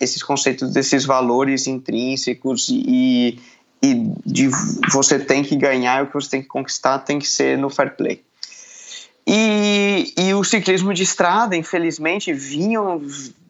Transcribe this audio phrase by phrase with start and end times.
[0.00, 3.38] esses conceitos desses valores intrínsecos e,
[3.82, 4.48] e de
[4.92, 7.96] você tem que ganhar, o que você tem que conquistar tem que ser no fair
[7.96, 8.22] play.
[9.26, 12.80] E, e o ciclismo de estrada, infelizmente, vinha,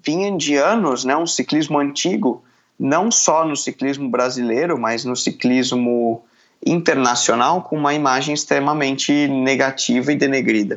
[0.04, 2.42] vinha de anos, né, um ciclismo antigo,
[2.78, 6.24] não só no ciclismo brasileiro, mas no ciclismo
[6.66, 10.76] internacional, com uma imagem extremamente negativa e denegrida.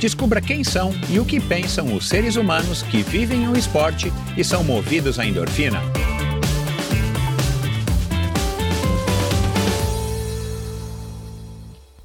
[0.00, 4.42] Descubra quem são e o que pensam os seres humanos que vivem o esporte e
[4.42, 5.78] são movidos à endorfina.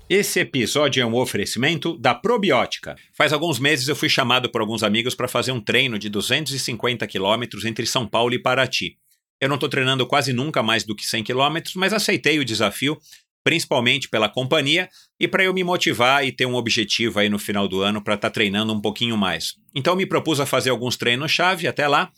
[0.09, 2.97] Esse episódio é um oferecimento da Probiótica.
[3.13, 7.07] Faz alguns meses eu fui chamado por alguns amigos para fazer um treino de 250
[7.07, 8.97] quilômetros entre São Paulo e Paraty.
[9.39, 12.97] Eu não estou treinando quase nunca mais do que 100 quilômetros, mas aceitei o desafio,
[13.45, 17.67] principalmente pela companhia e para eu me motivar e ter um objetivo aí no final
[17.67, 19.53] do ano para estar tá treinando um pouquinho mais.
[19.73, 22.11] Então me propus a fazer alguns treinos-chave até lá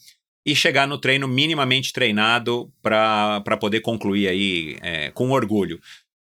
[0.45, 5.81] e chegar no treino minimamente treinado para poder concluir aí é, com orgulho.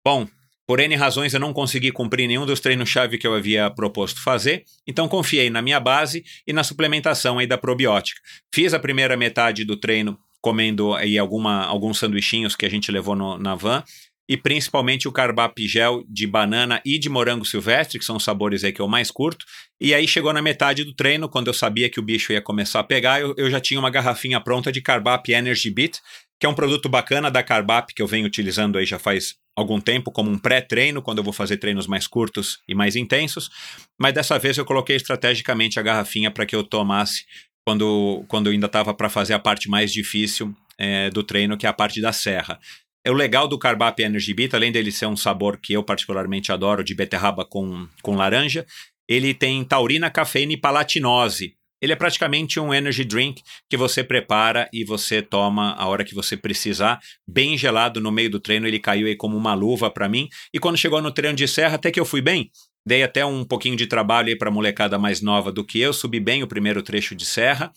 [0.04, 0.26] Bom,
[0.66, 4.64] por N razões eu não consegui cumprir nenhum dos treinos-chave que eu havia proposto fazer,
[4.84, 8.20] então confiei na minha base e na suplementação aí da probiótica.
[8.52, 13.14] Fiz a primeira metade do treino comendo aí alguma, alguns sanduichinhos que a gente levou
[13.14, 13.82] no, na van,
[14.28, 18.62] e principalmente o carbap gel de banana e de morango silvestre, que são os sabores
[18.62, 19.46] aí que eu mais curto.
[19.80, 22.80] E aí chegou na metade do treino, quando eu sabia que o bicho ia começar
[22.80, 26.00] a pegar, eu, eu já tinha uma garrafinha pronta de carbap Energy Beat,
[26.38, 29.80] que é um produto bacana da Carbap que eu venho utilizando aí já faz algum
[29.80, 33.50] tempo como um pré-treino, quando eu vou fazer treinos mais curtos e mais intensos,
[33.98, 37.24] mas dessa vez eu coloquei estrategicamente a garrafinha para que eu tomasse
[37.66, 41.66] quando, quando eu ainda estava para fazer a parte mais difícil é, do treino, que
[41.66, 42.60] é a parte da serra.
[43.08, 46.52] É o legal do Carbap Energy Beat, além dele ser um sabor que eu particularmente
[46.52, 48.66] adoro, de beterraba com, com laranja,
[49.08, 54.68] ele tem taurina, cafeína e palatinose, ele é praticamente um energy drink que você prepara
[54.72, 58.66] e você toma a hora que você precisar, bem gelado no meio do treino.
[58.66, 60.28] Ele caiu aí como uma luva para mim.
[60.52, 62.50] E quando chegou no treino de serra, até que eu fui bem.
[62.84, 66.20] Dei até um pouquinho de trabalho aí para molecada mais nova do que eu, subi
[66.20, 67.72] bem o primeiro trecho de serra.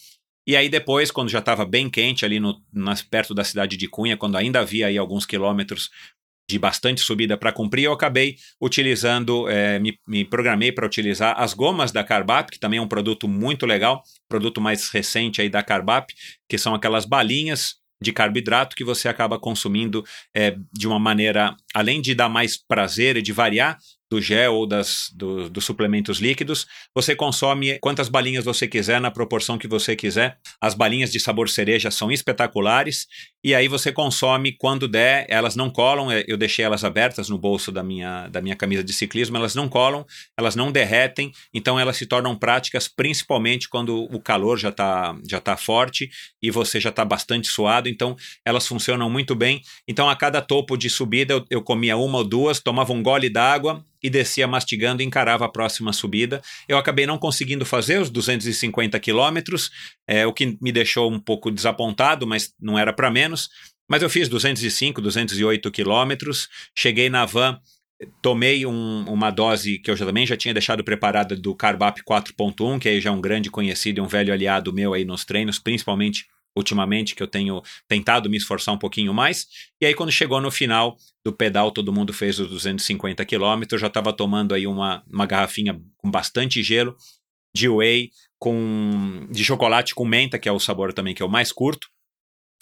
[0.45, 3.87] E aí depois, quando já estava bem quente ali no, nas, perto da cidade de
[3.87, 5.89] Cunha, quando ainda havia aí alguns quilômetros
[6.49, 11.53] de bastante subida para cumprir, eu acabei utilizando, é, me, me, programei para utilizar as
[11.53, 15.63] gomas da Carbap, que também é um produto muito legal, produto mais recente aí da
[15.63, 16.13] Carbap,
[16.49, 20.03] que são aquelas balinhas de carboidrato que você acaba consumindo
[20.35, 23.77] é, de uma maneira, além de dar mais prazer e de variar,
[24.11, 26.67] do gel ou das, do, dos suplementos líquidos.
[26.93, 30.37] Você consome quantas balinhas você quiser, na proporção que você quiser.
[30.59, 33.07] As balinhas de sabor cereja são espetaculares.
[33.41, 36.11] E aí você consome quando der, elas não colam.
[36.11, 39.55] É, eu deixei elas abertas no bolso da minha, da minha camisa de ciclismo, elas
[39.55, 40.05] não colam,
[40.37, 45.39] elas não derretem, então elas se tornam práticas principalmente quando o calor já está já
[45.39, 46.09] tá forte
[46.41, 47.87] e você já está bastante suado.
[47.87, 49.61] Então elas funcionam muito bem.
[49.87, 53.29] Então a cada topo de subida eu, eu comia uma ou duas, tomava um gole
[53.29, 56.41] d'água e descia mastigando e encarava a próxima subida.
[56.67, 59.69] Eu acabei não conseguindo fazer os 250 quilômetros,
[60.07, 63.49] é, o que me deixou um pouco desapontado, mas não era para menos.
[63.89, 66.47] Mas eu fiz 205, 208 quilômetros,
[66.77, 67.59] cheguei na van,
[68.21, 72.79] tomei um, uma dose que eu já, também já tinha deixado preparada do Carbap 4.1,
[72.79, 75.59] que aí já é um grande conhecido e um velho aliado meu aí nos treinos,
[75.59, 76.25] principalmente
[76.55, 79.47] ultimamente, que eu tenho tentado me esforçar um pouquinho mais.
[79.79, 83.87] E aí, quando chegou no final do pedal, todo mundo fez os 250 quilômetros, já
[83.87, 86.95] estava tomando aí uma, uma garrafinha com bastante gelo
[87.55, 91.51] de whey, com, de chocolate com menta, que é o sabor também que eu mais
[91.51, 91.87] curto.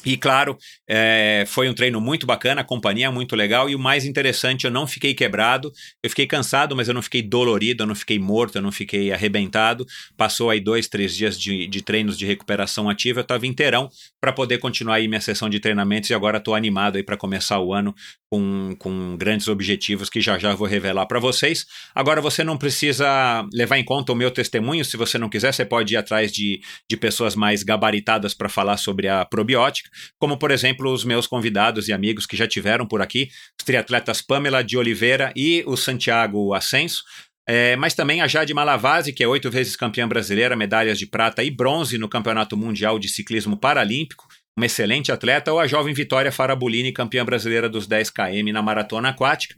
[0.05, 0.57] E claro,
[0.87, 4.65] é, foi um treino muito bacana, a companhia é muito legal e o mais interessante,
[4.65, 8.17] eu não fiquei quebrado, eu fiquei cansado, mas eu não fiquei dolorido, eu não fiquei
[8.17, 9.85] morto, eu não fiquei arrebentado.
[10.15, 13.89] Passou aí dois, três dias de, de treinos de recuperação ativa, eu estava inteirão
[14.21, 17.59] para poder continuar aí minha sessão de treinamentos e agora estou animado aí para começar
[17.59, 17.93] o ano
[18.31, 21.65] com, com grandes objetivos que já já vou revelar para vocês.
[21.93, 25.65] Agora você não precisa levar em conta o meu testemunho, se você não quiser, você
[25.65, 30.51] pode ir atrás de, de pessoas mais gabaritadas para falar sobre a probiótica, como por
[30.51, 34.77] exemplo os meus convidados e amigos que já tiveram por aqui, os triatletas Pamela de
[34.77, 37.03] Oliveira e o Santiago Ascenso.
[37.47, 41.43] É, mas também a Jade Malavase, que é oito vezes campeã brasileira, medalhas de prata
[41.43, 46.31] e bronze no Campeonato Mundial de Ciclismo Paralímpico, uma excelente atleta, ou a jovem Vitória
[46.31, 49.55] Farabolini, campeã brasileira dos 10 km na maratona aquática.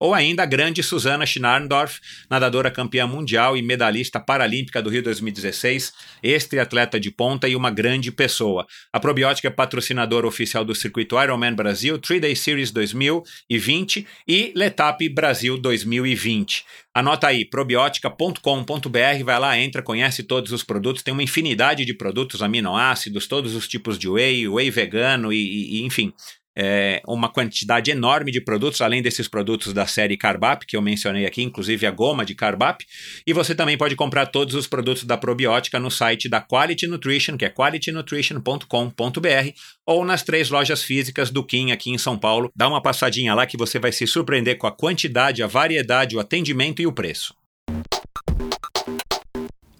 [0.00, 2.00] Ou ainda a grande Susana Schnarndorf,
[2.30, 5.92] nadadora campeã mundial e medalhista paralímpica do Rio 2016,
[6.22, 8.66] ex-atleta de ponta e uma grande pessoa.
[8.90, 15.58] A Probiótica é patrocinadora oficial do circuito Ironman Brasil, 3-Day Series 2020 e Letap Brasil
[15.58, 16.64] 2020.
[16.94, 22.42] Anota aí, probiotica.com.br, vai lá, entra, conhece todos os produtos, tem uma infinidade de produtos,
[22.42, 26.12] aminoácidos, todos os tipos de whey, whey vegano e, e enfim,
[26.56, 31.26] é, uma quantidade enorme de produtos, além desses produtos da série Carbap, que eu mencionei
[31.26, 32.84] aqui, inclusive a goma de Carbap.
[33.26, 37.36] E você também pode comprar todos os produtos da probiótica no site da Quality Nutrition,
[37.36, 39.50] que é qualitynutrition.com.br,
[39.86, 42.50] ou nas três lojas físicas do Kim aqui em São Paulo.
[42.54, 46.20] Dá uma passadinha lá que você vai se surpreender com a quantidade, a variedade, o
[46.20, 47.39] atendimento e o preço.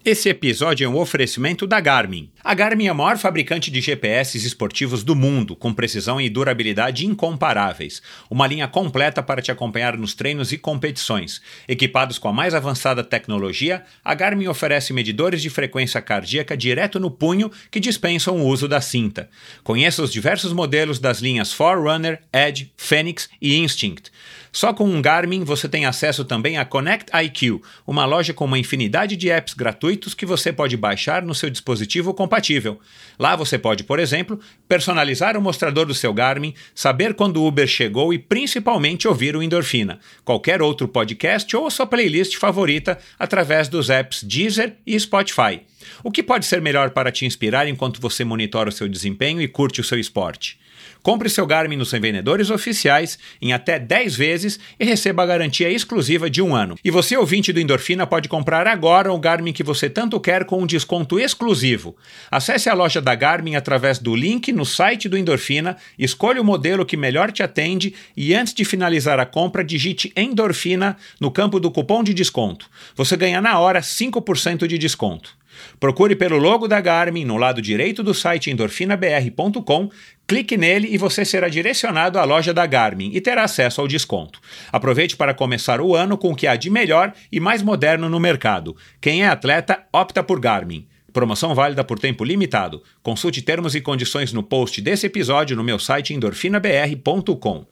[0.02, 2.30] Esse episódio é um oferecimento da Garmin.
[2.42, 7.04] A Garmin é a maior fabricante de GPS esportivos do mundo, com precisão e durabilidade
[7.04, 8.00] incomparáveis.
[8.30, 11.42] Uma linha completa para te acompanhar nos treinos e competições.
[11.68, 17.10] Equipados com a mais avançada tecnologia, a Garmin oferece medidores de frequência cardíaca direto no
[17.10, 19.28] punho que dispensam o uso da cinta.
[19.62, 24.10] Conheça os diversos modelos das linhas Forerunner, Edge, Phoenix e Instinct.
[24.52, 28.58] Só com um Garmin você tem acesso também a Connect IQ, uma loja com uma
[28.58, 32.80] infinidade de apps gratuitos que você pode baixar no seu dispositivo compatível.
[33.18, 37.66] Lá você pode, por exemplo, personalizar o mostrador do seu Garmin, saber quando o Uber
[37.66, 43.88] chegou e principalmente ouvir o Endorfina, qualquer outro podcast ou sua playlist favorita através dos
[43.88, 45.60] apps Deezer e Spotify.
[46.04, 49.48] O que pode ser melhor para te inspirar enquanto você monitora o seu desempenho e
[49.48, 50.59] curte o seu esporte?
[51.02, 56.28] Compre seu Garmin nos vendedores oficiais em até 10 vezes e receba a garantia exclusiva
[56.28, 56.76] de um ano.
[56.84, 60.62] E você, ouvinte do Endorfina, pode comprar agora o Garmin que você tanto quer com
[60.62, 61.96] um desconto exclusivo.
[62.30, 66.84] Acesse a loja da Garmin através do link no site do Endorfina, escolha o modelo
[66.84, 71.70] que melhor te atende e antes de finalizar a compra, digite Endorfina no campo do
[71.70, 72.68] cupom de desconto.
[72.94, 75.40] Você ganha na hora 5% de desconto.
[75.78, 79.90] Procure pelo logo da Garmin no lado direito do site endorfinabr.com,
[80.30, 84.40] clique nele e você será direcionado à loja da Garmin e terá acesso ao desconto.
[84.70, 88.20] Aproveite para começar o ano com o que há de melhor e mais moderno no
[88.20, 88.76] mercado.
[89.00, 90.86] Quem é atleta opta por Garmin.
[91.12, 92.80] Promoção válida por tempo limitado.
[93.02, 97.66] Consulte termos e condições no post desse episódio no meu site endorfinabr.com.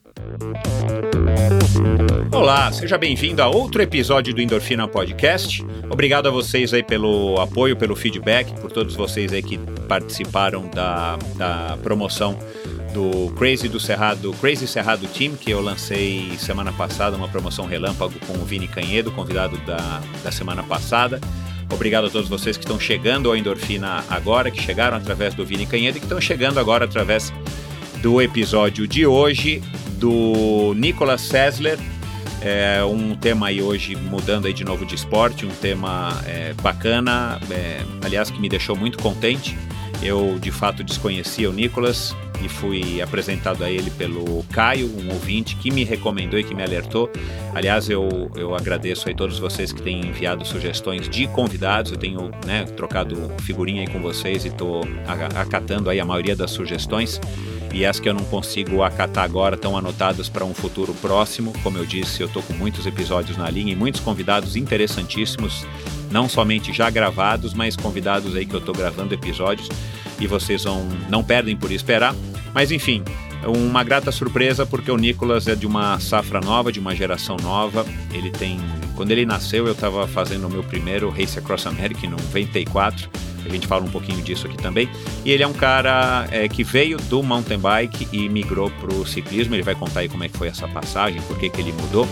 [2.33, 5.65] Olá, seja bem-vindo a outro episódio do Endorfina Podcast.
[5.91, 11.19] Obrigado a vocês aí pelo apoio, pelo feedback, por todos vocês aí que participaram da,
[11.37, 12.39] da promoção
[12.93, 18.15] do Crazy do Cerrado, Crazy Cerrado Team, que eu lancei semana passada, uma promoção relâmpago
[18.27, 21.21] com o Vini Canhedo, convidado da, da semana passada.
[21.71, 25.67] Obrigado a todos vocês que estão chegando ao Endorfina agora, que chegaram através do Vini
[25.67, 27.33] Canhedo e que estão chegando agora através
[28.01, 29.63] do episódio de hoje
[29.99, 31.79] do Nicolas Sessler.
[32.41, 37.41] É um tema aí hoje mudando aí de novo de esporte, um tema é, bacana,
[37.51, 39.59] é, aliás que me deixou muito contente.
[40.01, 45.57] Eu de fato desconhecia o Nicolas e fui apresentado a ele pelo Caio, um ouvinte
[45.57, 47.11] que me recomendou e que me alertou.
[47.53, 51.91] Aliás, eu, eu agradeço a todos vocês que têm enviado sugestões de convidados.
[51.91, 54.83] Eu tenho né, trocado figurinha aí com vocês e estou
[55.35, 57.21] acatando aí a maioria das sugestões
[57.73, 61.53] e as que eu não consigo acatar agora estão anotadas para um futuro próximo.
[61.63, 65.67] Como eu disse, eu estou com muitos episódios na linha e muitos convidados interessantíssimos,
[66.11, 69.69] não somente já gravados, mas convidados aí que eu estou gravando episódios
[70.19, 72.15] e vocês vão não perdem por esperar.
[72.55, 73.03] Mas enfim,
[73.47, 77.87] uma grata surpresa porque o Nicolas é de uma safra nova, de uma geração nova.
[78.13, 78.59] Ele tem,
[78.97, 83.09] quando ele nasceu, eu estava fazendo o meu primeiro Race Across America em 94
[83.51, 84.89] a gente fala um pouquinho disso aqui também.
[85.25, 89.07] E ele é um cara é, que veio do mountain bike e migrou para o
[89.07, 89.55] ciclismo.
[89.55, 92.07] Ele vai contar aí como é que foi essa passagem, por que, que ele mudou.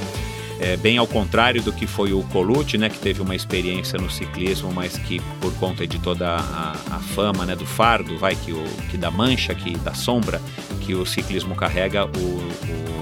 [0.59, 4.11] É, bem ao contrário do que foi o Colucci, né, que teve uma experiência no
[4.11, 8.53] ciclismo, mas que por conta de toda a, a fama, né, do fardo, vai que
[8.53, 10.41] o que da mancha, que da sombra
[10.81, 12.97] que o ciclismo carrega, o, o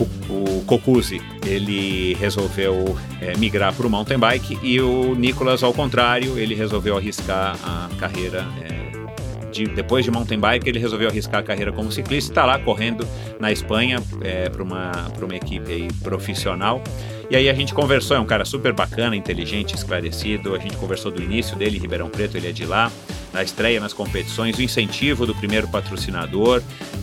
[0.00, 5.72] o, o Kokuzi, ele resolveu é, migrar para o mountain bike e o Nicolas, ao
[5.72, 11.40] contrário, ele resolveu arriscar a carreira é, de, depois de mountain bike, ele resolveu arriscar
[11.40, 13.06] a carreira como ciclista, está lá correndo
[13.38, 16.82] na Espanha é, para uma, uma equipe profissional.
[17.30, 20.52] E aí a gente conversou, é um cara super bacana, inteligente, esclarecido.
[20.52, 22.90] A gente conversou do início dele em Ribeirão Preto, ele é de lá,
[23.32, 26.60] na estreia nas competições, o incentivo do primeiro patrocinador,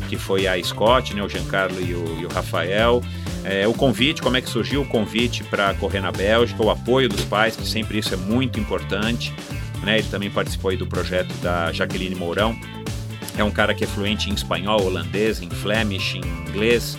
[0.10, 3.02] que foi a Scott, né, o Giancarlo e o, e o Rafael.
[3.46, 7.08] é, o convite, como é que surgiu o convite para correr na Bélgica, o apoio
[7.08, 9.34] dos pais, que sempre isso é muito importante.
[9.82, 10.00] Né?
[10.00, 12.54] Ele também participou do projeto da Jaqueline Mourão.
[13.38, 16.98] É um cara que é fluente em espanhol, holandês, em flemish, em inglês.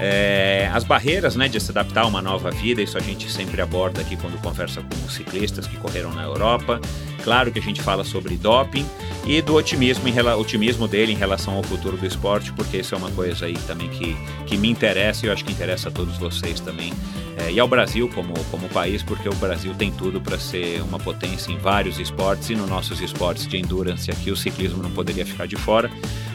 [0.00, 3.60] É, as barreiras né, de se adaptar a uma nova vida, isso a gente sempre
[3.60, 6.80] aborda aqui quando conversa com ciclistas que correram na Europa.
[7.22, 8.86] Claro que a gente fala sobre doping
[9.24, 12.98] e do otimismo, em, otimismo dele em relação ao futuro do esporte, porque isso é
[12.98, 16.18] uma coisa aí também que, que me interessa e eu acho que interessa a todos
[16.18, 16.92] vocês também.
[17.36, 20.98] É, e ao Brasil como, como país, porque o Brasil tem tudo para ser uma
[20.98, 25.24] potência em vários esportes e nos nossos esportes de endurance aqui o ciclismo não poderia
[25.24, 25.90] ficar de fora,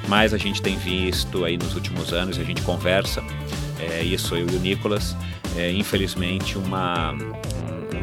[0.07, 3.23] mas a gente tem visto aí nos últimos anos, a gente conversa
[3.79, 5.15] é, isso eu e o Nicolas,
[5.55, 7.13] é, infelizmente uma,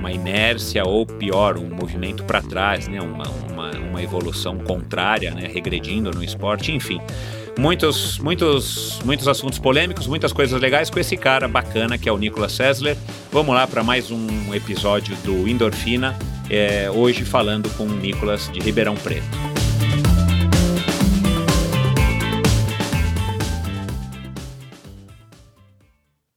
[0.05, 3.01] uma inércia ou pior, um movimento para trás, né?
[3.01, 5.49] uma, uma, uma evolução contrária, né?
[5.51, 7.01] regredindo no esporte, enfim.
[7.59, 12.19] Muitos, muitos, muitos assuntos polêmicos, muitas coisas legais com esse cara bacana que é o
[12.19, 12.99] Nicolas Sessler.
[13.33, 16.15] Vamos lá para mais um episódio do Endorfina,
[16.51, 19.54] é, hoje falando com o Nicolas de Ribeirão Preto.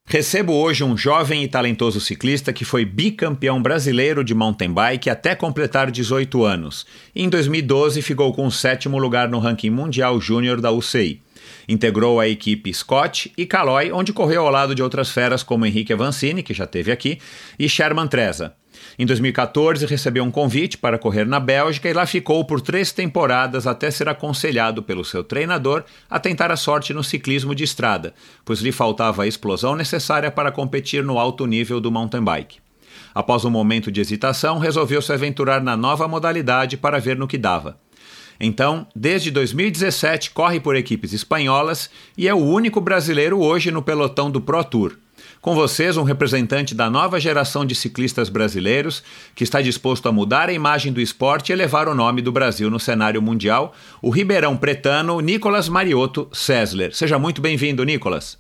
[0.10, 5.36] Recebo hoje um jovem e talentoso ciclista que foi bicampeão brasileiro de mountain bike até
[5.36, 6.86] completar 18 anos.
[7.14, 11.22] Em 2012 ficou com o sétimo lugar no ranking mundial júnior da UCI.
[11.68, 15.92] Integrou a equipe Scott e Caloi, onde correu ao lado de outras feras como Henrique
[15.92, 17.20] Avancini, que já teve aqui,
[17.60, 18.54] e Sherman Treza.
[19.00, 23.68] Em 2014, recebeu um convite para correr na Bélgica e lá ficou por três temporadas
[23.68, 28.60] até ser aconselhado pelo seu treinador a tentar a sorte no ciclismo de estrada, pois
[28.60, 32.58] lhe faltava a explosão necessária para competir no alto nível do mountain bike.
[33.14, 37.38] Após um momento de hesitação, resolveu se aventurar na nova modalidade para ver no que
[37.38, 37.78] dava.
[38.40, 41.88] Então, desde 2017, corre por equipes espanholas
[42.18, 44.98] e é o único brasileiro hoje no pelotão do Pro Tour.
[45.42, 49.04] Com vocês, um representante da nova geração de ciclistas brasileiros
[49.36, 52.70] que está disposto a mudar a imagem do esporte e elevar o nome do Brasil
[52.70, 56.96] no cenário mundial, o ribeirão pretano Nicolas Mariotto Sessler.
[56.96, 58.38] Seja muito bem-vindo, Nicolas.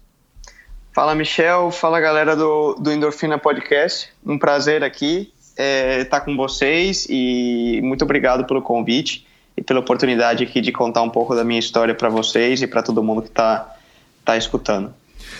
[0.93, 1.69] Fala, Michel.
[1.71, 4.09] Fala, galera do, do Endorfina Podcast.
[4.25, 9.25] Um prazer aqui é, estar com vocês e muito obrigado pelo convite
[9.55, 12.83] e pela oportunidade aqui de contar um pouco da minha história para vocês e para
[12.83, 13.75] todo mundo que está
[14.23, 14.93] tá escutando.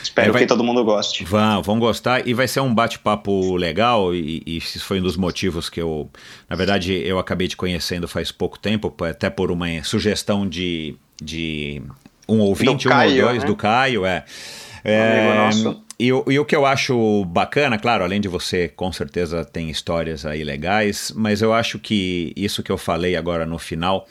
[0.08, 0.44] Espero vai...
[0.44, 1.26] que todo mundo goste.
[1.26, 5.18] Vão, vão gostar e vai ser um bate-papo legal e, e isso foi um dos
[5.18, 6.10] motivos que eu,
[6.50, 11.82] na verdade, eu acabei te conhecendo faz pouco tempo, até por uma sugestão de, de
[12.28, 13.48] um ouvinte, Caio, um ou dois, né?
[13.48, 14.24] do Caio, é.
[14.86, 15.50] é
[16.00, 20.26] e, e, o que eu acho bacana, claro, além de você com certeza tem histórias
[20.26, 24.08] aí legais, mas eu acho que isso que eu falei agora no final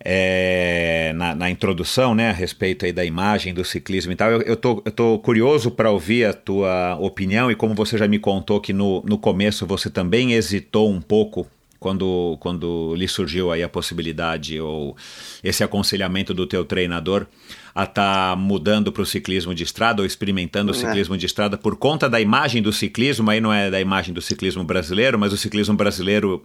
[0.00, 4.30] é, na, na, introdução, né, a respeito aí da imagem do ciclismo e tal.
[4.30, 8.06] Eu, eu, tô, eu tô curioso para ouvir a tua opinião e como você já
[8.06, 11.46] me contou que no, no começo você também hesitou um pouco
[11.78, 14.96] quando, quando lhe surgiu aí a possibilidade ou
[15.42, 17.26] esse aconselhamento do teu treinador
[17.74, 20.78] a estar tá mudando para o ciclismo de estrada ou experimentando o é.
[20.78, 24.22] ciclismo de estrada por conta da imagem do ciclismo, aí não é da imagem do
[24.22, 26.42] ciclismo brasileiro, mas o ciclismo brasileiro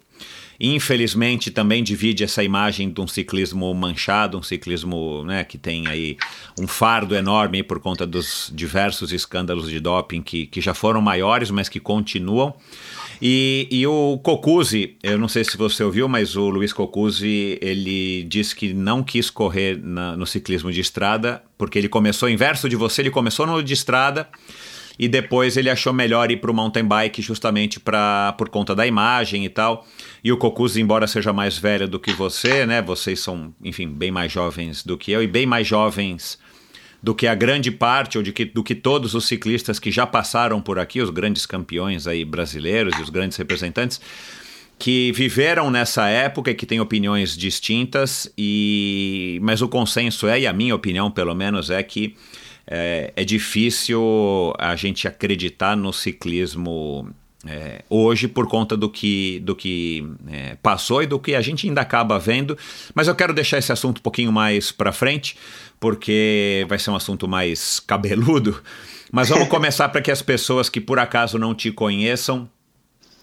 [0.62, 6.18] infelizmente também divide essa imagem de um ciclismo manchado, um ciclismo né, que tem aí
[6.60, 11.50] um fardo enorme por conta dos diversos escândalos de doping que, que já foram maiores,
[11.50, 12.54] mas que continuam.
[13.20, 18.24] E, e o Cocuzzi, eu não sei se você ouviu, mas o Luiz Cocuzzi, ele
[18.24, 22.76] disse que não quis correr na, no ciclismo de estrada, porque ele começou inverso de
[22.76, 24.28] você, ele começou no de estrada
[24.98, 28.86] e depois ele achou melhor ir para o mountain bike justamente pra, por conta da
[28.86, 29.86] imagem e tal.
[30.24, 32.82] E o Cocuzzi, embora seja mais velho do que você, né?
[32.82, 36.38] Vocês são, enfim, bem mais jovens do que eu e bem mais jovens
[37.02, 40.06] do que a grande parte ou de que, do que todos os ciclistas que já
[40.06, 44.00] passaram por aqui, os grandes campeões aí brasileiros e os grandes representantes
[44.82, 50.48] que viveram nessa época e que têm opiniões distintas e mas o consenso é e
[50.48, 52.16] a minha opinião pelo menos é que
[52.74, 57.14] é, é difícil a gente acreditar no ciclismo
[57.46, 61.68] é, hoje por conta do que, do que é, passou e do que a gente
[61.68, 62.58] ainda acaba vendo.
[62.96, 65.36] Mas eu quero deixar esse assunto um pouquinho mais para frente,
[65.82, 68.62] porque vai ser um assunto mais cabeludo.
[69.12, 72.50] Mas vamos começar para que as pessoas que por acaso não te conheçam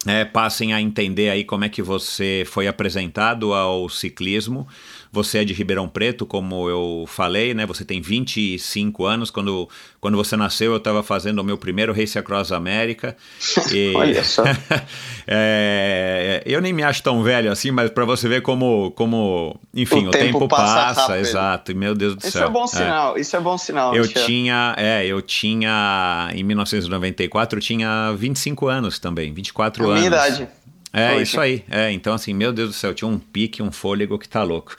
[0.07, 4.69] é, passem a entender aí como é que você foi apresentado ao ciclismo.
[5.11, 7.65] Você é de Ribeirão Preto, como eu falei, né?
[7.67, 9.31] Você tem 25 anos.
[9.31, 9.69] Quando,
[10.01, 13.17] quando você nasceu, eu estava fazendo o meu primeiro Race Across América.
[13.73, 13.93] E...
[13.95, 14.45] Olha só.
[15.27, 20.07] é, eu nem me acho tão velho assim, mas para você ver como, como enfim,
[20.07, 21.73] o, o tempo, tempo, passa, passa exato.
[21.73, 22.43] E meu Deus do isso céu.
[22.43, 23.17] Isso é bom sinal.
[23.17, 23.21] É.
[23.21, 23.95] Isso é bom sinal.
[23.95, 29.99] Eu tinha, é, eu tinha em 1994 eu tinha 25 anos também, 24 a anos.
[29.99, 30.49] Minha idade.
[30.93, 31.65] É, isso aí.
[31.71, 34.75] É, então assim, meu Deus do céu, tinha um pique, um fôlego que tá louco.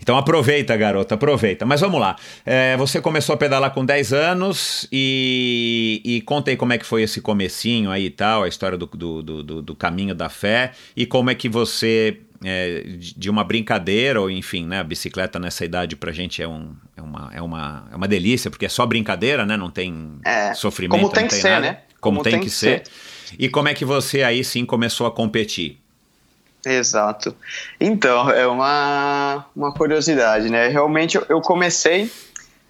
[0.00, 1.64] Então aproveita, garota, aproveita.
[1.64, 2.16] Mas vamos lá.
[2.44, 6.86] É, você começou a pedalar com 10 anos e, e conta aí como é que
[6.86, 10.72] foi esse comecinho aí e tal, a história do, do, do, do caminho da fé
[10.96, 15.64] e como é que você é, de uma brincadeira, ou enfim, né, a bicicleta nessa
[15.64, 18.84] idade pra gente é, um, é, uma, é, uma, é uma delícia, porque é só
[18.84, 19.56] brincadeira, né?
[19.56, 21.66] Não tem é, sofrimento, como tem não que tem ser, nada.
[21.66, 21.78] né?
[22.00, 22.84] Como, como tem, tem, que, que ser.
[22.84, 23.13] ser.
[23.38, 25.78] E como é que você aí sim começou a competir?
[26.64, 27.36] Exato.
[27.78, 30.68] Então, é uma, uma curiosidade, né?
[30.68, 32.10] Realmente eu comecei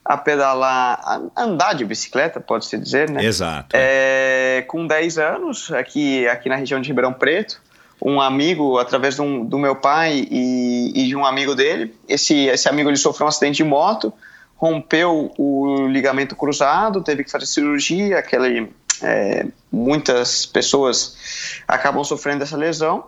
[0.05, 3.25] a pedalar, a andar de bicicleta, pode-se dizer, né?
[3.25, 3.69] Exato.
[3.73, 7.61] É, com 10 anos, aqui, aqui na região de Ribeirão Preto,
[8.03, 12.69] um amigo, através do, do meu pai e, e, de um amigo dele, esse, esse
[12.69, 14.13] amigo ele sofreu um acidente de moto,
[14.57, 18.71] rompeu o ligamento cruzado, teve que fazer cirurgia, aquele
[19.03, 23.05] é, muitas pessoas acabam sofrendo essa lesão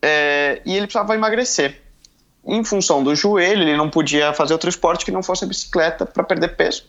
[0.00, 1.82] é, e ele precisava emagrecer.
[2.44, 6.06] Em função do joelho, ele não podia fazer outro esporte que não fosse a bicicleta
[6.06, 6.84] para perder peso.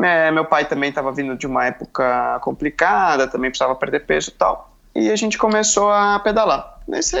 [0.00, 4.32] É, meu pai também estava vindo de uma época complicada, também precisava perder peso e
[4.32, 4.74] tal.
[4.94, 6.80] E a gente começou a pedalar.
[6.86, 7.16] Nesse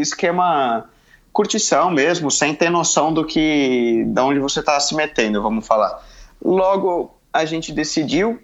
[0.00, 0.88] esquema
[1.32, 6.02] curtição mesmo, sem ter noção do que, de onde você está se metendo, vamos falar.
[6.42, 8.40] Logo, a gente decidiu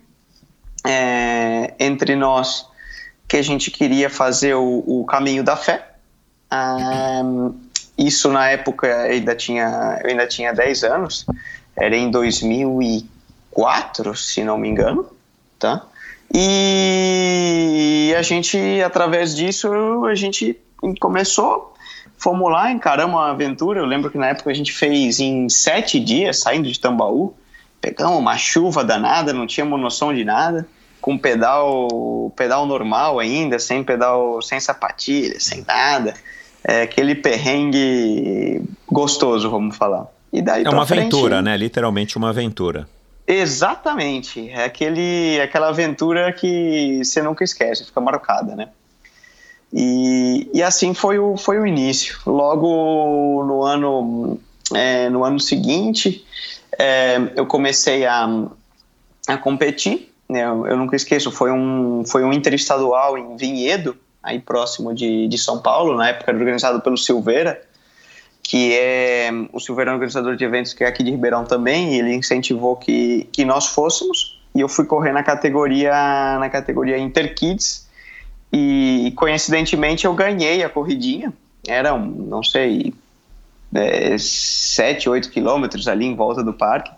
[0.88, 2.66] é, entre nós
[3.28, 5.86] que a gente queria fazer o, o caminho da fé.
[6.50, 7.54] Um,
[7.98, 11.26] isso na época eu ainda tinha, eu ainda tinha 10 anos,
[11.76, 15.06] era em 2004, se não me engano,
[15.58, 15.84] tá?
[16.32, 19.68] E a gente, através disso,
[20.06, 20.58] a gente
[21.00, 21.74] começou,
[22.16, 23.80] fomos lá, encaramos a aventura.
[23.80, 27.34] Eu lembro que na época a gente fez em sete dias, saindo de Tambaú,
[27.80, 30.66] pegamos uma chuva danada, não tínhamos noção de nada
[31.00, 31.88] com pedal
[32.36, 36.14] pedal normal ainda, sem pedal, sem sapatilha, sem nada.
[36.62, 40.06] É aquele perrengue gostoso, vamos falar.
[40.32, 41.56] E daí é uma frente, aventura, né?
[41.56, 42.88] Literalmente uma aventura.
[43.26, 44.50] Exatamente.
[44.50, 48.68] É aquele, aquela aventura que você nunca esquece, fica marcada, né?
[49.72, 52.18] E, e assim foi o, foi o início.
[52.26, 54.40] Logo no ano,
[54.74, 56.24] é, no ano seguinte,
[56.78, 58.28] é, eu comecei a,
[59.26, 64.94] a competir né, eu nunca esqueço, foi um, foi um interestadual em Vinhedo, aí próximo
[64.94, 67.60] de, de São Paulo, na época era organizado pelo Silveira,
[68.42, 71.94] que é o Silveira é um organizador de eventos que é aqui de Ribeirão também,
[71.94, 75.92] e ele incentivou que, que nós fôssemos, e eu fui correr na categoria
[76.38, 77.88] na categoria Interkids,
[78.52, 81.32] e coincidentemente eu ganhei a corridinha,
[81.66, 82.94] eram, não sei,
[83.74, 86.90] é, 7, 8 quilômetros ali em volta do parque,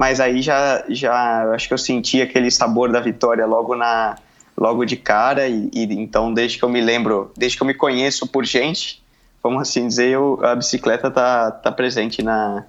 [0.00, 4.16] mas aí já, já acho que eu senti aquele sabor da vitória logo na
[4.56, 7.74] logo de cara e, e, então desde que eu me lembro, desde que eu me
[7.74, 9.02] conheço por gente,
[9.42, 12.64] vamos assim dizer, eu, a bicicleta tá, tá presente na,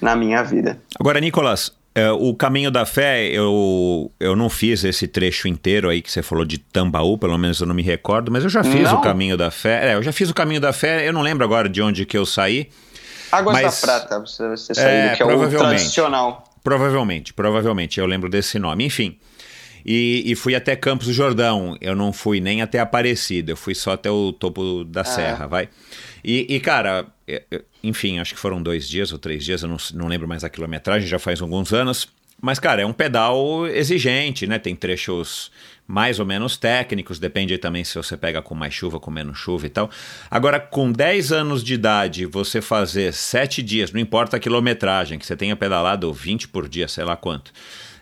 [0.00, 0.78] na minha vida.
[1.00, 6.02] Agora, Nicolas, é, o caminho da fé, eu, eu não fiz esse trecho inteiro aí
[6.02, 8.90] que você falou de Tambaú, pelo menos eu não me recordo, mas eu já fiz
[8.90, 8.98] não.
[8.98, 9.92] o caminho da fé.
[9.92, 12.18] É, eu já fiz o caminho da fé, eu não lembro agora de onde que
[12.18, 12.68] eu saí.
[13.32, 16.53] Águas mas, da Prata, você, você saiu, é, que é o tradicional.
[16.64, 18.86] Provavelmente, provavelmente, eu lembro desse nome.
[18.86, 19.18] Enfim,
[19.84, 21.76] e, e, fui até Campos do Jordão.
[21.78, 25.04] Eu não fui nem até Aparecida, eu fui só até o topo da ah.
[25.04, 25.68] serra, vai.
[26.24, 27.06] E, e, cara,
[27.82, 30.48] enfim, acho que foram dois dias ou três dias, eu não, não lembro mais a
[30.48, 32.08] quilometragem, já faz alguns anos.
[32.40, 34.58] Mas, cara, é um pedal exigente, né?
[34.58, 35.52] Tem trechos
[35.86, 39.66] mais ou menos técnicos, depende também se você pega com mais chuva, com menos chuva
[39.66, 39.90] e tal.
[40.30, 45.26] Agora, com 10 anos de idade, você fazer 7 dias, não importa a quilometragem, que
[45.26, 47.52] você tenha pedalado 20 por dia, sei lá quanto.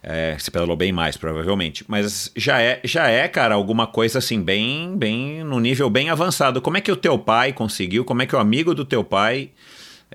[0.02, 1.84] É, você pedalou bem mais, provavelmente.
[1.88, 6.60] Mas já é, já é, cara, alguma coisa assim, bem, bem, no nível bem avançado.
[6.60, 8.04] Como é que o teu pai conseguiu?
[8.04, 9.50] Como é que o amigo do teu pai,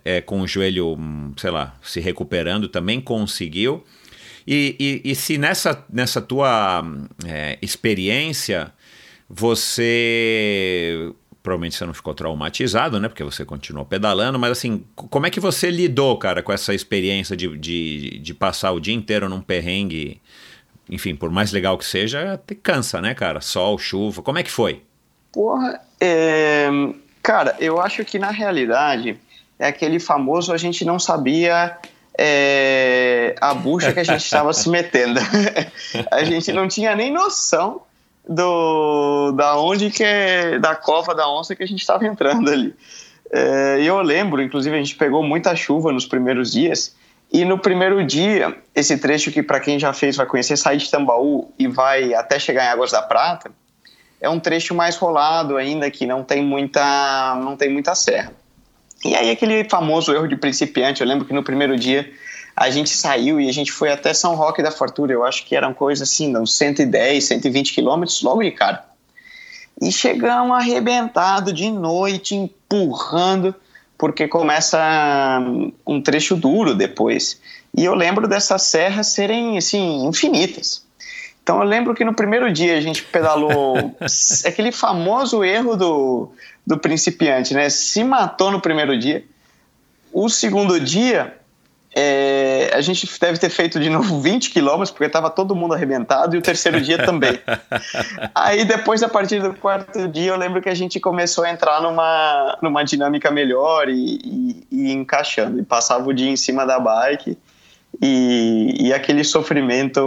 [0.04, 3.84] é, com o joelho, hum, sei lá, se recuperando, também conseguiu?
[4.48, 6.82] E, e, e se nessa, nessa tua
[7.26, 8.72] é, experiência
[9.30, 11.12] você
[11.44, 13.08] provavelmente você não ficou traumatizado, né?
[13.08, 17.38] Porque você continuou pedalando, mas assim, como é que você lidou, cara, com essa experiência
[17.38, 20.22] de, de, de passar o dia inteiro num perrengue?
[20.90, 23.40] Enfim, por mais legal que seja, te cansa, né, cara?
[23.40, 24.82] Sol, chuva, como é que foi?
[25.32, 26.68] Porra, É,
[27.24, 29.18] cara, eu acho que na realidade
[29.58, 31.78] é aquele famoso a gente não sabia
[32.18, 35.20] é, a bucha que a gente estava se metendo.
[36.12, 37.82] a gente não tinha nem noção
[38.28, 42.76] do da onde que é, da cova da onça que a gente estava entrando ali.
[43.32, 46.96] É, eu lembro, inclusive a gente pegou muita chuva nos primeiros dias
[47.32, 50.90] e no primeiro dia esse trecho que para quem já fez vai conhecer sair de
[50.90, 53.52] Tambaú e vai até chegar em Águas da Prata
[54.20, 58.34] é um trecho mais rolado ainda que não tem muita não tem muita serra.
[59.08, 62.12] E aí aquele famoso erro de principiante, eu lembro que no primeiro dia
[62.54, 65.56] a gente saiu e a gente foi até São Roque da Fortuna, eu acho que
[65.56, 68.84] eram coisas assim, uns 110, 120 quilômetros logo de cara.
[69.82, 73.56] E chegamos arrebentado de noite, empurrando,
[73.98, 75.40] porque começa
[75.86, 77.40] um trecho duro depois.
[77.78, 80.87] E eu lembro dessas serras serem, assim, infinitas.
[81.48, 83.96] Então eu lembro que no primeiro dia a gente pedalou
[84.46, 86.30] aquele famoso erro do,
[86.66, 87.70] do principiante, né?
[87.70, 89.24] Se matou no primeiro dia.
[90.12, 91.38] O segundo dia,
[91.96, 96.36] é, a gente deve ter feito de novo 20 quilômetros, porque estava todo mundo arrebentado,
[96.36, 97.40] e o terceiro dia também.
[98.36, 101.82] Aí depois, a partir do quarto dia, eu lembro que a gente começou a entrar
[101.82, 105.62] numa, numa dinâmica melhor e, e, e encaixando.
[105.62, 107.38] E passava o dia em cima da bike
[108.02, 110.00] e, e, aquele sofrimento.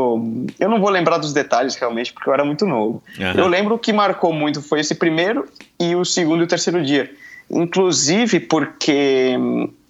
[0.59, 3.03] Eu não vou lembrar dos detalhes realmente, porque eu era muito novo.
[3.19, 3.33] Uhum.
[3.33, 5.47] Eu lembro que marcou muito foi esse primeiro
[5.79, 7.11] e o segundo e o terceiro dia.
[7.51, 9.37] Inclusive porque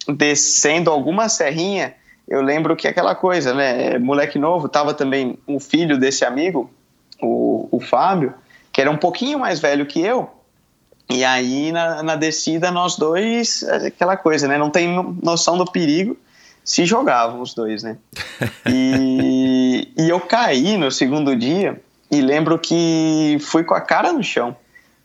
[0.07, 1.93] descendo alguma serrinha,
[2.27, 3.99] eu lembro que aquela coisa, né?
[3.99, 6.71] Moleque novo, tava também um filho desse amigo,
[7.21, 8.33] o, o Fábio,
[8.71, 10.27] que era um pouquinho mais velho que eu.
[11.07, 14.57] E aí na, na descida nós dois, aquela coisa, né?
[14.57, 14.87] Não tem
[15.21, 16.17] noção do perigo
[16.71, 17.97] se jogavam os dois, né?
[18.65, 24.23] E, e eu caí no segundo dia e lembro que fui com a cara no
[24.23, 24.55] chão.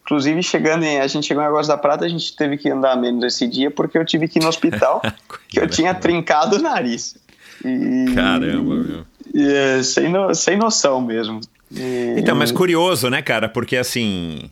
[0.02, 2.94] Inclusive, chegando em, a gente chegou em Águas da Prata, a gente teve que andar
[2.94, 5.02] menos esse dia porque eu tive que ir no hospital,
[5.50, 7.16] que eu tinha trincado o nariz.
[7.64, 9.04] E, Caramba, meu.
[9.34, 11.40] E, é, sem, no, sem noção mesmo.
[11.72, 13.48] E, então, mas curioso, né, cara?
[13.48, 14.48] Porque assim.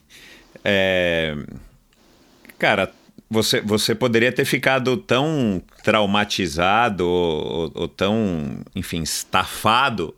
[0.64, 1.36] É...
[2.58, 2.90] Cara,
[3.34, 10.14] você, você poderia ter ficado tão traumatizado ou, ou, tão, enfim, estafado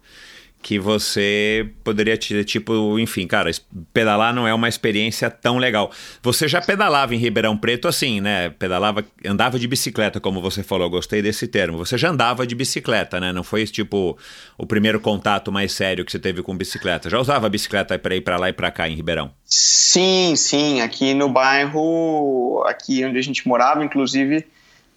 [0.62, 3.50] que você poderia ter, tipo, enfim, cara,
[3.92, 5.92] pedalar não é uma experiência tão legal.
[6.22, 8.50] Você já pedalava em Ribeirão Preto assim, né?
[8.50, 11.78] Pedalava, andava de bicicleta, como você falou, gostei desse termo.
[11.78, 13.32] Você já andava de bicicleta, né?
[13.32, 14.18] Não foi, tipo,
[14.58, 17.08] o primeiro contato mais sério que você teve com bicicleta.
[17.08, 19.30] Já usava bicicleta para ir para lá e para cá em Ribeirão?
[19.44, 20.80] Sim, sim.
[20.80, 24.44] Aqui no bairro, aqui onde a gente morava, inclusive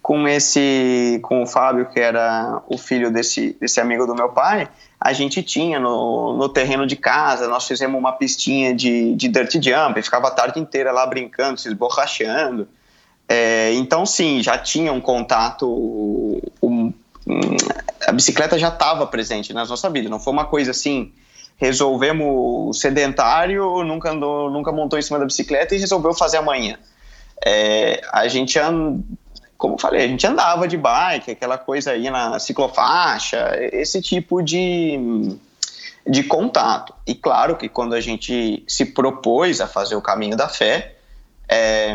[0.02, 4.68] com esse, com o Fábio, que era o filho desse, desse amigo do meu pai,
[5.00, 9.54] a gente tinha no, no terreno de casa, nós fizemos uma pistinha de, de dirt
[9.54, 12.68] jump, ficava a tarde inteira lá brincando, se esborrachando.
[13.26, 15.66] É, então, sim, já tinha um contato,
[16.62, 16.92] um,
[17.26, 17.56] um,
[18.06, 21.12] a bicicleta já estava presente na nossa vida, não foi uma coisa assim,
[21.56, 26.78] resolvemos sedentário, nunca, andou, nunca montou em cima da bicicleta e resolveu fazer amanhã.
[27.42, 28.58] É, a gente
[29.60, 34.40] como eu falei, a gente andava de bike, aquela coisa aí na ciclofaixa, esse tipo
[34.40, 35.36] de,
[36.08, 36.94] de contato.
[37.06, 40.96] E claro que quando a gente se propôs a fazer o caminho da fé,
[41.46, 41.94] é,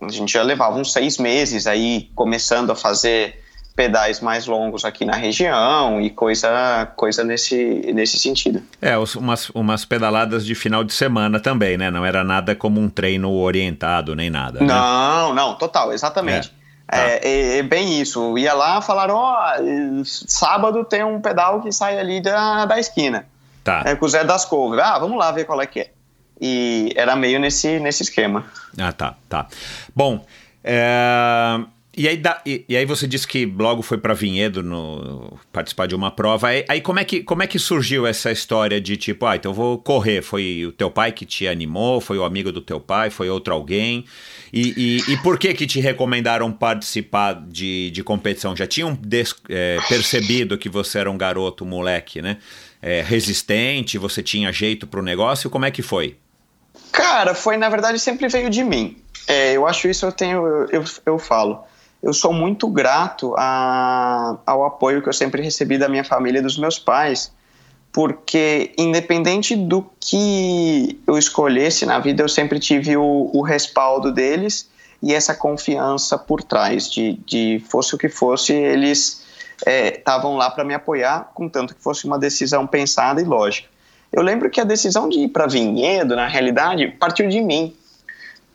[0.00, 3.42] a gente já levava uns seis meses aí começando a fazer
[3.74, 8.62] pedais mais longos aqui na região e coisa, coisa nesse, nesse sentido.
[8.80, 11.90] É, umas, umas pedaladas de final de semana também, né?
[11.90, 14.60] Não era nada como um treino orientado nem nada.
[14.60, 14.66] Né?
[14.66, 16.54] Não, não, total, exatamente.
[16.58, 16.61] É.
[16.92, 17.08] Tá.
[17.08, 18.36] É, é, é, bem isso.
[18.36, 23.24] Ia lá, falaram, ó, oh, sábado tem um pedal que sai ali da, da esquina.
[23.64, 23.82] Tá.
[23.86, 24.78] É, com o Zé das Couves.
[24.78, 25.90] Ah, vamos lá ver qual é que é.
[26.38, 28.44] E era meio nesse, nesse esquema.
[28.78, 29.46] Ah, tá, tá.
[29.96, 30.22] Bom,
[30.62, 31.60] é...
[31.94, 35.86] E aí, da, e, e, aí você disse que logo foi para Vinhedo no, participar
[35.86, 36.48] de uma prova.
[36.48, 39.52] Aí, aí, como, é que, como é que surgiu essa história de tipo, ah, então
[39.52, 40.22] vou correr?
[40.22, 42.00] Foi o teu pai que te animou?
[42.00, 43.10] Foi o amigo do teu pai?
[43.10, 44.06] Foi outro alguém?
[44.50, 48.56] E, e, e por que que te recomendaram participar de, de competição?
[48.56, 52.38] Já tinham des, é, percebido que você era um garoto, moleque, né?
[52.80, 55.50] É, resistente, você tinha jeito para o negócio?
[55.50, 56.16] Como é que foi?
[56.90, 58.96] Cara, foi, na verdade, sempre veio de mim.
[59.28, 61.64] É, eu acho isso, eu tenho, eu, eu, eu falo
[62.02, 66.42] eu sou muito grato a, ao apoio que eu sempre recebi da minha família e
[66.42, 67.32] dos meus pais,
[67.92, 74.68] porque independente do que eu escolhesse na vida, eu sempre tive o, o respaldo deles
[75.02, 79.22] e essa confiança por trás, de, de fosse o que fosse, eles
[79.66, 83.68] estavam é, lá para me apoiar, contanto que fosse uma decisão pensada e lógica.
[84.12, 87.74] Eu lembro que a decisão de ir para Vinhedo, na realidade, partiu de mim,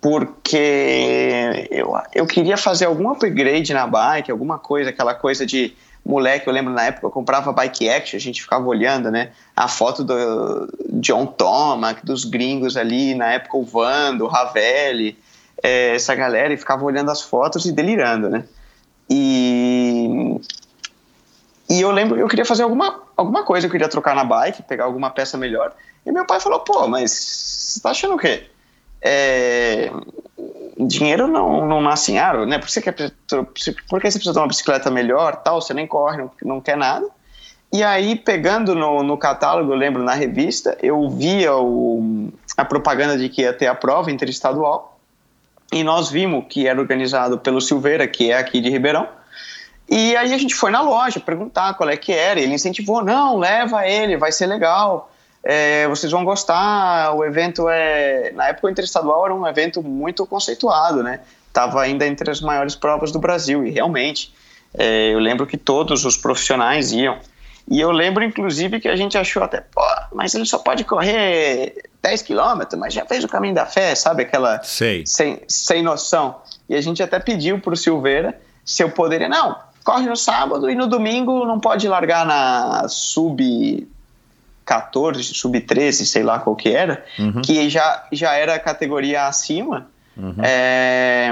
[0.02, 6.48] porque eu, eu queria fazer algum upgrade na bike, alguma coisa, aquela coisa de moleque,
[6.48, 10.04] eu lembro na época eu comprava bike action, a gente ficava olhando, né, a foto
[10.04, 15.18] do John Tomac, dos gringos ali, na época o Vando, o Ravelli,
[15.62, 18.46] é, essa galera, e ficava olhando as fotos e delirando, né,
[19.10, 20.40] e,
[21.70, 24.86] e eu lembro eu queria fazer alguma, alguma coisa, eu queria trocar na bike, pegar
[24.86, 25.74] alguma peça melhor,
[26.06, 28.48] e meu pai falou, pô, mas você tá achando o quê?
[29.02, 29.92] É,
[30.86, 32.60] dinheiro não, não nasce em árvore, né?
[32.60, 32.92] Por, que,
[33.90, 36.78] por que você precisa de uma bicicleta melhor, tal, você nem corre, não, não quer
[36.78, 37.08] nada.
[37.72, 43.18] E aí, pegando no, no catálogo, eu lembro na revista, eu via o, a propaganda
[43.18, 44.98] de que ia ter a prova interestadual,
[45.72, 49.08] e nós vimos que era organizado pelo Silveira, que é aqui de Ribeirão,
[49.90, 53.38] e aí a gente foi na loja perguntar qual é que era, ele incentivou, não,
[53.38, 55.12] leva ele, vai ser legal
[55.50, 57.16] é, vocês vão gostar.
[57.16, 58.34] O evento é.
[58.34, 61.22] Na época, o Interestadual era um evento muito conceituado, né?
[61.48, 64.34] Estava ainda entre as maiores provas do Brasil, e realmente.
[64.78, 67.18] É, eu lembro que todos os profissionais iam.
[67.70, 69.82] E eu lembro, inclusive, que a gente achou até, pô,
[70.14, 74.24] mas ele só pode correr 10 quilômetros, mas já fez o caminho da fé, sabe?
[74.24, 74.62] Aquela.
[74.64, 75.06] Sei.
[75.06, 76.42] Sem, sem noção.
[76.68, 79.30] E a gente até pediu para o Silveira se eu poderia.
[79.30, 83.88] Não, corre no sábado e no domingo não pode largar na sub
[84.68, 87.42] 14, sub-13, sei lá qual que era, uhum.
[87.42, 90.36] que já, já era categoria acima, uhum.
[90.44, 91.32] é,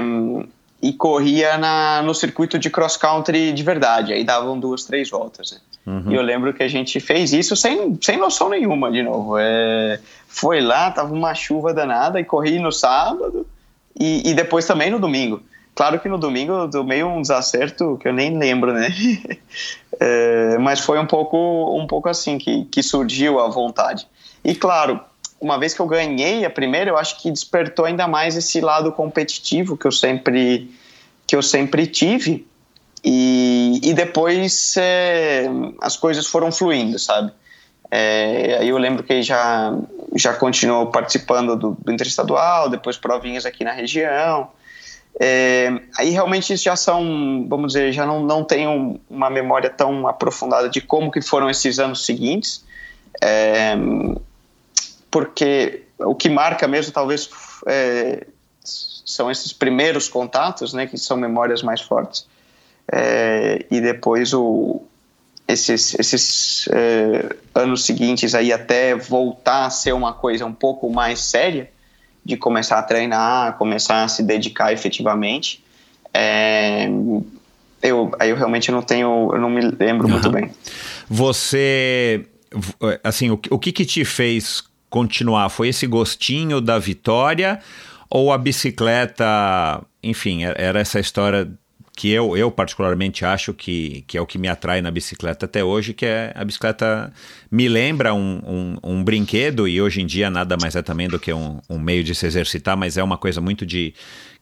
[0.80, 5.52] e corria na, no circuito de cross-country de verdade, aí davam duas, três voltas.
[5.52, 5.58] Né?
[5.86, 6.12] Uhum.
[6.12, 9.36] E eu lembro que a gente fez isso sem, sem noção nenhuma, de novo.
[9.38, 13.46] É, foi lá, tava uma chuva danada, e corri no sábado,
[13.98, 15.42] e, e depois também no domingo.
[15.76, 18.88] Claro que no domingo eu tomei um desacerto que eu nem lembro, né?
[20.00, 24.08] é, mas foi um pouco, um pouco assim que, que surgiu a vontade.
[24.42, 24.98] E claro,
[25.38, 28.90] uma vez que eu ganhei a primeira, eu acho que despertou ainda mais esse lado
[28.90, 30.74] competitivo que eu sempre,
[31.26, 32.46] que eu sempre tive.
[33.04, 35.44] E, e depois é,
[35.82, 37.30] as coisas foram fluindo, sabe?
[37.90, 39.76] É, aí eu lembro que já,
[40.14, 44.48] já continuou participando do, do interestadual, depois provinhas aqui na região.
[45.18, 50.68] É, aí realmente já são, vamos dizer, já não, não tenho uma memória tão aprofundada
[50.68, 52.64] de como que foram esses anos seguintes,
[53.22, 53.74] é,
[55.10, 57.30] porque o que marca mesmo talvez
[57.66, 58.26] é,
[58.62, 62.26] são esses primeiros contatos, né, que são memórias mais fortes,
[62.92, 64.82] é, e depois o,
[65.48, 71.20] esses, esses é, anos seguintes aí até voltar a ser uma coisa um pouco mais
[71.20, 71.70] séria,
[72.26, 75.62] de começar a treinar, começar a se dedicar efetivamente.
[76.12, 76.88] É,
[77.80, 80.14] eu, aí eu realmente não tenho, eu não me lembro uhum.
[80.14, 80.50] muito bem.
[81.08, 82.26] Você,
[83.04, 85.48] assim, o, o que que te fez continuar?
[85.50, 87.60] Foi esse gostinho da vitória
[88.10, 89.24] ou a bicicleta,
[90.02, 91.48] enfim, era essa história
[91.96, 95.64] que eu, eu particularmente acho que, que é o que me atrai na bicicleta até
[95.64, 97.10] hoje, que é a bicicleta
[97.50, 101.18] me lembra um, um, um brinquedo e hoje em dia nada mais é também do
[101.18, 103.94] que um, um meio de se exercitar, mas é uma coisa muito de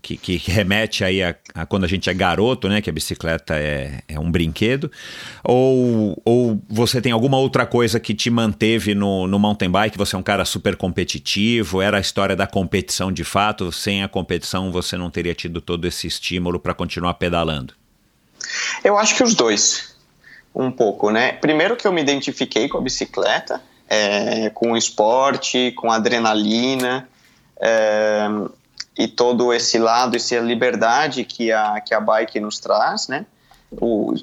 [0.04, 2.82] que, que, remete aí a, a, quando a gente é garoto, né?
[2.82, 4.92] Que a bicicleta é, é um brinquedo.
[5.42, 9.96] Ou, ou você tem alguma outra coisa que te manteve no, no mountain bike?
[9.96, 11.80] Você é um cara super competitivo?
[11.80, 13.72] Era a história da competição de fato?
[13.72, 17.72] Sem a competição você não teria tido todo esse estímulo para continuar pedalando?
[18.84, 19.96] Eu acho que os dois,
[20.54, 21.32] um pouco, né?
[21.32, 27.08] Primeiro que eu me identifiquei com a bicicleta, é, com o esporte, com a adrenalina.
[27.58, 28.28] É,
[28.96, 33.26] e todo esse lado, essa liberdade que a, que a bike nos traz, né?
[33.72, 34.14] O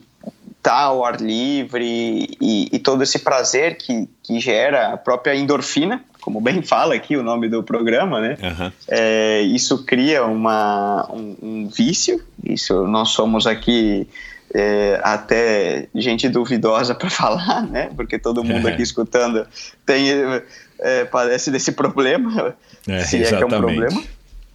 [0.62, 6.04] tá ao ar livre e, e, todo esse prazer que, que gera a própria endorfina,
[6.22, 8.38] como bem fala aqui o nome do programa, né?
[8.42, 8.72] Uhum.
[8.88, 14.08] É, isso cria uma, um, um, vício, isso nós somos aqui
[14.54, 17.90] é, até gente duvidosa para falar, né?
[17.96, 19.48] Porque todo mundo aqui escutando
[19.84, 20.10] tem,
[20.80, 22.56] é, padece desse problema,
[22.88, 23.34] é, se exatamente.
[23.34, 24.04] é que é um problema.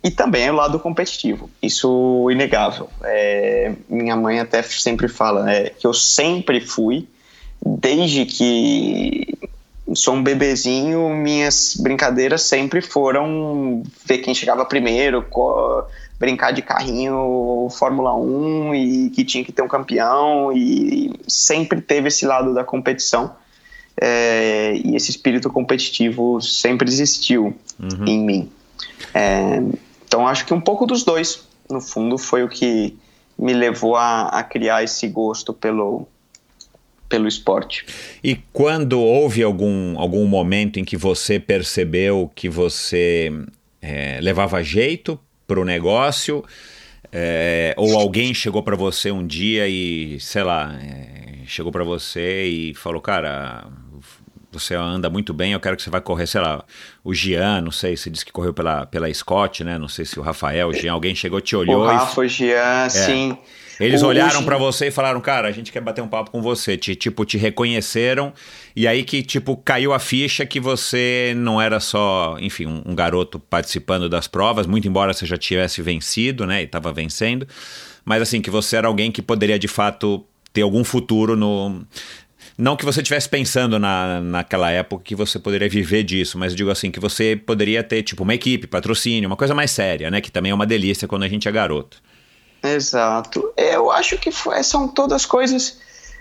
[0.07, 2.89] E também é o lado competitivo, isso inegável.
[3.03, 7.09] É, minha mãe até sempre fala né, que eu sempre fui,
[7.61, 9.37] desde que
[9.97, 15.27] sou um bebezinho, minhas brincadeiras sempre foram ver quem chegava primeiro,
[16.21, 22.07] brincar de carrinho Fórmula 1 e que tinha que ter um campeão e sempre teve
[22.07, 23.35] esse lado da competição.
[24.01, 28.05] É, e esse espírito competitivo sempre existiu uhum.
[28.07, 28.53] em mim.
[29.13, 29.61] É,
[30.07, 32.97] então acho que um pouco dos dois, no fundo, foi o que
[33.39, 36.07] me levou a, a criar esse gosto pelo,
[37.09, 37.85] pelo esporte.
[38.23, 43.33] E quando houve algum, algum momento em que você percebeu que você
[43.83, 46.45] é, levava jeito pro negócio?
[47.13, 52.47] É, ou alguém chegou para você um dia e, sei lá, é, chegou para você
[52.47, 53.67] e falou, cara,
[54.59, 56.65] você anda muito bem, eu quero que você vá correr, sei lá,
[57.05, 59.79] o Gian, não sei, você disse que correu pela, pela Scott, né?
[59.79, 61.83] Não sei se o Rafael, o Gian, alguém chegou, te olhou.
[61.85, 63.37] O Rafa, o Gian, sim.
[63.79, 66.41] Eles O- olharam pra você e falaram, cara, a gente quer bater um papo com
[66.41, 66.79] você.
[66.79, 68.33] Te, tipo, te reconheceram.
[68.75, 72.95] E aí que, tipo, caiu a ficha que você não era só, enfim, um, um
[72.95, 76.63] garoto participando das provas, muito embora você já tivesse vencido, né?
[76.63, 77.47] E tava vencendo.
[78.03, 81.85] Mas assim, que você era alguém que poderia, de fato, ter algum futuro no.
[82.59, 86.71] Não que você estivesse pensando na, naquela época que você poderia viver disso, mas digo
[86.71, 90.21] assim, que você poderia ter, tipo, uma equipe, patrocínio, uma coisa mais séria, né?
[90.23, 92.03] Que também é uma delícia quando a gente é garoto.
[92.63, 93.53] Exato.
[93.57, 95.79] Eu acho que foi- são todas coisas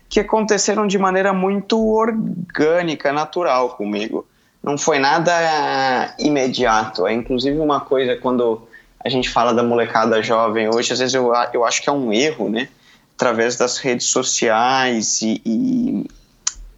[0.10, 4.28] que aconteceram de maneira muito orgânica, natural comigo.
[4.62, 7.08] Não foi nada imediato.
[7.08, 8.68] É inclusive uma coisa quando
[9.04, 12.12] a gente fala da molecada jovem hoje, às vezes eu, eu acho que é um
[12.12, 12.68] erro, né?
[13.16, 16.06] Através das redes sociais e, e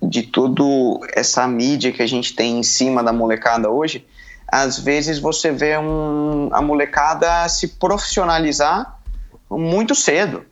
[0.08, 4.06] de tudo essa mídia que a gente tem em cima da molecada hoje,
[4.48, 8.98] às vezes você vê um, a molecada se profissionalizar
[9.50, 10.44] muito cedo.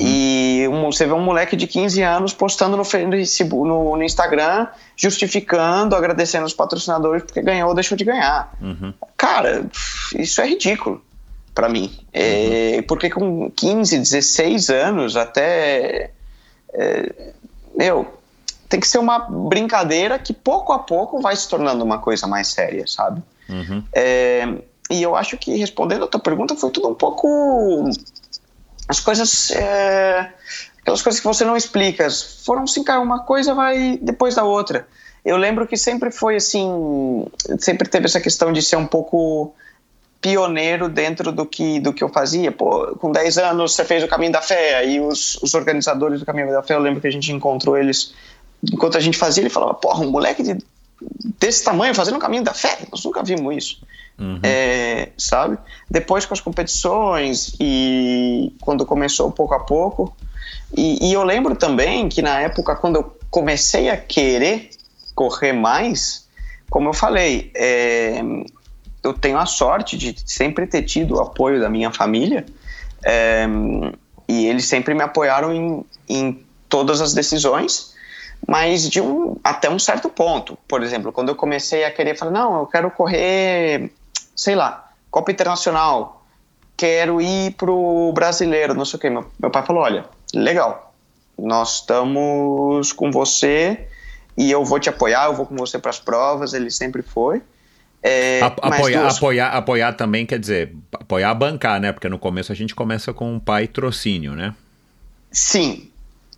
[0.00, 4.66] E um- você vê um moleque de 15 anos postando no, Facebook, no, no Instagram,
[4.96, 8.52] justificando, agradecendo os patrocinadores porque ganhou ou deixou de ganhar.
[8.60, 8.92] Uhum.
[9.16, 9.64] Cara,
[10.16, 11.00] isso é ridículo
[11.54, 11.96] pra mim.
[12.12, 16.10] É, porque com 15, 16 anos, até.
[16.74, 17.12] é,
[17.76, 18.17] meu,
[18.68, 22.48] tem que ser uma brincadeira que pouco a pouco vai se tornando uma coisa mais
[22.48, 23.22] séria, sabe?
[23.48, 23.82] Uhum.
[23.92, 24.46] É,
[24.90, 27.88] e eu acho que respondendo a tua pergunta foi tudo um pouco.
[28.86, 29.50] As coisas.
[29.52, 30.32] é,
[30.80, 32.08] aquelas coisas que você não explica.
[32.44, 34.86] Foram assim, cara, uma coisa vai depois da outra.
[35.24, 37.26] Eu lembro que sempre foi assim.
[37.58, 39.54] Sempre teve essa questão de ser um pouco
[40.20, 42.50] pioneiro dentro do que, do que eu fazia.
[42.50, 46.26] Pô, com 10 anos você fez o Caminho da Fé, aí os, os organizadores do
[46.26, 48.14] Caminho da Fé, eu lembro que a gente encontrou eles
[48.62, 50.58] enquanto a gente fazia, ele falava, porra, um moleque de,
[51.38, 53.82] desse tamanho fazendo o Caminho da Fé, nós nunca vimos isso.
[54.18, 54.40] Uhum.
[54.42, 55.58] É, sabe?
[55.88, 60.16] Depois com as competições e quando começou pouco a pouco.
[60.76, 64.70] E, e eu lembro também que na época, quando eu comecei a querer
[65.14, 66.26] correr mais,
[66.68, 68.20] como eu falei, é,
[69.02, 72.44] eu tenho a sorte de sempre ter tido o apoio da minha família
[73.04, 73.46] é,
[74.26, 77.94] e eles sempre me apoiaram em, em todas as decisões
[78.46, 80.58] mas de um até um certo ponto.
[80.66, 83.90] Por exemplo, quando eu comecei a querer falar, não, eu quero correr,
[84.34, 86.24] sei lá, Copa Internacional,
[86.76, 89.10] quero ir pro brasileiro, não sei o quê.
[89.10, 90.94] Meu, meu pai falou, olha, legal,
[91.38, 93.86] nós estamos com você
[94.36, 97.42] e eu vou te apoiar, eu vou com você para as provas, ele sempre foi.
[98.00, 101.90] É, apoiar, duas- apoiar, apoiar também quer dizer, apoiar bancar, né?
[101.90, 104.54] Porque no começo a gente começa com um pai trocínio, né?
[105.32, 105.90] Sim.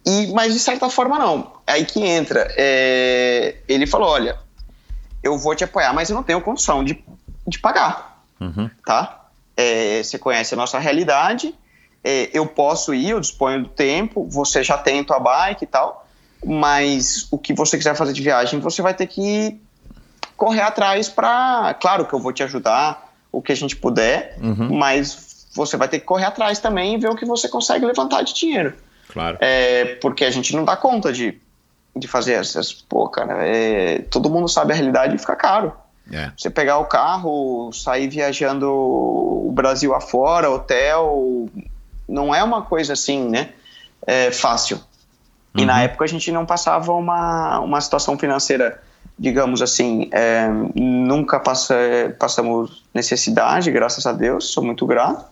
[0.06, 1.52] E, mas de certa forma não.
[1.66, 2.46] Aí que entra.
[2.56, 4.38] é, ele falou: olha,
[5.22, 7.02] eu vou te apoiar, mas eu não tenho condição de,
[7.46, 8.22] de pagar.
[8.40, 8.70] Uhum.
[8.84, 9.26] Tá?
[9.56, 11.54] É, você conhece a nossa realidade.
[12.02, 16.06] é, eu posso ir, eu disponho do tempo, você já tem tua bike e tal.
[16.42, 19.60] Mas o que você quiser fazer de viagem, você vai ter que
[20.36, 21.74] correr atrás para.
[21.74, 24.74] Claro que eu vou te ajudar, o que a gente puder, Uhum.
[24.78, 28.22] mas você vai ter que correr atrás também e ver o que você consegue levantar
[28.22, 28.72] de dinheiro.
[29.12, 29.38] Claro.
[29.40, 31.38] É, porque a gente não dá conta de,
[31.96, 32.72] de fazer essas.
[32.72, 35.72] Pô, cara, é, todo mundo sabe a realidade e fica caro.
[36.12, 36.32] É.
[36.36, 41.48] Você pegar o carro, sair viajando o Brasil afora, hotel,
[42.08, 43.50] não é uma coisa assim, né?
[44.06, 44.80] É, fácil.
[45.54, 48.80] E na época a gente não passava uma, uma situação financeira,
[49.18, 51.74] digamos assim, é, nunca passa,
[52.18, 55.24] passamos necessidade, graças a Deus, sou muito grato.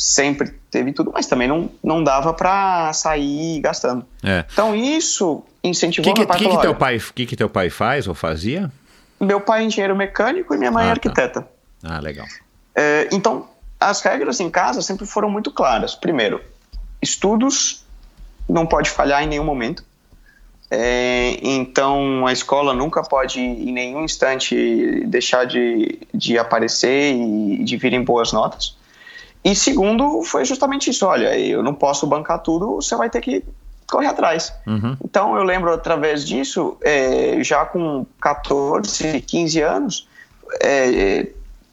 [0.00, 4.06] Sempre teve tudo, mas também não, não dava para sair gastando.
[4.22, 4.44] É.
[4.52, 6.38] Então isso O incentivou que, que, meu pai.
[6.38, 8.70] que, que falou, teu "Olha, pai, que, que teu pai faz ou fazia?
[9.20, 10.92] Meu pai é engenheiro mecânico e minha mãe é Ah, tá.
[10.94, 11.48] arquiteta.
[11.82, 12.26] Ah, legal.
[12.76, 13.48] É, então,
[13.80, 15.96] as regras em casa sempre foram muito claras.
[15.96, 16.40] Primeiro,
[17.02, 17.84] estudos
[18.48, 19.82] não pode falhar em nenhum momento.
[20.70, 27.76] É, então, a escola nunca pode, em nenhum instante, deixar de, de aparecer e de
[27.76, 28.76] vir em boas notas.
[29.48, 33.42] E segundo, foi justamente isso: olha, eu não posso bancar tudo, você vai ter que
[33.86, 34.52] correr atrás.
[34.66, 34.94] Uhum.
[35.02, 40.08] Então eu lembro através disso, é, já com 14, 15 anos,
[40.60, 41.28] é,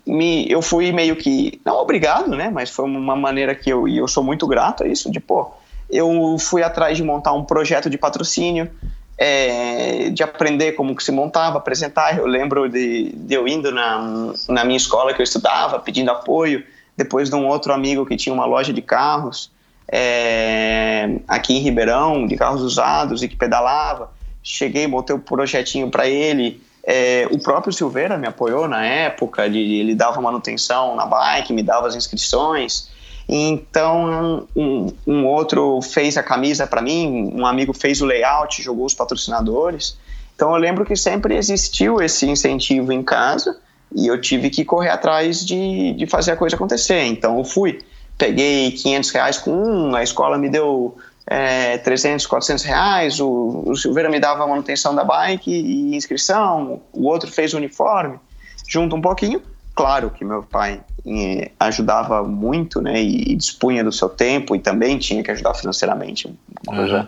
[0.07, 2.49] me, eu fui meio que, não obrigado, né?
[2.49, 5.51] Mas foi uma maneira que eu, e eu sou muito grato a isso, de pô,
[5.89, 8.71] eu fui atrás de montar um projeto de patrocínio,
[9.17, 12.17] é, de aprender como que se montava, apresentar.
[12.17, 16.63] Eu lembro de, de eu indo na, na minha escola que eu estudava, pedindo apoio,
[16.97, 19.51] depois de um outro amigo que tinha uma loja de carros
[19.87, 24.11] é, aqui em Ribeirão, de carros usados e que pedalava.
[24.41, 26.61] Cheguei, botei o projetinho para ele.
[26.83, 31.63] É, o próprio Silveira me apoiou na época, ele, ele dava manutenção na bike, me
[31.63, 32.89] dava as inscrições.
[33.27, 38.85] Então, um, um outro fez a camisa para mim, um amigo fez o layout, jogou
[38.85, 39.97] os patrocinadores.
[40.35, 43.57] Então, eu lembro que sempre existiu esse incentivo em casa
[43.93, 47.03] e eu tive que correr atrás de, de fazer a coisa acontecer.
[47.03, 47.79] Então, eu fui
[48.17, 53.75] peguei 500 reais com um, a escola me deu é, 300, 400 reais, o, o
[53.75, 58.19] Silveira me dava a manutenção da bike e inscrição, o outro fez o uniforme,
[58.67, 59.41] junto um pouquinho.
[59.73, 64.59] Claro que meu pai eh, ajudava muito, né, e, e, dispunha do seu tempo e
[64.59, 66.33] também tinha que ajudar financeiramente,
[66.65, 67.07] uma coisa uhum.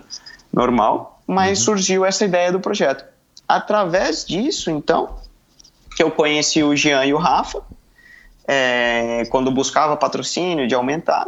[0.52, 1.64] normal, mas uhum.
[1.64, 3.06] surgiu essa ideia do projeto.
[3.48, 5.16] Através disso, então,
[5.98, 7.60] que eu conheci o Jean e o Rafa,
[8.46, 11.26] é, quando buscava patrocínio, de aumentar.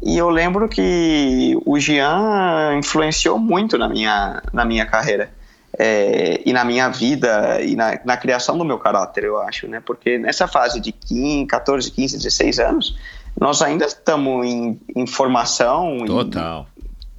[0.00, 5.32] E eu lembro que o Jean influenciou muito na minha, na minha carreira.
[5.76, 9.82] É, e na minha vida e na, na, criação do meu caráter, eu acho, né?
[9.84, 12.96] Porque nessa fase de 15, 14, 15, 16 anos,
[13.40, 16.04] nós ainda estamos em, em formação.
[16.06, 16.68] Total.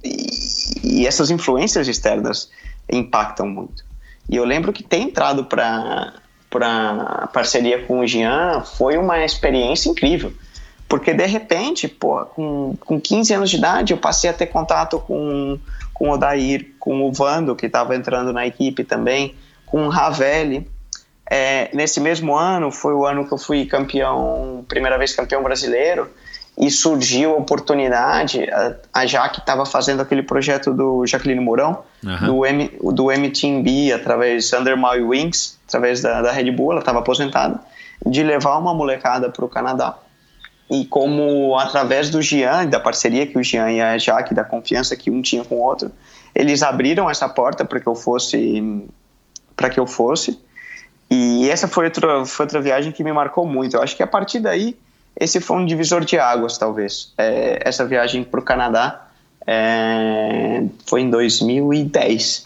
[0.02, 2.50] E, e, essas influências externas
[2.90, 3.84] impactam muito.
[4.30, 6.14] E eu lembro que ter entrado para
[6.56, 10.32] para parceria com o Jean foi uma experiência incrível.
[10.88, 14.98] Porque de repente, pô, com, com 15 anos de idade, eu passei a ter contato
[15.00, 15.58] com,
[15.92, 19.34] com o Odair, com o Vando, que estava entrando na equipe também,
[19.66, 20.66] com o Ravelli.
[21.28, 26.08] É, nesse mesmo ano, foi o ano que eu fui campeão, primeira vez campeão brasileiro,
[26.56, 32.26] e surgiu a oportunidade, a, a Jaque estava fazendo aquele projeto do Jaqueline Mourão, uhum.
[32.26, 37.00] do, M, do MTB, através Under My Wings, através da, da Red Bull, ela estava
[37.00, 37.60] aposentada,
[38.04, 39.96] de levar uma molecada para o Canadá.
[40.70, 44.96] E como através do Jean, da parceria que o Jean e a Jaque, da confiança
[44.96, 45.92] que um tinha com o outro,
[46.34, 48.84] eles abriram essa porta para que eu fosse
[49.54, 50.38] para que eu fosse.
[51.10, 53.76] E essa foi outra, foi outra viagem que me marcou muito.
[53.76, 54.76] Eu acho que a partir daí,
[55.18, 57.14] esse foi um divisor de águas, talvez.
[57.16, 59.06] É, essa viagem para o Canadá
[59.46, 62.45] é, foi em 2010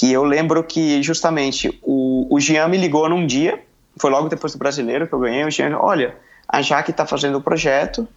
[0.00, 3.62] que eu lembro que justamente o, o Jean me ligou num dia,
[3.98, 6.16] foi logo depois do brasileiro que eu ganhei, o Jean, olha,
[6.48, 8.08] a Jaque está fazendo o projeto,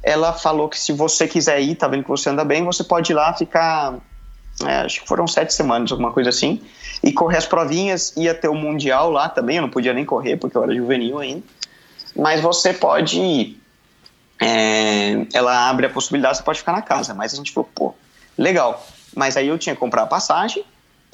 [0.00, 3.10] ela falou que se você quiser ir, tá vendo que você anda bem, você pode
[3.10, 3.96] ir lá ficar,
[4.64, 6.62] é, acho que foram sete semanas, alguma coisa assim,
[7.02, 10.36] e correr as provinhas, ia ter o Mundial lá também, eu não podia nem correr
[10.36, 11.42] porque eu era juvenil ainda,
[12.14, 13.60] mas você pode ir,
[14.40, 17.92] é, ela abre a possibilidade, você pode ficar na casa, mas a gente falou, pô,
[18.38, 20.64] legal, mas aí eu tinha que comprar a passagem,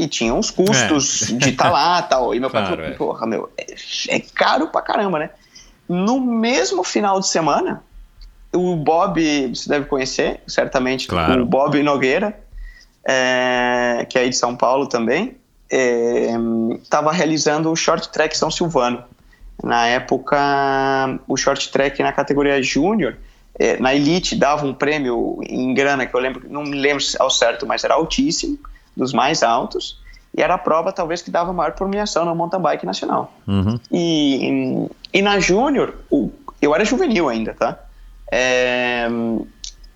[0.00, 1.34] e tinha uns custos é.
[1.36, 2.34] de estar tá lá tal.
[2.34, 2.96] E meu pai claro, falou, é.
[2.96, 3.66] porra, meu, é,
[4.08, 5.30] é, caro pra caramba, né?
[5.86, 7.82] No mesmo final de semana,
[8.52, 9.20] o Bob,
[9.54, 11.42] você deve conhecer, certamente, claro.
[11.42, 12.38] o Bob Nogueira,
[13.04, 15.36] é, que é aí de São Paulo também,
[16.82, 19.04] estava é, realizando o Short Track São Silvano.
[19.62, 20.38] Na época,
[21.28, 23.16] o Short Track na categoria Júnior,
[23.58, 27.28] é, na Elite dava um prêmio em grana, que eu lembro, não me lembro ao
[27.28, 28.58] certo, mas era altíssimo
[29.00, 29.98] dos mais altos,
[30.36, 33.32] e era a prova talvez que dava maior premiação no mountain bike nacional.
[33.48, 33.80] Uhum.
[33.90, 35.94] E, e na Júnior,
[36.62, 37.78] eu era juvenil ainda, tá?
[38.30, 39.08] É,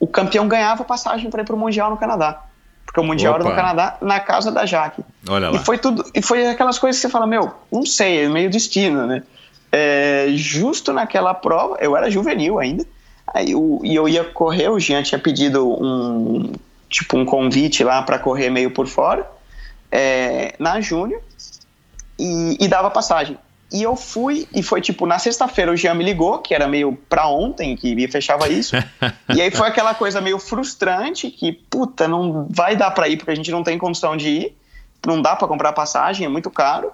[0.00, 2.42] o campeão ganhava passagem para ir para o Mundial no Canadá.
[2.84, 3.42] Porque o Mundial Opa.
[3.42, 5.02] era no Canadá, na casa da Jaque.
[5.28, 5.56] Olha lá.
[5.56, 8.50] E foi tudo, e foi aquelas coisas que você fala, meu, não sei, é meio
[8.50, 9.22] destino, né?
[9.70, 12.84] É, justo naquela prova, eu era juvenil ainda,
[13.26, 16.52] aí o, e eu ia correr, o Jean tinha pedido um
[16.94, 19.28] tipo um convite lá para correr meio por fora,
[19.90, 21.20] é, na Júnior,
[22.16, 23.36] e, e, dava passagem.
[23.72, 26.96] E eu fui, e foi tipo, na sexta-feira o Jean me ligou, que era meio
[27.08, 28.76] pra ontem, que me fechava isso.
[29.34, 33.32] e aí foi aquela coisa meio frustrante, que, puta, não vai dar pra ir, porque
[33.32, 34.56] a gente não tem condição de ir,
[35.04, 36.92] não dá para comprar passagem, é muito caro.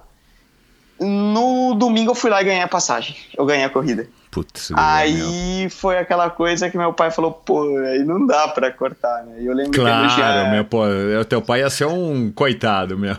[0.99, 4.09] No domingo eu fui lá e ganhei a passagem, eu ganhei a corrida.
[4.31, 5.71] Putz, aí meu.
[5.71, 9.41] foi aquela coisa que meu pai falou, pô, aí não dá pra cortar, né?
[9.41, 10.85] E eu lembro claro, que Claro, meu, pô,
[11.21, 13.17] o teu pai ia ser um coitado, meu.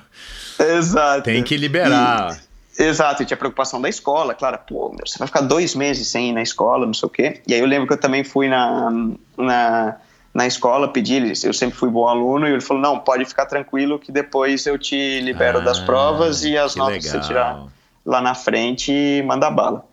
[0.57, 1.23] Exato.
[1.23, 2.39] Tem que liberar.
[2.79, 6.07] E, exato, e tinha preocupação da escola, claro, pô, meu, você vai ficar dois meses
[6.07, 7.41] sem ir na escola, não sei o quê.
[7.45, 8.89] E aí eu lembro que eu também fui na,
[9.37, 9.97] na,
[10.33, 13.99] na escola, pedi, eu sempre fui bom aluno, e ele falou, não, pode ficar tranquilo
[13.99, 17.19] que depois eu te libero ah, das provas e as notas legal.
[17.19, 17.63] que você tirar
[18.05, 19.90] lá na frente, manda bala.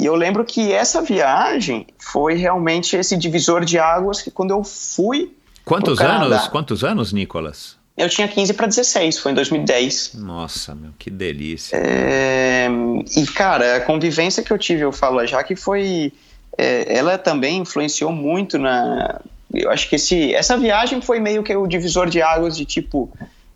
[0.00, 4.64] E eu lembro que essa viagem foi realmente esse divisor de águas que quando eu
[4.64, 5.32] fui.
[5.64, 6.48] Quantos anos?
[6.48, 7.76] Quantos anos, Nicolas?
[7.96, 10.12] Eu tinha 15 para 16, foi em 2010.
[10.14, 11.76] Nossa, meu, que delícia.
[11.76, 12.68] É...
[13.14, 16.12] E, cara, a convivência que eu tive, eu falo já que foi
[16.56, 19.20] é, ela também influenciou muito na.
[19.52, 23.10] Eu acho que esse, essa viagem foi meio que o divisor de águas de tipo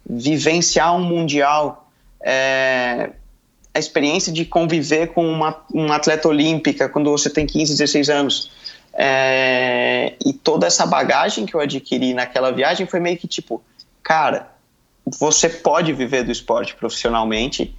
[0.09, 1.88] vivenciar um mundial,
[2.20, 3.11] é,
[3.74, 8.50] a experiência de conviver com uma, uma atleta olímpica quando você tem 15, 16 anos.
[8.92, 13.60] É, e toda essa bagagem que eu adquiri naquela viagem foi meio que tipo,
[14.00, 14.48] cara,
[15.18, 17.76] você pode viver do esporte profissionalmente,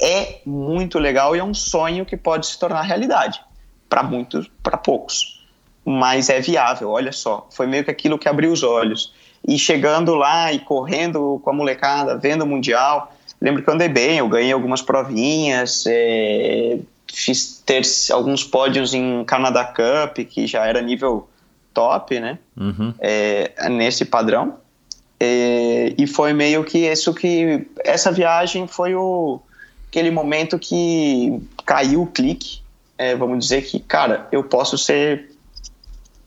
[0.00, 3.42] é muito legal e é um sonho que pode se tornar realidade
[3.86, 5.44] para muitos, para poucos,
[5.84, 6.88] mas é viável.
[6.90, 9.12] Olha só, foi meio que aquilo que abriu os olhos.
[9.46, 13.88] E chegando lá e correndo com a molecada, vendo o mundial, lembro que eu andei
[13.88, 16.78] bem, eu ganhei algumas provinhas, é,
[17.12, 17.82] fiz ter
[18.12, 21.28] alguns pódios em Canada Cup, que já era nível
[21.72, 22.38] top, né?
[22.56, 22.92] Uhum.
[22.98, 24.56] É, nesse padrão.
[25.18, 27.66] É, e foi meio que isso que.
[27.84, 29.40] Essa viagem foi o,
[29.88, 32.60] aquele momento que caiu o clique.
[32.96, 35.30] É, vamos dizer que, cara, eu posso ser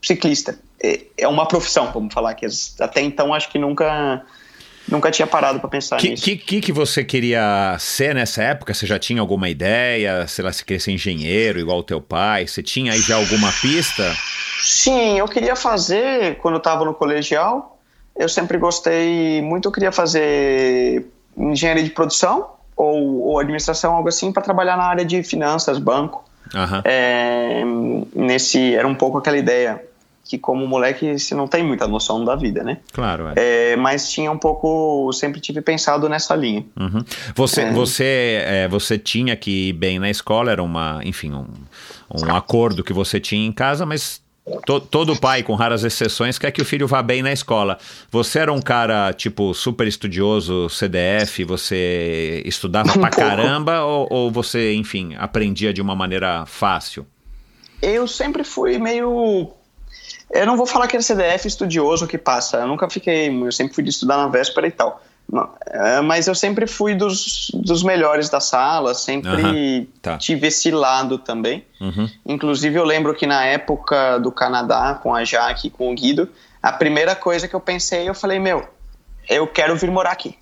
[0.02, 0.60] ciclista.
[0.84, 2.46] É, é uma profissão, vamos falar que
[2.80, 4.24] até então acho que nunca
[4.94, 6.22] Nunca tinha parado para pensar que, nisso.
[6.22, 8.76] O que, que, que você queria ser nessa época?
[8.76, 10.28] Você já tinha alguma ideia?
[10.28, 12.46] Sei lá, você queria ser engenheiro igual o teu pai?
[12.46, 14.04] Você tinha aí já alguma pista?
[14.62, 17.80] Sim, eu queria fazer, quando eu estava no colegial,
[18.16, 24.32] eu sempre gostei muito, eu queria fazer engenharia de produção ou, ou administração, algo assim,
[24.32, 26.24] para trabalhar na área de finanças, banco.
[26.54, 26.84] Aham.
[26.86, 27.64] É,
[28.14, 29.82] nesse, era um pouco aquela ideia
[30.34, 32.80] que como moleque você não tem muita noção da vida, né?
[32.92, 33.74] Claro, é.
[33.74, 36.66] É, mas tinha um pouco, sempre tive pensado nessa linha.
[36.80, 37.04] Uhum.
[37.36, 37.72] Você, É.
[37.72, 41.46] você, é, você tinha que ir bem na escola, era uma, enfim, um,
[42.16, 44.24] um acordo que você tinha em casa, mas
[44.66, 47.78] to- todo pai, com raras exceções, quer que o filho vá bem na escola.
[48.10, 53.16] Você era um cara, tipo, super estudioso, CDF, você estudava Um pra pouco.
[53.18, 57.06] caramba, ou, ou você, enfim, aprendia de uma maneira fácil?
[57.82, 59.52] Eu sempre fui meio.
[60.34, 62.58] Eu não vou falar que era CDF estudioso que passa.
[62.58, 63.30] Eu nunca fiquei.
[63.30, 65.02] Eu sempre fui de estudar na véspera e tal.
[65.68, 70.18] É, Mas eu sempre fui dos, dos melhores da sala, sempre Aham, tá.
[70.18, 71.66] tive esse lado também.
[71.80, 72.10] Uhum.
[72.26, 76.30] Inclusive, eu lembro que na época do Canadá, com a Jaque e com o Guido,
[76.62, 78.68] a primeira coisa que eu pensei, eu falei: Meu,
[79.30, 80.36] eu quero vir morar aqui.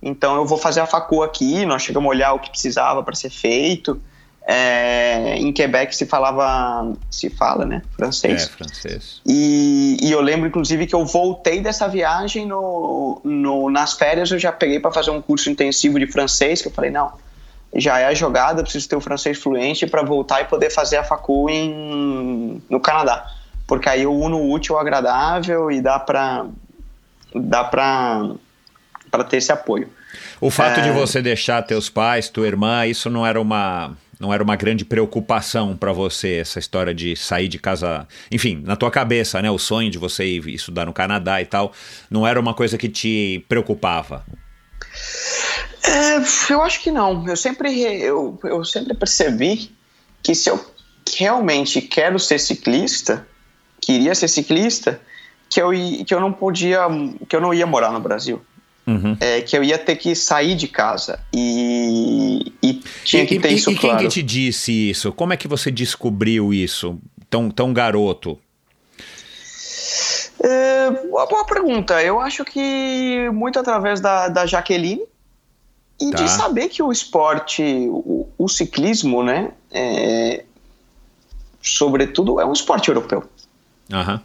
[0.00, 1.66] Então, eu vou fazer a facu aqui.
[1.66, 4.00] Nós chegamos a olhar o que precisava para ser feito.
[4.50, 7.82] É, em Quebec se falava, se fala, né?
[7.84, 8.48] É, Francês.
[8.48, 9.20] francês.
[9.26, 14.30] E, e eu lembro, inclusive, que eu voltei dessa viagem no, no- nas férias.
[14.30, 16.62] Eu já peguei para fazer um curso intensivo de francês.
[16.62, 17.12] Que eu falei, não,
[17.74, 18.62] já é a jogada.
[18.62, 23.26] Preciso ter o francês fluente para voltar e poder fazer a facu em, no Canadá,
[23.66, 26.46] porque aí eu uno o útil ao agradável e dá para
[27.34, 28.30] dá para
[29.10, 29.90] para ter esse apoio.
[30.40, 30.84] O fato É.
[30.84, 34.84] de você deixar teus pais, tua irmã, isso não era uma não era uma grande
[34.84, 39.58] preocupação pra você essa história de sair de casa, enfim, na tua cabeça, né, o
[39.58, 41.72] sonho de você ir estudar no Canadá e tal,
[42.10, 44.24] não era uma coisa que te preocupava.
[45.84, 47.26] É, eu acho que não.
[47.26, 49.70] Eu sempre, re- eu, eu sempre percebi
[50.22, 50.64] que se eu
[51.16, 53.26] realmente quero ser ciclista,
[53.80, 55.00] queria ser ciclista,
[55.48, 55.70] que eu,
[56.04, 56.80] que eu não podia,
[57.28, 58.42] que eu não ia morar no Brasil.
[58.88, 59.16] Uhum.
[59.20, 62.72] É, que eu ia ter que sair de casa e, e
[63.04, 64.02] tinha que e, ter e- isso e quem claro.
[64.02, 65.12] que te disse isso?
[65.12, 68.38] Como é que você descobriu isso tão, tão garoto?
[70.42, 72.02] É, uma boa pergunta.
[72.02, 75.02] Eu acho que muito através da, da Jaqueline
[76.00, 76.22] e Tá.
[76.22, 80.44] de saber que o esporte, o, o ciclismo, né, é,
[81.60, 83.24] sobretudo, é um esporte europeu.
[83.92, 84.22] Aham.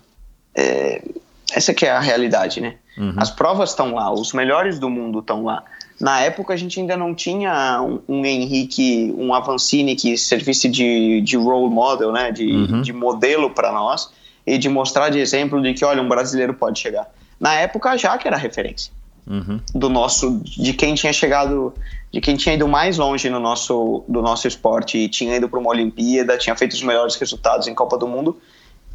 [1.51, 2.75] Essa que é a realidade, né?
[2.97, 3.13] Uhum.
[3.17, 5.63] As provas estão lá, os melhores do mundo estão lá.
[5.99, 11.21] Na época a gente ainda não tinha um, um Henrique, um Avancini que servisse de,
[11.21, 12.31] de role model, né?
[12.31, 12.81] De, Uhum.
[12.81, 14.11] de modelo para nós
[14.45, 17.09] e de mostrar de exemplo de que, olha, um brasileiro pode chegar.
[17.39, 18.91] Na época já que era referência
[19.25, 19.59] Uhum.
[19.73, 21.73] do nosso, de quem tinha chegado,
[22.11, 25.57] de quem tinha ido mais longe no nosso, do nosso esporte e tinha ido para
[25.59, 28.37] uma Olimpíada, tinha feito os melhores resultados em Copa do Mundo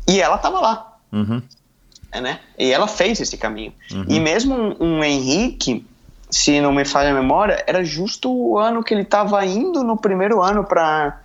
[0.06, 1.40] e ela estava lá Uhum.
[2.10, 2.40] É, né?
[2.58, 3.72] E ela fez esse caminho.
[4.08, 5.86] E mesmo um, um Henrique,
[6.30, 9.96] se não me falha a memória, era justo o ano que ele estava indo no
[9.96, 11.20] primeiro ano para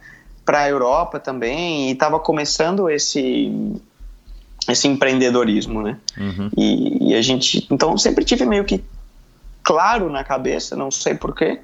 [0.45, 3.49] para a Europa também e estava começando esse
[4.67, 5.97] esse empreendedorismo, né?
[6.17, 6.49] Uhum.
[6.57, 8.83] E, e a gente, então, sempre tive meio que
[9.61, 11.59] claro na cabeça, não sei porquê,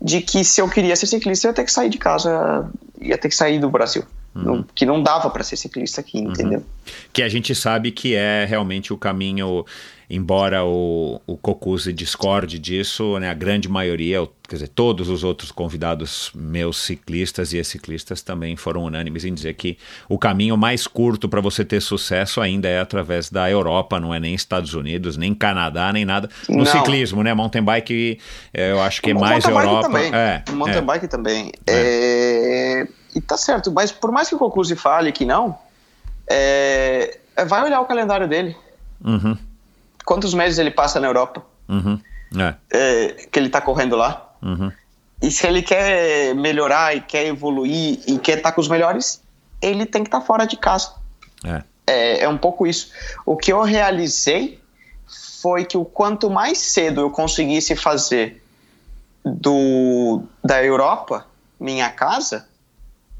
[0.00, 3.18] de que se eu queria ser ciclista, eu ia ter que sair de casa, ia
[3.18, 4.04] ter que sair do Brasil.
[4.34, 6.64] Não- que não dava para ser ciclista aqui, entendeu?
[7.12, 9.64] Que a gente sabe que é realmente o caminho,
[10.08, 15.52] embora o, o Cocuzzi discorde disso, né, a grande maioria, quer dizer, todos os outros
[15.52, 19.76] convidados meus ciclistas e ex-ciclistas também foram unânimes em dizer que
[20.08, 24.18] o caminho mais curto para você ter sucesso ainda é através da Europa, não é
[24.18, 26.30] nem Estados Unidos, nem Canadá, nem nada.
[26.48, 26.66] No Não.
[26.66, 27.34] ciclismo, né?
[27.34, 28.18] Mountain bike,
[28.54, 29.88] eh, eu acho que é mais Europa.
[29.88, 30.10] Também.
[30.12, 30.80] É, mountain é.
[30.80, 31.52] bike também.
[31.66, 35.58] É, E tá certo, mas por mais que o Cocuzzi fale que não,
[36.28, 38.56] é, vai olhar o calendário dele.
[39.04, 39.36] Uhum,
[40.04, 41.44] Quantos meses ele passa na Europa?
[41.68, 41.98] uhum,
[42.36, 44.32] é, é, que ele tá correndo lá?
[44.42, 44.72] uhum.
[45.20, 49.22] E se ele quer melhorar e quer evoluir e quer estar com os melhores,
[49.60, 50.94] ele tem que estar fora de casa.
[51.44, 51.62] É.
[51.86, 52.90] É, é um pouco isso.
[53.24, 54.60] O que eu realizei
[55.40, 58.42] foi que o quanto mais cedo eu conseguisse fazer
[59.24, 61.26] do da Europa
[61.58, 62.48] minha casa,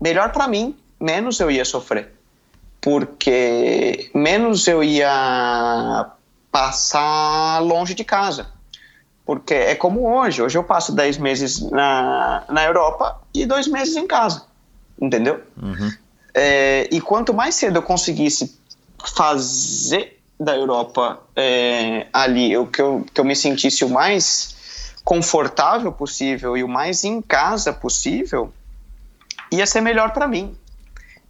[0.02, 2.12] melhor para mim, menos eu ia sofrer.
[2.80, 6.10] Porque menos eu ia
[6.50, 8.48] passar longe de casa.
[9.24, 10.42] Porque é como hoje.
[10.42, 14.44] Hoje eu passo 10 meses na, na Europa e dois meses em casa.
[15.00, 15.40] Entendeu?
[16.34, 18.58] É, e quanto mais cedo eu conseguisse
[19.14, 24.56] fazer da Europa é, ali o que eu, que eu me sentisse o mais
[25.04, 28.52] confortável possível e o mais em casa possível,
[29.52, 30.54] ia ser melhor para mim.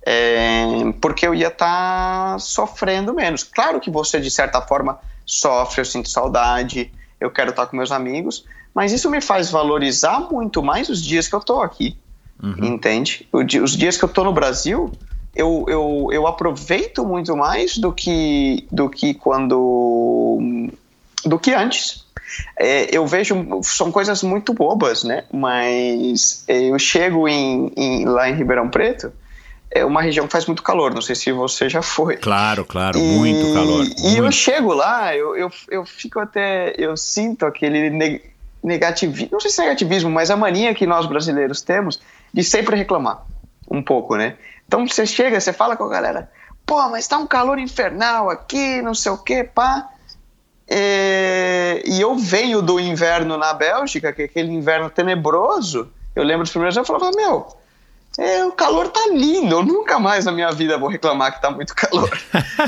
[0.04, 0.64] É,
[1.00, 3.44] porque eu ia estar sofrendo menos.
[3.44, 7.92] Claro que você, de certa forma, sofre, eu sinto saudade, eu quero estar com meus
[7.92, 8.44] amigos,
[8.74, 11.96] mas isso me faz valorizar muito mais os dias que eu estou aqui.
[12.64, 13.28] Entende?
[13.30, 14.90] O di- Os dias que eu tô no Brasil,
[15.36, 20.68] eu, eu, eu aproveito muito mais do que, do que quando.
[21.24, 22.04] do que antes.
[22.56, 23.34] É, eu vejo.
[23.62, 25.24] São coisas muito bobas, né?
[25.32, 29.12] Mas eu chego em, em- lá em Ribeirão Preto,
[29.70, 30.94] é uma região que faz muito calor.
[30.94, 32.16] Não sei se você já foi.
[32.16, 33.84] Claro, claro, E- muito calor.
[34.04, 34.32] E eu muito.
[34.34, 36.74] chego lá, eu, eu, eu fico até.
[36.78, 38.20] Eu sinto aquele ne-
[38.62, 39.28] negativismo.
[39.32, 42.00] Não sei se é negativismo, mas a mania que nós brasileiros temos
[42.32, 43.22] de sempre reclamar.
[43.70, 44.36] Um pouco, né?
[44.68, 46.30] Então você chega, você fala com a galera,
[46.66, 49.88] pô, mas tá um calor infernal aqui, não sei o que, pá.
[50.68, 55.90] É, E eu venho do inverno na Bélgica, que é aquele inverno tenebroso.
[56.14, 57.56] Eu lembro dos primeiros anos, eu falava, meu,
[58.18, 61.50] é, o calor tá lindo, eu nunca mais na minha vida vou reclamar que tá
[61.50, 62.10] muito calor.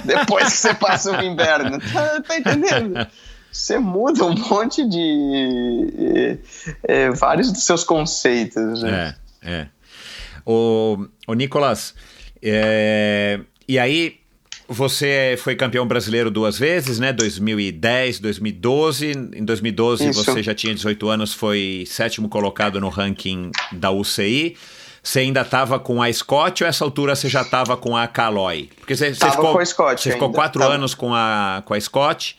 [0.05, 3.07] Depois que você passa o inverno, tá, tá entendendo?
[3.53, 6.41] Você muda um monte de.
[6.89, 9.15] é, é, vários dos seus conceitos, né?
[9.43, 9.67] É, é.
[10.45, 11.95] O, o Nicolas,
[12.43, 14.21] é, e aí
[14.69, 17.13] você foi campeão brasileiro duas vezes, né?
[17.13, 19.13] 2010, 2012.
[19.35, 20.25] Em 2012 Isso.
[20.25, 24.57] você já tinha 18 anos, foi sétimo colocado no ranking da UCI.
[25.03, 28.71] Você ainda estava com a Scott ou essa altura você já estava com a Caloi?
[28.81, 30.75] Porque você, você ficou, com a Scott Você ficou quatro tava.
[30.75, 32.35] anos com a, com a Scott.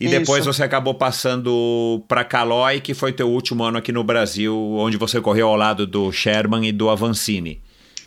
[0.00, 0.18] E Isso.
[0.18, 4.96] depois você acabou passando para Caloi, que foi teu último ano aqui no Brasil, onde
[4.96, 7.60] você correu ao lado do Sherman e do Avancini.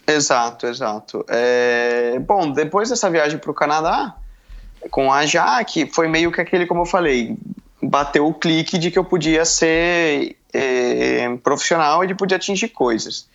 [0.08, 1.26] Exato, exato.
[1.30, 4.16] É, bom, depois dessa viagem para o Canadá,
[4.90, 7.38] com a Jaque, foi meio que aquele, como eu falei,
[7.82, 13.28] bateu o clique de que eu podia ser é, profissional e de podia atingir coisas.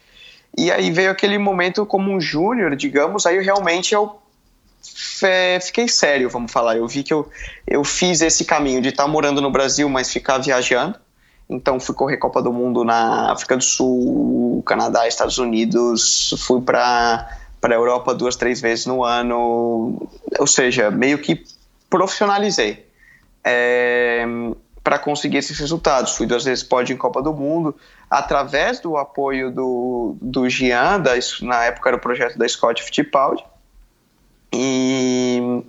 [0.57, 4.21] E aí veio aquele momento como um júnior, digamos, aí realmente eu
[4.83, 6.77] fe- fiquei sério, vamos falar.
[6.77, 7.29] Eu vi que eu,
[7.67, 10.99] eu fiz esse caminho de estar morando no Brasil, mas ficar viajando.
[11.49, 17.29] Então fui correr Copa do Mundo na África do Sul, Canadá, Estados Unidos, fui para
[17.61, 21.43] para a Europa duas, três vezes no ano, ou seja, meio que
[21.89, 22.87] profissionalizei
[24.85, 26.15] para conseguir esses resultados.
[26.17, 27.75] Fui duas vezes pódio em Copa do Mundo,
[28.09, 33.45] através do apoio do, do Gian, da, na época era o projeto da Scott Fittipaldi,
[34.53, 35.63] e,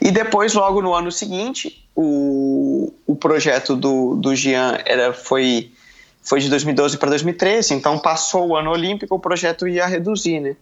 [0.00, 5.72] e depois, logo no ano seguinte, o, o projeto do, do Gian era, foi,
[6.22, 10.56] foi de 2012 para 2013, então passou o ano olímpico, o projeto ia reduzir, né?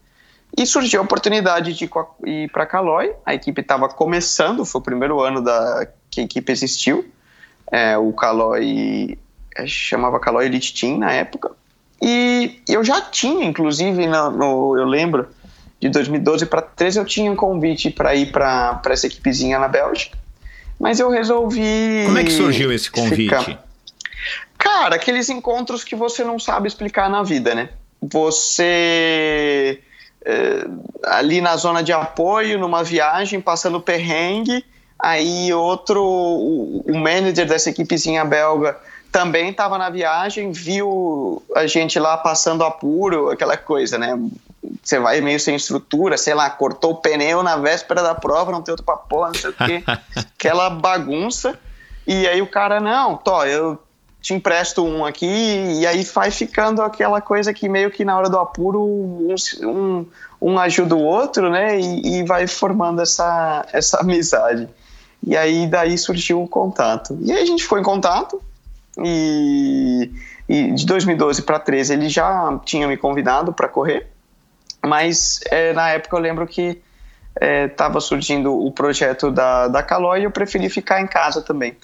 [0.57, 1.91] E surgiu a oportunidade de
[2.27, 6.53] ir para Calói, a equipe estava começando, foi o primeiro ano da, que a equipe
[6.53, 7.11] existiu,
[7.71, 9.19] é, o Calói
[9.57, 11.53] é, chamava Calói Elite Team na época,
[12.03, 15.29] e eu já tinha, inclusive, no, no eu lembro,
[15.83, 20.17] de 2012 para 13 eu tinha um convite para ir para essa equipezinha na Bélgica.
[20.79, 22.05] Mas eu resolvi.
[22.07, 23.25] Como é que surgiu esse convite?
[23.25, 23.65] Ficar...
[24.57, 27.71] Cara, aqueles encontros que você não sabe explicar na vida, né?
[28.01, 29.81] Você.
[30.25, 30.65] É,
[31.05, 34.65] ali na zona de apoio, numa viagem, passando perrengue,
[34.97, 36.01] aí outro.
[36.01, 38.79] O, o manager dessa equipezinha belga
[39.11, 44.17] também estava na viagem, viu a gente lá passando apuro, aquela coisa, né?
[44.83, 48.63] Você vai meio sem estrutura, sei lá, cortou o pneu na véspera da prova, não
[48.63, 49.83] tem outro pra porra, não sei o quê.
[50.15, 51.59] Aquela bagunça.
[52.07, 53.79] E aí o cara, não, tô, eu
[54.21, 58.31] te empresto um aqui, e aí vai ficando aquela coisa que meio que na hora
[58.31, 60.07] do apuro um, um,
[60.41, 61.79] um ajuda o outro, né?
[61.81, 64.69] E, e, vai formando essa, essa amizade.
[65.27, 67.19] E aí daí surgiu o contato.
[67.21, 68.41] E aí a gente foi em contato,
[68.99, 70.09] e,
[70.49, 74.12] e de 2012 para 13 ele já tinha me convidado para correr,
[74.85, 76.81] mas é, na época eu lembro que
[77.69, 81.77] estava é, surgindo o projeto da, da Calói e eu preferi ficar em casa também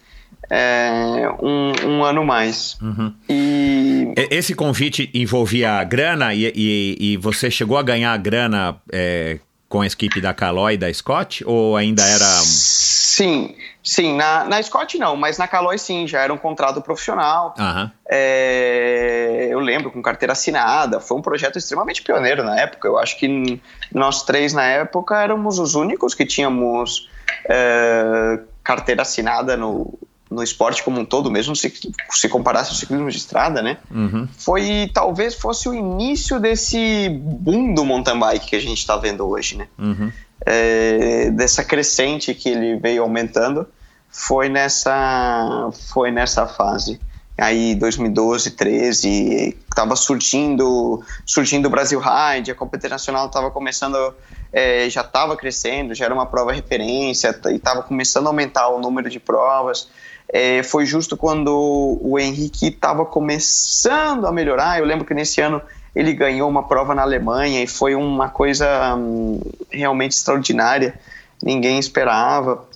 [0.51, 2.78] é, um, um, ano mais.
[2.80, 3.12] Uhum.
[3.28, 4.14] E...
[4.30, 9.38] Esse convite envolvia grana e, e, e, você chegou a ganhar grana é,
[9.68, 11.44] com a equipe da Caloi e da Scott?
[11.44, 12.24] Ou ainda era.
[12.24, 14.16] Sim, sim.
[14.16, 17.55] Na, na Scott não, mas na Caloi sim, já era um contrato profissional.
[17.59, 17.91] Uhum.
[18.09, 21.01] É, eu lembro, com carteira assinada.
[21.01, 22.89] Foi um projeto extremamente pioneiro na época.
[22.89, 23.61] Eu acho que
[23.93, 27.09] nós três na época éramos os únicos que tínhamos
[27.49, 29.99] é, carteira assinada no,
[30.31, 31.72] no esporte como um todo, mesmo se,
[32.11, 33.79] se comparasse ao ciclismo de estrada, né?
[33.91, 34.29] Uhum.
[34.37, 39.26] Foi talvez fosse o início desse boom do mountain bike que a gente está vendo
[39.26, 39.68] hoje, né?
[39.79, 40.12] Uhum.
[40.45, 43.66] É, dessa crescente que ele veio aumentando,
[44.11, 47.01] foi nessa foi nessa fase.
[47.37, 54.14] Aí 2012, 13, estava surgindo surgindo o Brasil Ride, a competição nacional estava começando
[54.53, 58.81] é, já estava crescendo, já era uma prova referência e estava começando a aumentar o
[58.81, 59.89] número de provas
[60.29, 64.79] é, foi justo quando o Henrique estava começando a melhorar.
[64.79, 65.62] Eu lembro que nesse ano
[65.95, 70.99] ele ganhou uma prova na Alemanha e foi uma coisa hum, realmente extraordinária.
[71.43, 72.68] Ninguém esperava.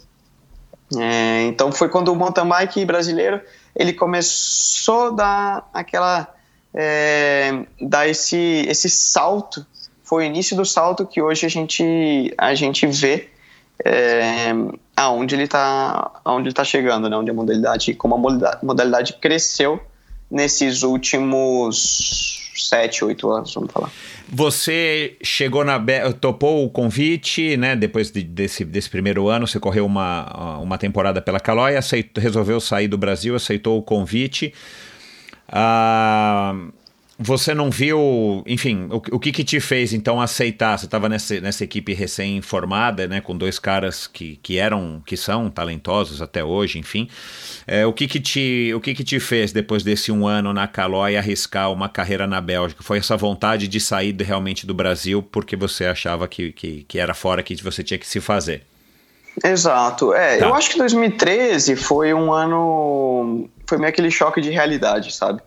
[0.99, 3.41] É, então foi quando o mountain bike brasileiro
[3.75, 6.35] ele começou a dar aquela
[6.75, 9.65] é, dar esse esse salto.
[10.03, 13.29] Foi o início do salto que hoje a gente a gente vê
[13.85, 14.53] é,
[14.97, 17.17] aonde ele está aonde ele tá chegando, né?
[17.17, 19.81] Onde a modalidade, como a modalidade, cresceu
[20.31, 23.91] nesses últimos sete, oito anos, vamos falar.
[24.29, 25.79] Você chegou na
[26.21, 27.77] topou o convite, né?
[27.77, 32.61] Depois de, desse, desse primeiro ano, você correu uma, uma temporada pela Calói, aceitou, resolveu
[32.61, 34.55] sair do Brasil, aceitou o convite.
[35.49, 36.55] Ah,
[37.23, 40.79] você não viu, enfim, o, o que que te fez então aceitar?
[40.79, 45.49] Você estava nessa, nessa equipe recém-formada, né, com dois caras que, que eram, que são
[45.49, 47.09] talentosos até hoje, enfim.
[47.67, 50.67] É, o que que te, o que que te fez depois desse um ano na
[50.67, 52.83] Calói arriscar uma carreira na Bélgica?
[52.83, 57.15] Foi essa vontade de sair realmente do Brasil porque você achava que, que, que era
[57.15, 58.65] fora que você tinha que se fazer?
[59.45, 60.13] Exato.
[60.13, 60.47] É, tá.
[60.47, 65.41] eu acho que 2013 foi um ano, foi meio aquele choque de realidade, sabe?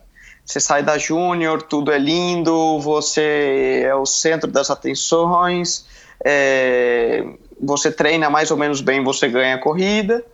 [0.46, 5.84] Você sai da Júnior, tudo é lindo, você é o centro das atenções,
[6.24, 7.24] é,
[7.60, 10.24] você treina mais ou menos bem, você ganha a corrida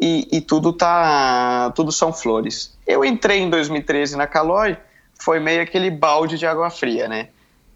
[0.00, 2.76] e, e, tudo tá, tudo são flores.
[2.84, 4.76] Eu entrei em 2013 na Caloi,
[5.20, 7.28] foi meio aquele balde de água fria, né?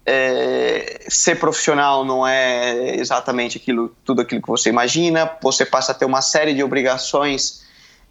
[0.05, 5.29] É, ser profissional não é exatamente aquilo, tudo aquilo que você imagina.
[5.41, 7.65] Você passa a ter uma série de obrigações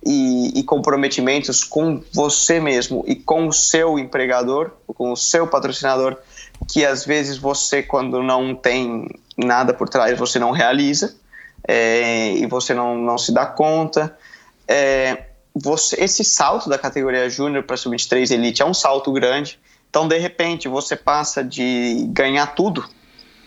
[0.05, 6.17] e, e, comprometimentos com você mesmo e com o seu empregador, com o seu patrocinador,
[6.71, 11.17] que às vezes você, quando não tem nada por trás, você não realiza
[11.67, 14.17] é, e você não, não se dá conta.
[14.69, 15.25] É,
[15.55, 19.59] você, esse salto da categoria júnior para sub-23 elite é um salto grande.
[19.91, 22.85] Então, de repente, você passa de ganhar tudo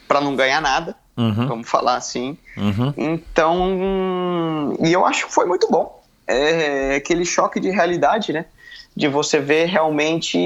[0.08, 1.48] para não ganhar nada, uhum.
[1.48, 2.38] vamos falar assim.
[2.58, 2.94] Uhum.
[2.98, 5.99] Então, e eu acho que foi muito bom
[6.30, 8.46] é aquele choque de realidade, né?
[8.96, 10.38] De você ver realmente.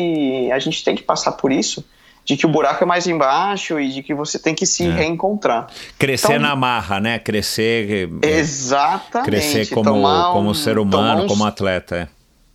[0.52, 1.86] A gente tem que passar por isso
[2.26, 4.92] de que o buraco é mais embaixo e de que você tem que se é.
[4.92, 5.68] reencontrar.
[6.00, 7.20] Crescer então, na marra, né?
[7.20, 8.10] Crescer.
[8.22, 9.30] É, exatamente.
[9.30, 11.96] Crescer como, um, como ser humano, uns, como atleta.
[11.98, 12.08] É.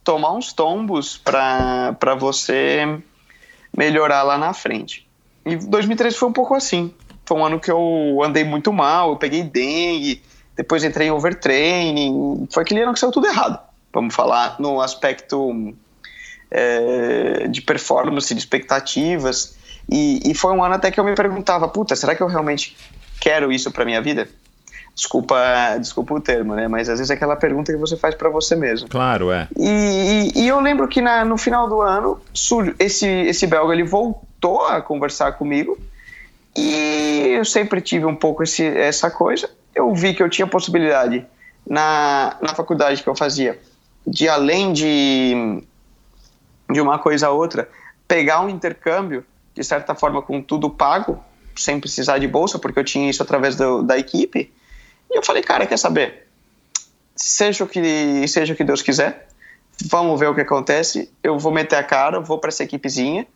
[0.03, 2.99] Tomar uns tombos para você
[3.76, 5.07] melhorar lá na frente.
[5.45, 6.93] E 2013 foi um pouco assim.
[7.26, 10.22] Foi um ano que eu andei muito mal, eu peguei dengue,
[10.59, 13.61] depois entrei em overtraining, foi aquele ano que saiu tudo errado,
[13.94, 15.72] vamos falar no aspecto
[16.50, 19.56] é, de performance, de expectativas,
[19.88, 22.76] e, e, foi um ano até que eu me perguntava, puta, será que eu realmente
[23.20, 24.28] quero isso para minha vida?
[24.94, 25.38] Desculpa,
[25.78, 26.66] desculpa o termo, né?
[26.66, 28.88] Mas às vezes é aquela pergunta que você faz para você mesmo.
[28.88, 29.46] Claro, é.
[29.56, 32.20] E, e, e eu lembro que na, no final do ano,
[32.78, 35.78] esse, esse belga ele voltou a conversar comigo
[36.54, 39.48] e eu sempre tive um pouco esse, essa coisa
[39.79, 41.24] eu vi que eu tinha possibilidade
[41.66, 43.59] na, na faculdade que eu fazia
[44.07, 45.62] de além de,
[46.70, 47.68] de uma coisa a outra,
[48.07, 49.24] pegar um intercâmbio,
[49.55, 51.22] de certa forma, com tudo pago,
[51.55, 54.51] sem precisar de bolsa, porque eu tinha isso através do, da equipe.
[55.11, 56.26] E eu falei, cara, quer saber?
[57.14, 59.29] Seja o que seja o que Deus quiser,
[59.87, 61.11] vamos ver o que acontece.
[61.22, 63.26] Eu vou meter a cara, vou para essa equipezinha.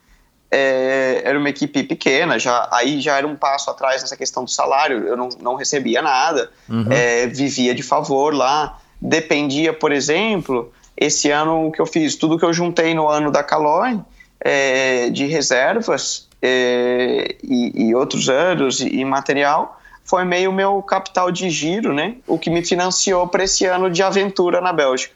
[0.54, 4.50] É, era uma equipe pequena, já aí já era um passo atrás nessa questão do
[4.50, 5.06] salário.
[5.08, 6.86] Eu não, não recebia nada, Uhum.
[6.90, 8.78] é, vivia de favor lá.
[9.00, 13.30] Dependia, por exemplo, esse ano o que eu fiz, tudo que eu juntei no ano
[13.30, 13.98] da Caloi
[14.40, 21.30] é, de reservas é, e, e outros anos e, e material foi meio meu capital
[21.32, 22.16] de giro, né?
[22.26, 25.14] O que me financiou para esse ano de aventura na Bélgica.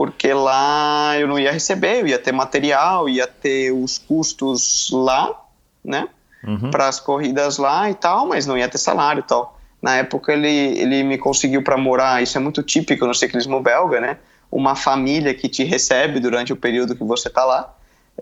[0.00, 5.38] Porque lá eu não ia receber, eu ia ter material, ia ter os custos lá,
[5.84, 6.08] né?
[6.42, 6.70] Uhum.
[6.70, 9.60] Para as corridas lá e tal, mas não ia ter salário e tal.
[9.82, 14.00] Na época ele, ele me conseguiu para morar, isso é muito típico no ciclismo belga,
[14.00, 14.16] né?
[14.50, 17.70] Uma família que te recebe durante o período que você está lá.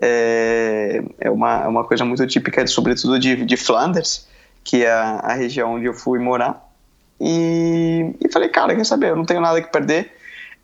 [0.01, 4.27] É, é uma, é uma coisa muito típica, sobretudo de, de Flanders,
[4.65, 6.61] que é a, a região onde eu fui morar.
[7.21, 9.11] E, e falei, cara, quer saber?
[9.11, 10.18] Eu não tenho nada que perder.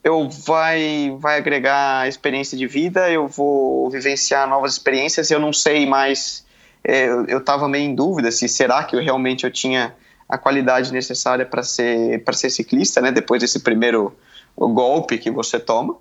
[0.04, 5.30] Eu vai, vai agregar experiência de vida, eu vou vivenciar novas experiências.
[5.30, 6.44] Eu não sei mais,
[6.84, 9.94] é, eu estava meio em dúvida se será que eu realmente eu tinha
[10.28, 13.10] a qualidade necessária para ser para ser ciclista, né?
[13.10, 14.14] Depois desse primeiro
[14.56, 15.96] golpe que você toma.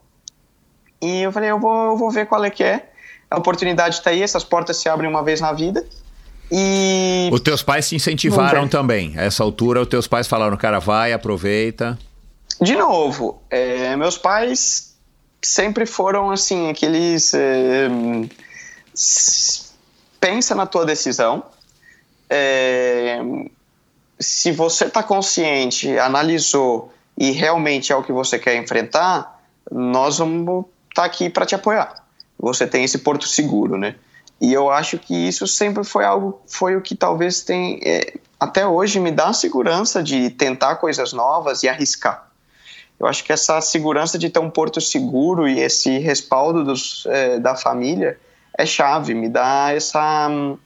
[1.02, 2.90] E eu falei, eu vou, eu vou ver qual é que é.
[3.30, 5.86] A oportunidade está aí, essas portas se abrem uma vez na vida.
[6.52, 9.18] E Os teus pais te incentivaram também.
[9.18, 11.98] A essa altura, os teus pais falaram, cara, vai, aproveita.
[12.64, 14.96] De novo, é, meus pais
[15.42, 17.34] sempre foram assim, aqueles.
[17.34, 17.90] é,
[20.20, 21.44] pensa na tua decisão.
[22.30, 23.20] é,
[24.20, 30.66] se você está consciente, analisou e realmente é o que você quer enfrentar, nós vamos
[30.90, 32.06] estar aqui para te apoiar.
[32.40, 33.96] Você tem esse porto seguro, né?
[34.40, 38.66] E eu acho que isso sempre foi algo, foi o que talvez tem, é, até
[38.66, 42.33] hoje me dá a segurança de tentar coisas novas e arriscar.
[43.04, 47.38] Eu acho que essa segurança de ter um porto seguro e esse respaldo dos, eh,
[47.38, 48.18] da família
[48.58, 50.58] é chave, me dá essa, hum,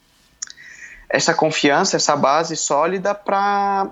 [1.09, 3.89] essa confiança, essa base sólida para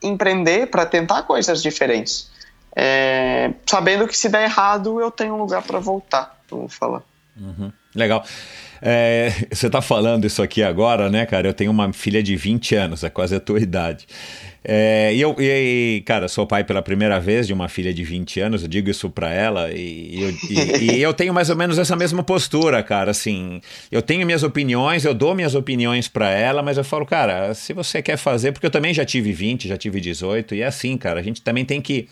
[0.00, 2.30] empreender, para tentar coisas diferentes.
[2.76, 7.02] É, sabendo que se der errado, eu tenho um lugar para voltar, vamos falar.
[7.96, 8.24] Legal.
[8.80, 11.48] É, você tá falando isso aqui agora, né, cara?
[11.48, 14.06] Eu tenho uma filha de 20 anos, é quase a tua idade.
[14.64, 18.40] É, e eu, e, cara, sou pai pela primeira vez de uma filha de 20
[18.40, 21.78] anos, eu digo isso pra ela, e, eu, e- e eu tenho mais ou menos
[21.78, 23.10] essa mesma postura, cara.
[23.12, 23.60] Assim,
[23.90, 27.72] eu tenho minhas opiniões, eu dou minhas opiniões pra ela, mas eu falo, cara, se
[27.72, 30.96] você quer fazer, porque eu também já tive 20, já tive 18, e é assim,
[30.96, 32.08] cara, a gente também tem que,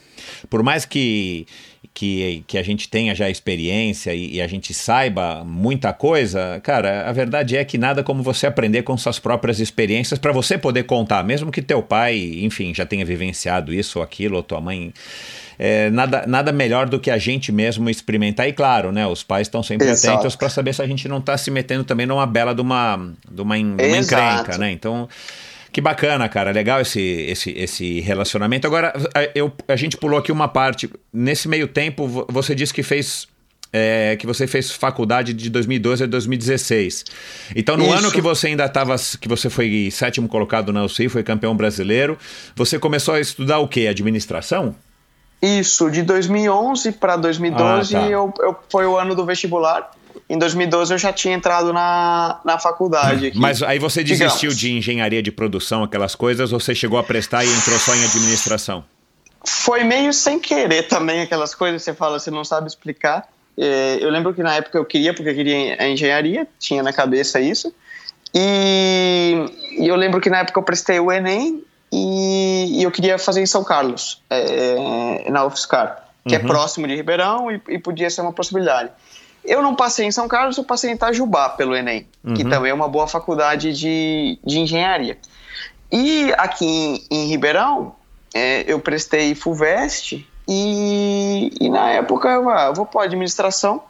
[0.49, 1.47] por mais que
[1.95, 7.09] que, que a gente tenha já experiência e, e a gente saiba muita coisa, cara,
[7.09, 10.85] a verdade é que nada como você aprender com suas próprias experiências para você poder
[10.85, 14.93] contar, mesmo que teu pai, enfim, já tenha vivenciado isso ou aquilo, ou tua mãe.
[15.59, 18.49] é, nada, nada melhor do que a gente mesmo experimentar.
[18.49, 19.07] E claro, né?
[19.07, 20.15] Os pais estão sempre Exato.
[20.15, 22.97] atentos para saber se a gente não está se metendo também numa bela de uma,
[23.31, 24.71] de uma, de uma encrenca, né?
[24.71, 25.09] Então.
[25.77, 26.53] Que bacana, cara.
[26.53, 28.67] Legal esse, esse, esse relacionamento.
[28.67, 30.89] Agora, a- eu, a gente pulou aqui uma parte.
[31.13, 33.29] Nesse meio tempo, vo- você disse que fez.
[33.71, 37.05] é, que você fez faculdade de 2012 a 2016.
[37.55, 37.93] Então, no Isso.
[37.93, 38.97] ano que você ainda estava.
[39.21, 42.17] que você foi sétimo colocado na UCI, foi campeão brasileiro,
[42.55, 43.87] você começou a estudar o quê?
[43.87, 44.75] Administração?
[45.43, 48.07] Isso, de 2011 para 2012 Ah, tá.
[48.09, 49.91] eu, eu, foi o ano do vestibular.
[50.29, 53.29] Em 2012 eu já tinha entrado na, na faculdade.
[53.29, 53.39] Aqui.
[53.39, 54.59] Mas aí você desistiu Digamos.
[54.59, 58.05] de engenharia de produção, aquelas coisas, ou você chegou a prestar e entrou só em
[58.05, 58.85] administração?
[59.45, 63.29] Foi meio sem querer também aquelas coisas você fala, você não sabe explicar.
[63.57, 66.93] É, eu lembro que na época eu queria, porque eu queria a engenharia, tinha na
[66.93, 67.73] cabeça isso.
[68.35, 69.35] E,
[69.79, 71.63] e eu lembro que na época eu prestei o Enem
[71.93, 76.47] e, e eu queria fazer em São Carlos, é, na UFSCar, que é Uhum.
[76.47, 78.91] próximo de Ribeirão e, e podia ser uma possibilidade.
[79.47, 82.51] Eu não passei em São Carlos, eu passei em Itajubá pelo Enem, que Uhum.
[82.51, 85.17] também é uma boa faculdade de, de engenharia.
[85.91, 87.95] E aqui em, em Ribeirão,
[88.35, 93.83] é, eu prestei FUVEST e, e na época eu, ah, eu vou para administração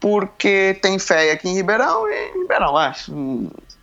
[0.00, 2.92] porque tem fé aqui em Ribeirão e Ribeirão, ah,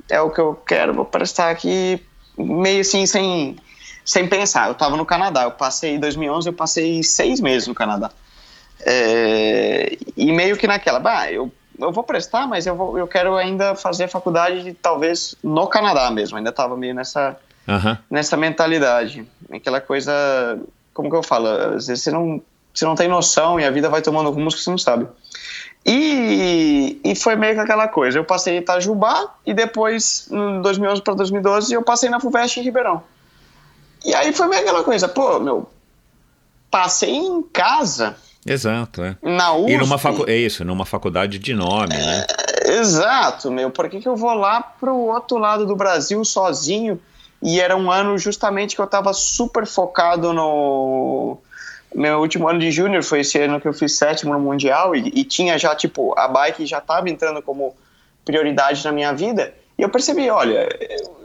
[0.09, 2.03] é o que eu quero, vou prestar aqui
[2.37, 3.55] meio assim sem,
[4.03, 4.67] sem pensar.
[4.67, 8.11] Eu estava no Canadá, eu passei em 2011, eu passei seis meses no Canadá.
[8.85, 13.35] É, e meio que naquela, bah, eu, eu vou prestar, mas eu, vou, eu quero
[13.35, 17.37] ainda fazer faculdade talvez no Canadá mesmo, ainda estava meio nessa,
[18.09, 19.25] nessa mentalidade.
[19.51, 20.11] Aquela coisa,
[20.93, 22.41] como que eu falo, às vezes você não,
[22.73, 25.07] você não tem noção e a vida vai tomando rumos que você não sabe.
[25.85, 28.19] E, e foi meio que aquela coisa.
[28.19, 32.63] Eu passei em Itajubá e depois, em 2011 para 2012, eu passei na FUVEST em
[32.63, 33.03] Ribeirão.
[34.05, 35.69] E aí foi meio aquela coisa, pô, meu,
[36.71, 38.15] passei em casa,
[38.45, 39.17] Exato, é.
[39.21, 39.71] na USP.
[39.71, 40.29] E numa facu...
[40.29, 42.25] É isso, numa faculdade de nome, né?
[42.65, 43.69] Exato, meu.
[43.71, 46.99] Por que, que eu vou lá pro outro lado do Brasil sozinho?
[47.41, 51.37] E era um ano justamente que eu tava super focado no.
[51.93, 55.07] Meu último ano de júnior foi esse ano que eu fiz sétimo no Mundial e,
[55.07, 57.75] e tinha já, tipo, a bike já tava entrando como
[58.23, 59.53] prioridade na minha vida.
[59.77, 60.69] E eu percebi, olha,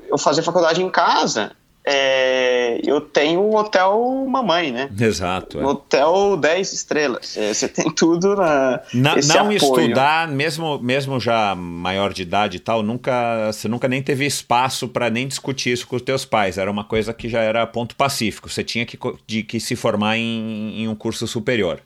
[0.08, 1.52] eu fazer faculdade em casa,
[1.86, 4.88] é, eu tenho o hotel mamãe, né?
[4.98, 5.60] Exato.
[5.60, 5.64] é.
[5.66, 7.36] Hotel 10 estrelas.
[7.36, 8.80] É, Você tem tudo na.
[8.94, 9.56] Na- não apoio.
[9.56, 14.88] estudar, mesmo, mesmo já maior de idade e tal, nunca, você nunca nem teve espaço
[14.88, 16.56] para nem discutir isso com os teus pais.
[16.56, 18.48] Era uma coisa que já era ponto pacífico.
[18.48, 21.80] Você tinha que, de, que se formar em, em um curso superior.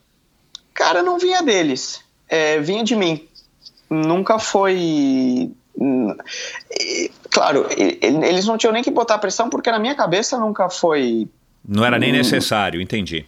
[0.72, 2.00] Cara, não vinha deles.
[2.28, 3.26] É, vinha de mim.
[3.90, 5.50] Nunca foi.
[5.80, 11.28] E, Claro, eles não tinham nem que botar pressão, porque na minha cabeça nunca foi.
[11.66, 13.26] Não era nem necessário, entendi.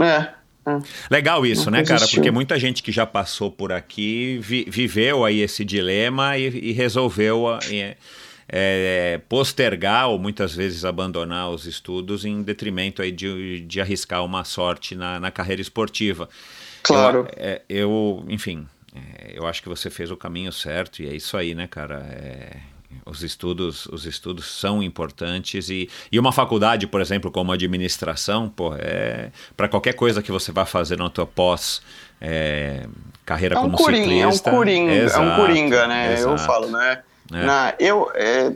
[0.00, 0.28] É,
[0.66, 0.78] é.
[1.10, 1.96] Legal isso, Nunca né, cara?
[1.96, 2.18] existiu.
[2.20, 6.72] Porque muita gente que já passou por aqui vi- viveu aí esse dilema e, e
[6.72, 7.96] resolveu é,
[8.48, 14.44] é, postergar ou muitas vezes abandonar os estudos em detrimento aí de, de arriscar uma
[14.44, 16.28] sorte na, na carreira esportiva.
[16.82, 17.28] Claro.
[17.36, 21.14] Eu, é, eu, enfim, é, eu acho que você fez o caminho certo e é
[21.14, 21.98] isso aí, né, cara?
[22.10, 22.56] É,
[23.06, 28.74] os estudos, os estudos são importantes e, e uma faculdade, por exemplo, como administração, pô,
[28.76, 31.80] é para qualquer coisa que você vá fazer na tua pós
[32.20, 32.86] é,
[33.24, 34.50] carreira É um como coringa, é um ciclista.
[34.50, 36.12] coringa, é um coringa, né?
[36.12, 36.42] Eu exato.
[36.44, 37.02] falo, né?
[37.32, 37.46] É.
[37.46, 38.52] Na, eu, é,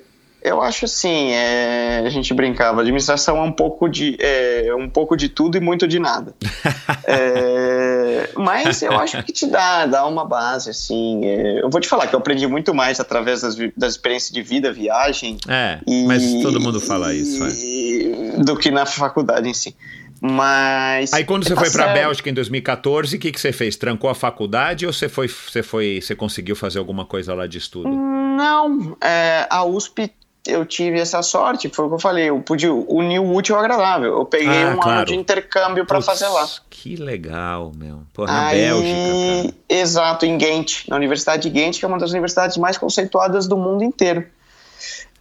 [0.46, 5.16] eu acho assim, é, a gente brincava, administração é um pouco de é, um pouco
[5.16, 6.34] de tudo e muito de nada.
[7.08, 11.24] É, mas eu acho que te dá, dá uma base, assim.
[11.24, 14.42] é, eu vou te falar que eu aprendi muito mais através das, das experiências de
[14.42, 15.38] vida, viagem.
[15.48, 17.44] É, e- mas todo mundo fala isso.
[17.44, 17.48] é.
[17.50, 19.74] e- Do que na faculdade em si.
[20.20, 21.12] Mas.
[21.12, 21.94] Aí quando você tá foi para a.
[21.94, 23.76] Bélgica em 2014, o que, que você fez?
[23.76, 27.58] Trancou a faculdade ou você foi, você foi, você conseguiu fazer alguma coisa lá de
[27.58, 27.88] estudo?
[27.90, 30.10] Não, é, a USP
[30.46, 33.60] eu tive essa sorte, foi o que eu falei, eu pude unir o útil ao
[33.62, 34.18] agradável.
[34.18, 35.06] Eu peguei Ah, um ano claro.
[35.06, 36.46] de intercâmbio para fazer lá.
[36.70, 38.02] Que legal, meu.
[38.14, 39.54] Porra, na Aí, Bélgica, cara.
[39.68, 43.56] exato, em Ghent, na Universidade de Ghent, que é uma das universidades mais conceituadas do
[43.56, 44.24] mundo inteiro.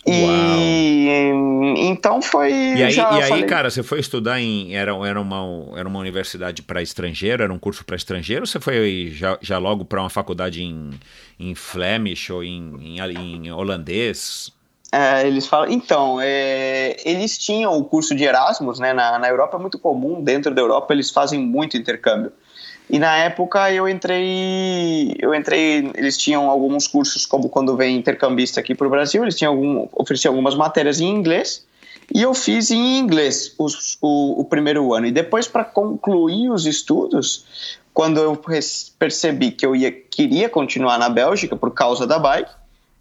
[0.07, 1.19] E
[1.79, 2.51] então foi.
[2.51, 4.75] E aí, já e aí falei- cara, você foi estudar em.
[4.75, 5.43] Era, era, uma,
[5.77, 7.41] era uma universidade para estrangeiro?
[7.43, 8.43] Era um curso para estrangeiro?
[8.43, 10.91] Ou você foi já, já logo para uma faculdade em,
[11.39, 14.51] em Flemish ou em, em, em holandês?
[14.91, 15.69] É, eles falam.
[15.69, 18.93] Então, é, eles tinham o curso de Erasmus, né?
[18.93, 22.31] Na, na Europa é muito comum, dentro da Europa eles fazem muito intercâmbio.
[22.89, 28.59] E na época eu entrei, eu entrei, eles tinham alguns cursos, como quando vem intercambista
[28.59, 31.65] aqui para o Brasil, eles tinham algum, ofereciam algumas matérias em inglês,
[32.13, 35.07] e eu fiz em inglês os, o, o primeiro ano.
[35.07, 38.39] E depois, para concluir os estudos, quando eu
[38.99, 42.51] percebi que eu ia, queria continuar na Bélgica por causa da bike,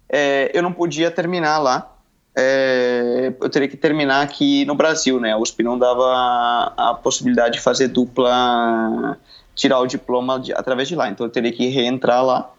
[0.09, 1.91] é, eu não podia terminar lá.
[2.37, 5.31] É, eu teria que terminar aqui no Brasil, né?
[5.31, 9.17] A USP não dava a, a possibilidade de fazer dupla,
[9.55, 11.09] tirar o diploma de- através de lá.
[11.09, 12.51] Então eu teria que reentrar lá.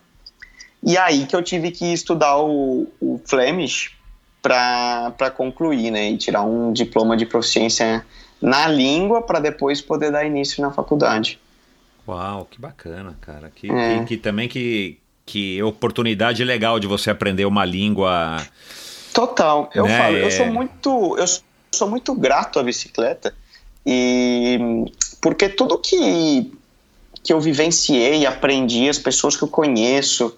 [0.83, 3.95] E aí que eu tive que estudar o, o Flemish
[4.41, 6.11] para concluir, né?
[6.11, 8.05] E tirar um diploma de proficiência
[8.41, 11.39] na língua para depois poder dar início na faculdade.
[12.09, 13.51] Uau, que bacana, cara.
[13.55, 13.99] Que, É.
[14.01, 18.37] que, que também que, que oportunidade legal de você aprender uma língua.
[19.13, 19.69] Total.
[19.75, 20.31] Eu Né, falo, eu é.
[20.31, 21.25] sou muito, eu
[21.73, 23.35] sou muito grato à bicicleta
[23.85, 24.59] e
[25.21, 26.53] porque tudo que
[27.25, 30.37] que eu vivenciei, aprendi, as pessoas que eu conheço,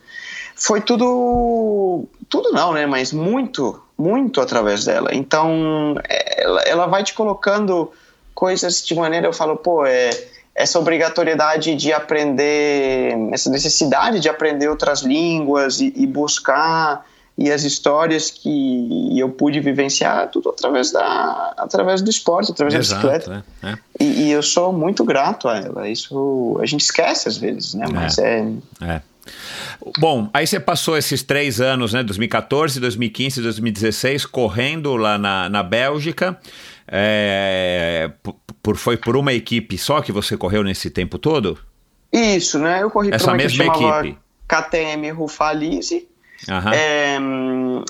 [0.57, 2.87] foi tudo, tudo não, né?
[2.87, 5.11] Mas muito, muito através dela.
[5.13, 7.93] Então, ela, ela vai te colocando
[8.35, 10.09] coisas de maneira, eu falo, pô, é
[10.59, 17.07] essa obrigatoriedade de aprender, essa necessidade de aprender outras línguas e, e buscar
[17.39, 22.81] e as histórias que eu pude vivenciar tudo através da através do esporte através da
[22.81, 23.45] bicicleta né?
[23.63, 24.05] É.
[24.05, 27.87] e, e eu sou muito grato a ela isso a gente esquece às vezes né
[27.93, 28.45] mas é,
[28.83, 29.01] É.
[29.99, 32.03] Bom, aí você passou esses três anos, né?
[32.03, 36.39] 2014, 2015, 2016, correndo lá na, na Bélgica.
[36.91, 41.59] É, por, por- foi por uma equipe só que você correu nesse tempo todo?
[42.13, 44.19] isso né eu corri Essa para uma mesma equipe.
[44.49, 46.09] KTM Rufalise
[46.49, 46.71] Aham.
[46.73, 47.19] É,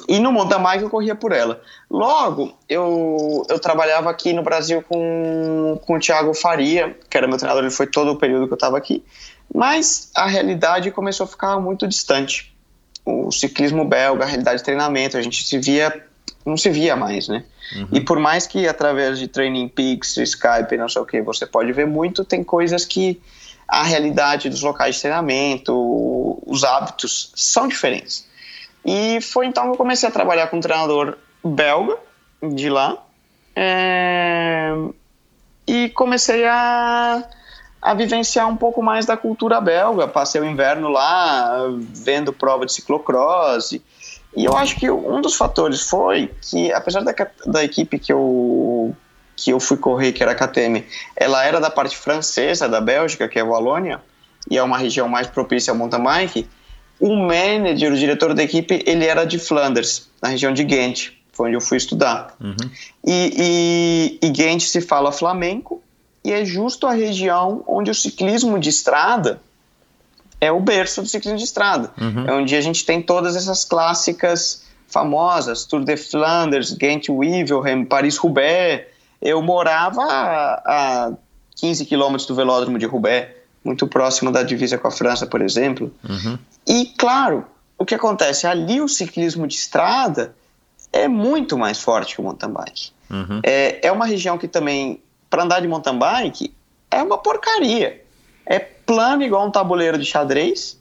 [0.08, 1.60] e no mountain bike eu corria por ela.
[1.90, 7.36] Logo, eu, eu trabalhava aqui no Brasil com, com o Thiago Faria, que era meu
[7.36, 9.04] treinador, ele foi todo o período que eu estava aqui,
[9.54, 12.56] mas a realidade começou a ficar muito distante.
[13.04, 16.06] O ciclismo belga, a realidade de treinamento, a gente se via,
[16.44, 17.44] não se via mais, né?
[17.76, 17.88] Uhum.
[17.92, 21.72] E por mais que através de Training Peaks, Skype, não sei o que, você pode
[21.72, 23.20] ver muito, tem coisas que
[23.68, 25.72] a realidade dos locais de treinamento,
[26.46, 28.26] os hábitos são diferentes.
[28.84, 31.98] E foi então que eu comecei a trabalhar com um treinador belga
[32.42, 32.96] de lá.
[33.54, 34.72] É,
[35.66, 37.22] e comecei a,
[37.82, 40.08] a vivenciar um pouco mais da cultura belga.
[40.08, 41.58] Passei o inverno lá,
[41.92, 43.78] vendo prova de ciclocross.
[44.36, 47.14] E, eu acho que um dos fatores foi que, apesar da,
[47.46, 48.94] da equipe que eu,
[49.34, 50.84] que eu fui correr, que era a KTM,
[51.16, 54.00] ela era da parte francesa da Bélgica, que é a Wallonia,
[54.50, 56.48] e é uma região mais propícia ao mountain bike
[57.00, 61.48] o manager, o diretor da equipe, ele era de Flanders, na região de Ghent, foi
[61.48, 62.34] onde eu fui estudar.
[62.40, 62.56] Uhum.
[63.06, 65.80] E, e, e Ghent se fala flamenco,
[66.24, 69.40] e é justo a região onde o ciclismo de estrada
[70.40, 71.90] é o berço do ciclismo de estrada.
[72.00, 72.24] Uhum.
[72.26, 78.86] É onde a gente tem todas essas clássicas famosas, Tour de Flanders, Ghent-Wevelgem, Paris-Roubaix.
[79.20, 81.12] Eu morava a, a
[81.56, 85.92] 15 quilômetros do velódromo de Roubaix muito próximo da divisa com a França, por exemplo.
[86.08, 86.38] Uhum.
[86.66, 87.44] E, claro,
[87.76, 88.46] o que acontece?
[88.46, 90.34] Ali o ciclismo de estrada
[90.92, 92.90] é muito mais forte que o mountain bike.
[93.10, 93.40] Uhum.
[93.42, 96.54] É, é uma região que também, para andar de mountain bike,
[96.90, 98.02] é uma porcaria.
[98.48, 100.78] É plano igual um tabuleiro de xadrez,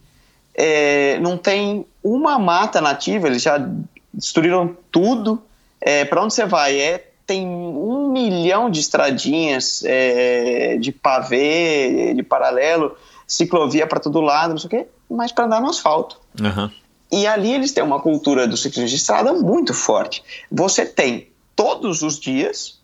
[0.54, 3.64] é, não tem uma mata nativa, eles já
[4.12, 5.40] destruíram tudo.
[5.80, 6.80] É, para onde você vai?
[6.80, 12.96] É tem um milhão de estradinhas é, de pavê, de paralelo,
[13.26, 16.18] ciclovia para todo lado, não sei o quê, mas para andar no asfalto.
[16.40, 16.70] Uhum.
[17.12, 20.24] E ali eles têm uma cultura do ciclismo de estrada muito forte.
[20.50, 22.77] Você tem todos os dias,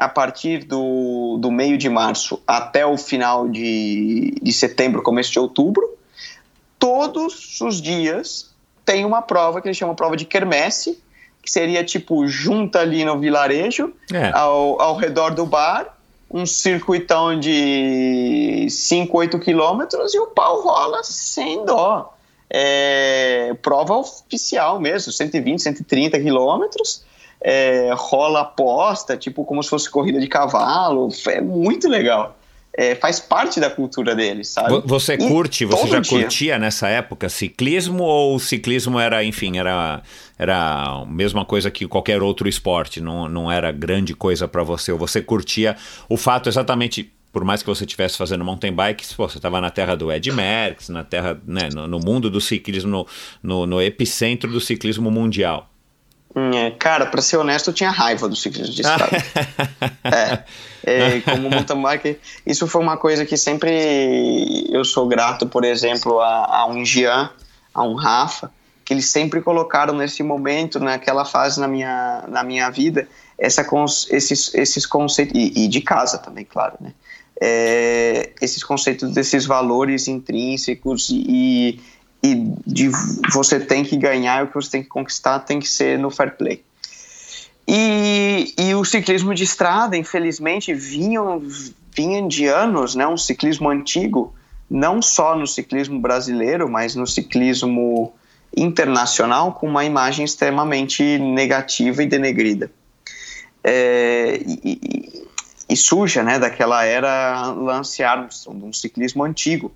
[0.00, 5.38] a partir do, do meio de março até o final de, de setembro, começo de
[5.38, 5.86] outubro,
[6.78, 8.50] todos os dias
[8.82, 10.98] tem uma prova que eles chamam prova de quermesse,
[11.42, 14.30] que seria tipo junta ali no vilarejo, é.
[14.32, 15.94] ao, ao redor do bar,
[16.30, 22.14] um circuitão de 5, 8 quilômetros e o pau rola sem dó.
[22.48, 27.04] É, prova oficial mesmo, 120, 130 quilômetros.
[27.42, 31.08] É, rola aposta, tipo como se fosse corrida de cavalo.
[31.28, 32.36] É muito legal
[32.72, 34.82] é, faz parte da cultura deles, sabe?
[34.86, 36.18] Você curte, você já dia.
[36.18, 40.02] curtia nessa época ciclismo ou o ciclismo era, enfim, era,
[40.38, 44.92] era a mesma coisa que qualquer outro esporte, não, não era grande coisa para você?
[44.92, 45.76] Ou você curtia
[46.08, 49.70] o fato exatamente por mais que você estivesse fazendo mountain bike, pô, você estava na
[49.70, 53.06] terra do Ed Merckx, na terra, né, no, no mundo do ciclismo, no,
[53.40, 55.70] no, no, epicentro do ciclismo mundial.
[56.34, 59.08] É, cara, para ser honesto, eu tinha raiva do ciclismo de estrada.
[60.04, 60.44] é,
[60.84, 66.20] é, como mountain bike, isso foi uma coisa que sempre eu sou grato, por exemplo,
[66.20, 67.30] a, a um Jean,
[67.74, 68.50] a um Rafa,
[68.84, 73.66] que eles sempre colocaram nesse momento, naquela fase na minha, na minha vida, essa,
[74.10, 76.92] esses, esses conceitos, e, e de casa também, claro, né?
[77.42, 81.80] É, esses conceitos desses valores intrínsecos e,
[82.22, 82.90] e de
[83.32, 86.36] você tem que ganhar, o que você tem que conquistar tem que ser no fair
[86.36, 86.62] play.
[87.66, 91.20] E, e o ciclismo de estrada, infelizmente, vinha,
[91.94, 94.34] vinha de anos, né, um ciclismo antigo,
[94.68, 98.12] não só no ciclismo brasileiro, mas no ciclismo
[98.56, 102.70] internacional, com uma imagem extremamente negativa e denegrida.
[103.62, 105.26] É, e, e,
[105.68, 109.72] e, suja, né, daquela era Lance Armstrong, de um ciclismo antigo.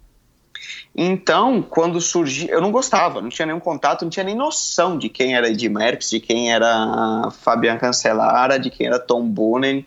[0.96, 5.08] Então, quando surgiu, eu não gostava, não tinha nenhum contato, não tinha nem noção de
[5.08, 9.84] quem era Ed Merckx, de quem era Fabian Cancellara, de quem era Tom Boonen,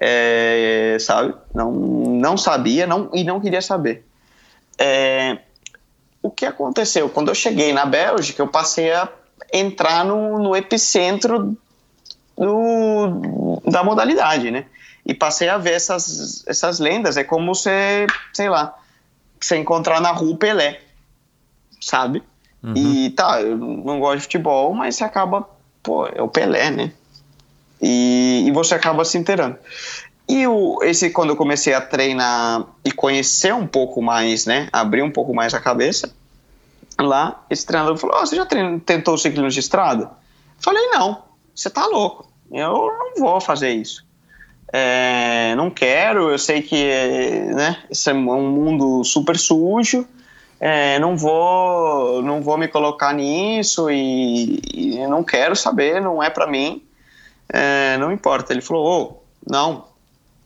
[0.00, 1.34] é, sabe?
[1.52, 4.04] Não, não sabia não, e não queria saber.
[4.78, 5.38] É,
[6.22, 7.08] o que aconteceu?
[7.08, 9.08] Quando eu cheguei na Bélgica, eu passei a
[9.52, 11.56] entrar no, no epicentro
[12.36, 14.66] do, da modalidade, né?
[15.04, 17.16] E passei a ver essas, essas lendas.
[17.16, 18.74] É como você, sei lá,
[19.44, 20.80] você encontrar na rua o Pelé,
[21.80, 22.22] sabe?
[22.62, 22.74] Uhum.
[22.76, 25.46] E tá, eu não gosto de futebol, mas você acaba,
[25.82, 26.92] pô, é o Pelé, né?
[27.80, 29.58] E, e você acaba se inteirando.
[30.26, 34.68] E o, esse, quando eu comecei a treinar e conhecer um pouco mais, né?
[34.72, 36.10] Abrir um pouco mais a cabeça,
[36.98, 40.10] lá, esse treinador falou: oh, Você já treinou, tentou ciclismo de estrada?
[40.58, 41.22] Falei: Não,
[41.54, 42.26] você tá louco.
[42.50, 44.03] Eu não vou fazer isso
[44.76, 46.84] é, não quero, eu sei que
[47.54, 50.04] né, esse é um mundo super sujo,
[50.58, 56.28] é, não vou não vou me colocar nisso e, e não quero saber, não é
[56.28, 56.82] para mim,
[57.48, 58.52] é, não importa.
[58.52, 59.84] Ele falou, oh, não,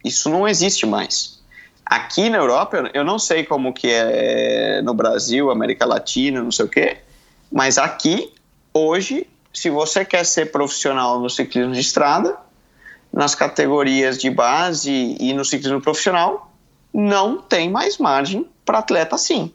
[0.05, 1.41] isso não existe mais.
[1.87, 6.67] Aqui na Europa, eu não sei como que é no Brasil, América Latina, não sei
[6.67, 6.99] o quê,
[7.51, 8.31] mas aqui,
[8.75, 12.37] hoje, se você quer ser profissional no ciclismo de estrada,
[13.13, 16.53] nas categorias de base e no ciclismo profissional,
[16.93, 19.53] não tem mais margem para atleta assim.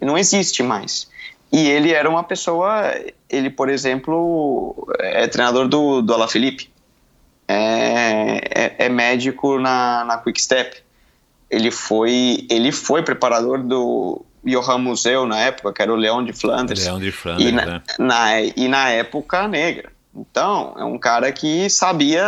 [0.00, 1.08] Não existe mais.
[1.50, 2.94] E ele era uma pessoa,
[3.28, 6.70] ele, por exemplo, é treinador do, do Alaphilippe,
[7.46, 10.82] é, é, é médico na, na Quick Step
[11.50, 16.32] ele foi ele foi preparador do Johan Museu na época, que era o Leão de
[16.32, 16.84] Flandres.
[16.84, 17.82] Leão de Flandres, e na, né?
[17.98, 19.92] na, e na época negra.
[20.18, 22.24] Então, é um cara que sabia,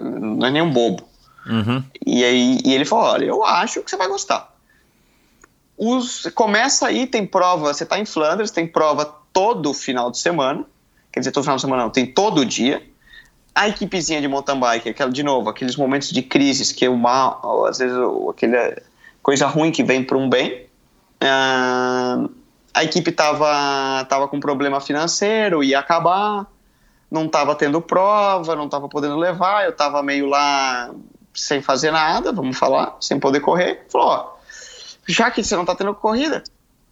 [0.00, 1.08] não é nenhum bobo.
[1.46, 1.82] Uhum.
[2.04, 4.54] E aí e ele falou: olha, eu acho que você vai gostar.
[5.76, 10.64] Os, começa aí, tem prova, você está em Flandres, tem prova todo final de semana.
[11.12, 12.82] Quer dizer, todo final de semana não, tem todo dia
[13.58, 17.78] a equipezinha de mountain bike, aquela, de novo, aqueles momentos de crises que uma, às
[17.78, 17.96] vezes
[18.30, 18.76] aquela
[19.20, 20.66] coisa ruim que vem para um bem.
[21.20, 22.30] Uh,
[22.72, 26.46] a equipe tava, tava com problema financeiro, ia acabar,
[27.10, 30.90] não tava tendo prova, não tava podendo levar, eu tava meio lá
[31.34, 33.86] sem fazer nada, vamos falar, sem poder correr.
[33.88, 34.32] Falou, ó,
[35.06, 36.42] já que você não tá tendo corrida,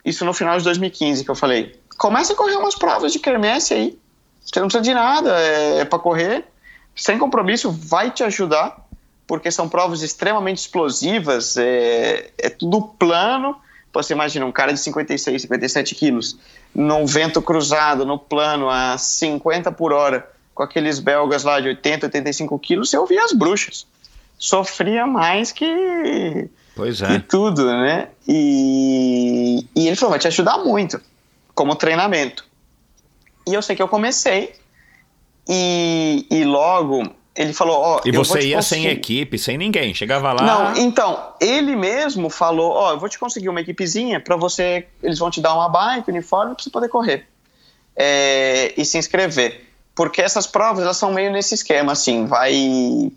[0.04, 3.74] isso no final de 2015 que eu falei, começa a correr umas provas de quermesse
[3.74, 3.98] aí,
[4.40, 6.44] você não precisa de nada, é, é para correr,
[6.94, 8.86] sem compromisso vai te ajudar,
[9.26, 13.56] porque são provas extremamente explosivas, é, é tudo plano.
[14.02, 16.38] Você imagina um cara de 56, 57 quilos,
[16.74, 22.06] num vento cruzado, no plano, a 50 por hora, com aqueles belgas lá de 80,
[22.06, 23.86] 85 quilos, você ouvia as bruxas.
[24.38, 27.06] Sofria mais que, pois é.
[27.06, 28.08] que tudo, né?
[28.28, 31.00] E, e ele falou, vai te ajudar muito,
[31.54, 32.44] como treinamento.
[33.46, 34.54] E eu sei que eu comecei,
[35.48, 37.02] e, e logo
[37.36, 40.42] ele falou: Ó, e você ia sem equipe, sem ninguém, chegava lá.
[40.42, 44.86] Não, então, ele mesmo falou: Ó, eu vou te conseguir uma equipezinha para você.
[45.02, 47.26] Eles vão te dar uma bike, uniforme, para você poder correr
[47.96, 49.64] é, e se inscrever.
[49.94, 53.10] Porque essas provas elas são meio nesse esquema, assim: vai,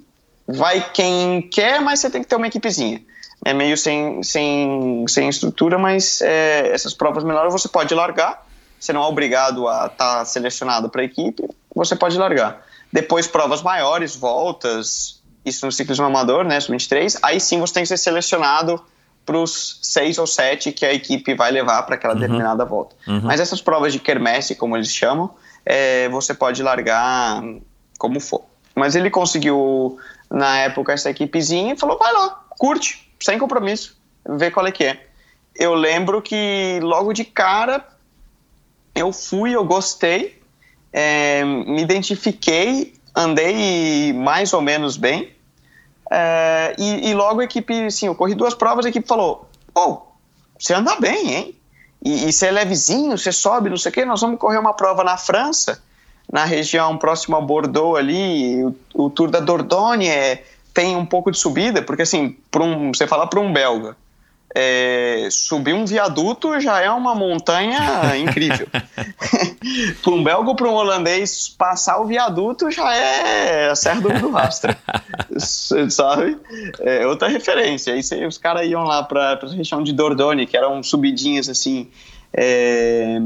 [0.47, 3.01] vai quem quer, mas você tem que ter uma equipezinha.
[3.43, 8.45] É meio sem, sem, sem estrutura, mas é, essas provas menores você pode largar.
[8.79, 11.43] Você não é obrigado a estar tá selecionado para a equipe,
[11.75, 12.65] você pode largar.
[12.91, 17.87] Depois, provas maiores, voltas, isso no ciclismo amador, né, sub-23, aí sim você tem que
[17.87, 18.83] ser selecionado
[19.25, 22.19] para os seis ou sete que a equipe vai levar para aquela uhum.
[22.19, 22.95] determinada volta.
[23.07, 23.21] Uhum.
[23.23, 25.29] Mas essas provas de quermesse, como eles chamam,
[25.65, 27.43] é, você pode largar
[27.99, 28.43] como for.
[28.73, 29.99] Mas ele conseguiu,
[30.31, 33.95] na época, essa equipezinha e falou, vai lá, curte, sem compromisso,
[34.27, 35.05] vê qual é que é.
[35.55, 37.85] Eu lembro que logo de cara
[38.95, 40.38] eu fui, eu gostei,
[40.91, 45.31] é, me identifiquei, andei mais ou menos bem.
[46.11, 50.01] É, e, e, logo a equipe, assim, eu corri duas provas, a equipe falou: Pô,
[50.57, 51.55] você anda bem, hein?
[52.03, 54.05] E, e você é levezinho, você sobe, não sei o quê.
[54.05, 55.81] Nós vamos correr uma prova na França,
[56.31, 58.63] na região próxima a Bordeaux ali.
[58.63, 60.43] O, o Tour da Dordogne é,
[60.73, 63.95] tem um pouco de subida, porque assim, um, você fala para um belga
[64.55, 67.77] é, subir um viaduto já é uma montanha
[68.17, 68.67] incrível.
[70.01, 74.31] para um belga ou para um holandês, passar o viaduto já é a Serra do,
[74.31, 74.75] Rastro.
[75.89, 76.37] sabe?
[76.79, 77.93] É outra referência.
[77.93, 81.87] Aí os caras iam lá para a região de Dordogne, que eram subidinhas assim.
[82.33, 83.17] É,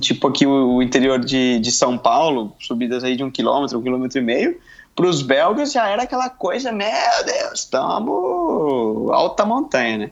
[0.00, 3.82] tipo aqui o, o interior de, de São Paulo, subidas aí de um quilômetro, um
[3.82, 4.58] quilômetro e meio
[4.94, 6.86] para os belgas já era aquela coisa, meu
[7.24, 10.10] Deus, estamos alta montanha, né?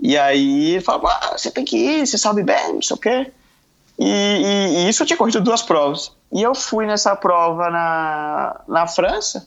[0.00, 3.00] E aí ele falava, ah, você tem que ir, você sabe bem, não sei o
[3.00, 3.32] quê.
[3.98, 6.12] E, e, e, isso eu tinha corrido duas provas.
[6.32, 9.46] E eu fui nessa prova na, na França,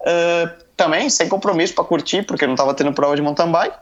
[0.00, 3.76] uh, também sem compromisso para curtir, porque não estava tendo prova de mountain bike.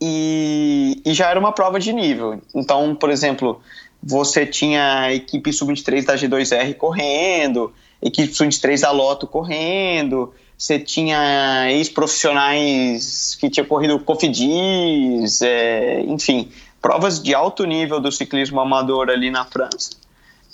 [0.00, 2.40] E, e, já era uma prova de nível.
[2.54, 3.60] Então, por exemplo,
[4.02, 11.68] você tinha a equipe sub-23 da G2R correndo, equipe sub-23 da Loto correndo, você tinha
[11.72, 19.28] ex-profissionais que tinham corrido Cofidis, é, enfim, provas de alto nível do ciclismo amador ali
[19.28, 19.90] na França,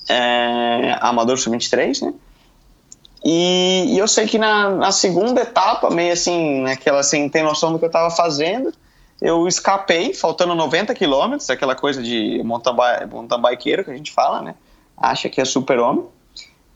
[0.09, 2.15] é, amador sub-23, né?
[3.23, 7.71] E, e, eu sei que na, na, segunda etapa, meio assim, naquela sem ter noção
[7.71, 8.73] do que eu estava fazendo,
[9.21, 14.55] eu escapei, faltando 90 quilômetros, aquela coisa de mountain bikeiro que a gente fala, né?
[14.97, 16.07] Acha que é super-homem.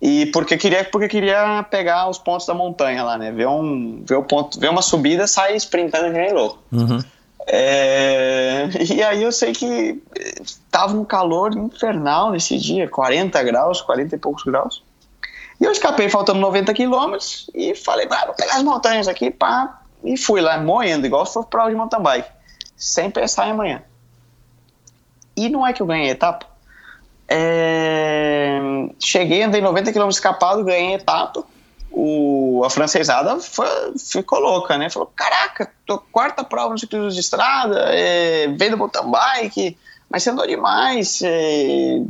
[0.02, 3.30] E porque queria, porque queria pegar os pontos da montanha lá, né?
[3.30, 6.58] Ver, um, ver, o ponto, ver uma subida, sair sprintando que nem louco.
[6.72, 6.98] Uhum.
[7.46, 10.02] É, e aí eu sei que
[10.72, 14.82] tava um calor infernal nesse dia, 40 graus, 40 e poucos graus.
[15.60, 19.82] E eu escapei faltando 90 quilômetros e falei, ah, vou pegar as montanhas aqui, pá.
[20.02, 22.28] E fui lá, moendo, igual se fosse prova de mountain bike,
[22.76, 23.84] sem pensar em amanhã.
[25.36, 26.44] E não é que eu ganhei etapa.
[27.34, 28.60] É...
[28.98, 31.42] Cheguei, andei 90 km escapado, ganhei etapa.
[31.90, 32.62] O...
[32.64, 33.66] A francesada foi...
[33.98, 34.90] ficou louca, né?
[34.90, 38.48] Falou: Caraca, tô quarta prova no ciclismo de estrada, é...
[38.48, 39.78] veio do mountain bike,
[40.10, 41.22] mas você andou demais.
[41.22, 42.02] É...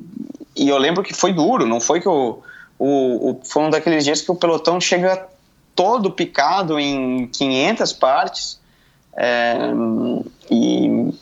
[0.56, 2.42] E eu lembro que foi duro, não foi que o...
[2.76, 3.40] o.
[3.44, 5.28] Foi um daqueles dias que o pelotão chega
[5.74, 8.60] todo picado em 500 partes.
[9.16, 9.70] É...
[10.50, 11.12] E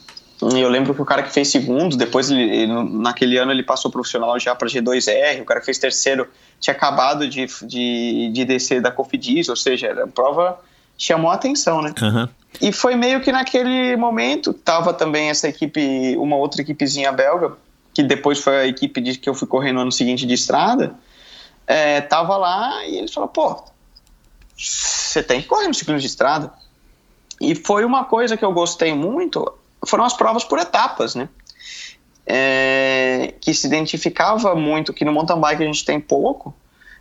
[0.40, 3.90] eu lembro que o cara que fez segundo, depois ele, ele, naquele ano ele passou
[3.90, 8.80] profissional já para G2R, o cara que fez terceiro tinha acabado de, de, de descer
[8.80, 10.58] da Cofidis, ou seja, a prova
[10.96, 11.94] chamou a atenção, né?
[12.00, 12.28] Uhum.
[12.60, 17.52] E foi meio que naquele momento, tava também essa equipe, uma outra equipezinha belga,
[17.94, 20.94] que depois foi a equipe de, que eu fui correndo no ano seguinte de estrada,
[21.66, 23.62] é, tava lá e eles falaram, pô,
[24.56, 26.52] você tem que correr no ciclismo de estrada.
[27.40, 29.50] E foi uma coisa que eu gostei muito,
[29.86, 31.28] foram as provas por etapas, né?
[32.26, 36.54] É, que se identificava muito, que no mountain bike a gente tem pouco,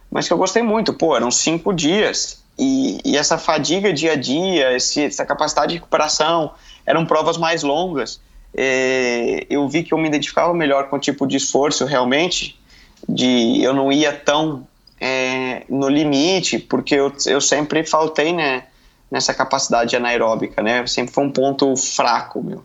[0.10, 0.94] mas que eu gostei muito.
[0.94, 5.76] Pô, eram cinco dias e, e essa fadiga dia a dia, esse, essa capacidade de
[5.76, 6.52] recuperação,
[6.86, 8.20] eram provas mais longas.
[8.54, 12.60] É, eu vi que eu me identificava melhor com o tipo de esforço realmente,
[13.08, 14.68] de eu não ia tão
[15.00, 18.64] é, no limite, porque eu, eu sempre faltei, né?
[19.10, 20.86] Nessa capacidade anaeróbica, né?
[20.88, 22.64] Sempre foi um ponto fraco meu.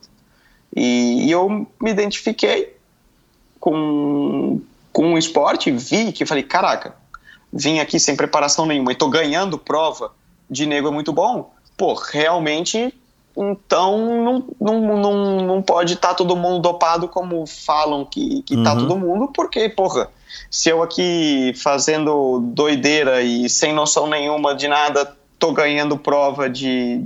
[0.75, 1.49] E, e eu
[1.81, 2.77] me identifiquei
[3.61, 4.61] com,
[4.93, 6.95] com o esporte, vi que falei, caraca,
[7.53, 10.13] vim aqui sem preparação nenhuma e tô ganhando prova
[10.51, 11.53] de nego é muito bom.
[11.77, 12.93] Pô, realmente,
[13.37, 18.63] então não, não, não, não pode estar tá todo mundo dopado como falam que, que
[18.63, 18.79] tá uhum.
[18.81, 20.11] todo mundo, porque, porra,
[20.51, 27.01] se eu aqui fazendo doideira e sem noção nenhuma de nada tô ganhando prova de,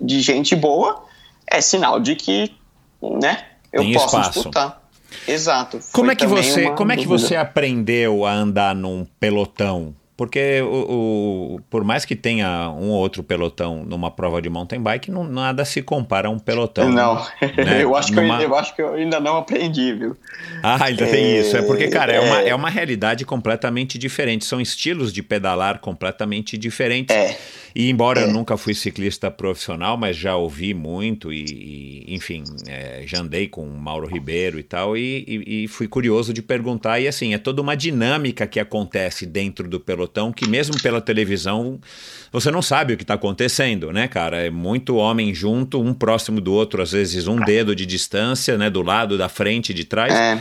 [0.00, 1.04] de gente boa,
[1.46, 2.52] é sinal de que,
[3.02, 4.32] né, eu Tem posso espaço.
[4.32, 4.82] disputar.
[5.26, 5.80] Exato.
[5.92, 9.94] Como é que você, como é que você aprendeu a andar num pelotão?
[10.18, 14.80] Porque o, o, por mais que tenha um ou outro pelotão numa prova de mountain
[14.80, 16.90] bike, não, nada se compara a um pelotão.
[16.90, 17.78] Não, né?
[17.84, 18.36] eu, acho numa...
[18.36, 20.16] que eu, eu, acho que eu ainda não aprendi, viu?
[20.60, 21.06] Ah, ainda é...
[21.06, 21.56] tem isso.
[21.56, 22.16] É porque, cara, é...
[22.16, 24.44] é, uma, é uma realidade completamente diferente.
[24.44, 27.14] São estilos de pedalar completamente diferentes.
[27.14, 27.38] É.
[27.72, 28.24] E embora é.
[28.24, 31.44] eu nunca fui ciclista profissional, mas já ouvi muito e,
[32.08, 35.86] e enfim, é, já andei com o Mauro Ribeiro e tal, e, e, e fui
[35.86, 36.98] curioso de perguntar.
[36.98, 41.78] E assim, é toda uma dinâmica que acontece dentro do pelotão que mesmo pela televisão
[42.32, 44.44] você não sabe o que está acontecendo, né, cara?
[44.44, 48.68] É muito homem junto, um próximo do outro, às vezes um dedo de distância, né,
[48.68, 50.12] do lado, da frente, de trás.
[50.12, 50.40] É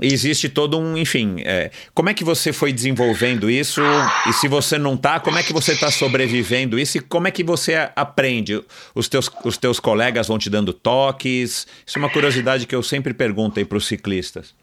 [0.00, 3.80] existe todo um, enfim, é, como é que você foi desenvolvendo isso?
[4.28, 6.98] E se você não tá, como é que você está sobrevivendo isso?
[6.98, 8.62] E como é que você aprende?
[8.94, 11.66] Os teus, os teus colegas vão te dando toques?
[11.86, 14.54] Isso é uma curiosidade que eu sempre pergunto aí para os ciclistas.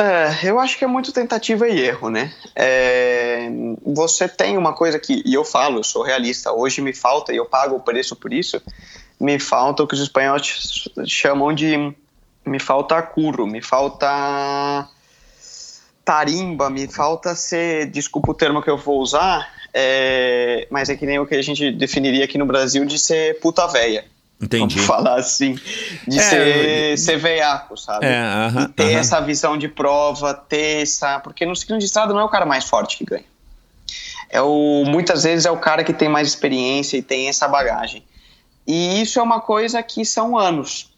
[0.00, 2.32] É, eu acho que é muito tentativa e erro, né?
[2.54, 3.48] É,
[3.84, 7.36] você tem uma coisa que, e eu falo, eu sou realista, hoje me falta, e
[7.36, 8.62] eu pago o preço por isso,
[9.18, 11.92] me falta o que os espanhóis chamam de
[12.46, 14.88] me falta curro, me falta
[16.04, 21.04] tarimba, me falta ser, desculpa o termo que eu vou usar, é, mas é que
[21.04, 24.04] nem o que a gente definiria aqui no Brasil de ser puta véia.
[24.40, 24.76] Entendi.
[24.76, 25.58] Vamos falar assim,
[26.06, 28.06] de é, ser, ser veiaco, sabe?
[28.06, 28.98] É, uh -huh, ter uh -huh.
[28.98, 31.18] essa visão de prova, ter essa.
[31.18, 33.24] Porque no ciclismo de estrada não é o cara mais forte que ganha.
[34.30, 38.04] É o, muitas vezes é o cara que tem mais experiência e tem essa bagagem.
[38.66, 40.90] E isso é uma coisa que são anos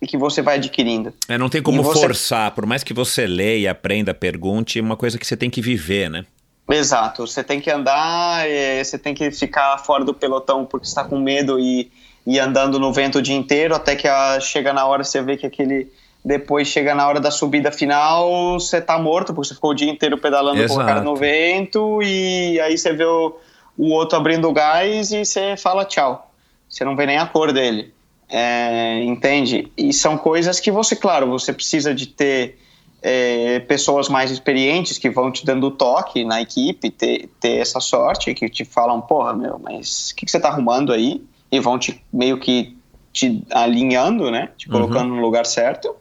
[0.00, 1.14] e que você vai adquirindo.
[1.28, 2.00] É, não tem como você...
[2.00, 5.62] forçar, por mais que você leia, aprenda, pergunte, é uma coisa que você tem que
[5.62, 6.26] viver, né?
[6.68, 11.04] Exato, você tem que andar, é, você tem que ficar fora do pelotão porque está
[11.04, 11.90] com medo e,
[12.26, 15.36] e andando no vento o dia inteiro, até que a, chega na hora você vê
[15.36, 15.90] que aquele.
[16.24, 19.90] Depois chega na hora da subida final, você tá morto, porque você ficou o dia
[19.90, 20.78] inteiro pedalando Exato.
[20.78, 23.36] com o cara no vento, e aí você vê o,
[23.76, 26.30] o outro abrindo o gás e você fala tchau.
[26.68, 27.92] Você não vê nem a cor dele.
[28.28, 29.70] É, entende?
[29.76, 32.56] E são coisas que você, claro, você precisa de ter
[33.02, 38.32] é, pessoas mais experientes que vão te dando toque na equipe, ter, ter essa sorte,
[38.32, 41.22] que te falam, porra, meu, mas o que, que, você tá arrumando aí?
[41.52, 42.76] E vão te meio que
[43.12, 44.48] te alinhando, né?
[44.56, 44.72] Te uhum.
[44.72, 45.16] colocando uhum.
[45.16, 45.94] no lugar certo.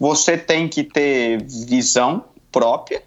[0.00, 3.02] Você tem que ter visão própria,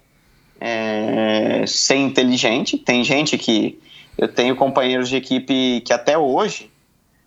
[0.60, 2.78] é, ser inteligente.
[2.78, 3.80] Tem gente que.
[4.16, 6.70] Eu tenho companheiros de equipe que até hoje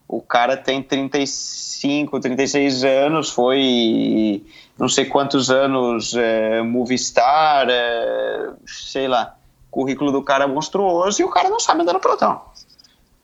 [0.08, 4.44] O cara tem 35, 36 anos, foi
[4.78, 9.36] não sei quantos anos é, Movistar, é, sei lá.
[9.72, 12.42] Currículo do cara é monstruoso e o cara não sabe andar no pelotão.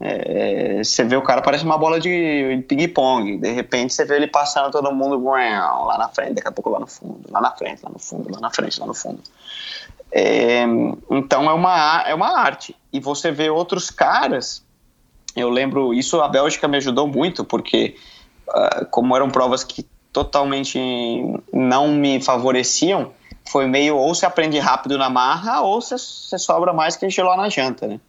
[0.03, 3.38] É, você vê o cara parece uma bola de ping-pong.
[3.38, 6.80] De repente você vê ele passando todo mundo lá na frente, daqui a pouco lá
[6.80, 9.19] no fundo, lá na frente, lá no fundo, lá na frente, lá no fundo.
[10.11, 10.64] É,
[11.10, 12.76] então é uma, é uma arte.
[12.91, 14.64] E você vê outros caras.
[15.36, 17.95] Eu lembro, isso a Bélgica me ajudou muito, porque
[18.49, 20.80] uh, como eram provas que totalmente
[21.53, 23.14] não me favoreciam,
[23.49, 27.48] foi meio ou se aprende rápido na marra ou você sobra mais que geló na
[27.49, 27.99] janta, né?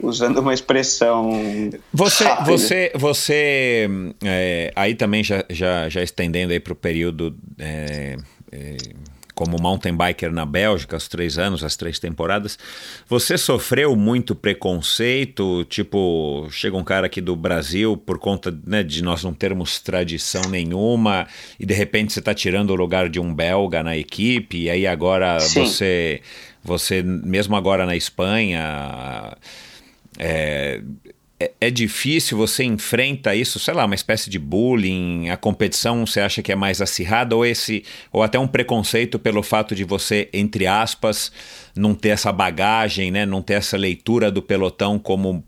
[0.00, 1.30] Usando uma expressão.
[1.92, 2.50] Você, rápida.
[2.50, 3.88] você, você,
[4.24, 8.16] é, aí também já, já, já estendendo aí para o período é,
[8.52, 8.76] é,
[9.36, 12.58] como mountain biker na Bélgica, os três anos, as três temporadas,
[13.06, 15.62] você sofreu muito preconceito?
[15.64, 20.42] Tipo, chega um cara aqui do Brasil por conta né, de nós não termos tradição
[20.48, 21.26] nenhuma
[21.60, 24.86] e de repente você está tirando o lugar de um belga na equipe e aí
[24.86, 25.60] agora Sim.
[25.60, 26.22] você,
[26.64, 29.36] você mesmo agora na Espanha
[30.18, 30.82] é,
[31.38, 36.20] é, é, difícil, você enfrenta isso, sei lá, uma espécie de bullying, a competição você
[36.20, 40.30] acha que é mais acirrada ou esse ou até um preconceito pelo fato de você,
[40.32, 41.30] entre aspas,
[41.76, 45.44] não ter essa bagagem, né, não ter essa leitura do pelotão como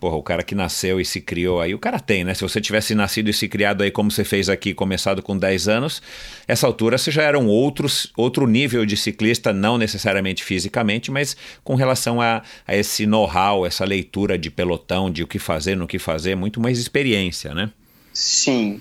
[0.00, 2.32] Porra, o cara que nasceu e se criou aí, o cara tem, né?
[2.32, 5.66] Se você tivesse nascido e se criado aí como você fez aqui, começado com 10
[5.66, 6.00] anos,
[6.46, 11.36] essa altura você já era um outros, outro nível de ciclista, não necessariamente fisicamente, mas
[11.64, 15.86] com relação a, a esse know-how, essa leitura de pelotão, de o que fazer, no
[15.86, 17.70] que fazer, muito mais experiência, né?
[18.12, 18.80] Sim.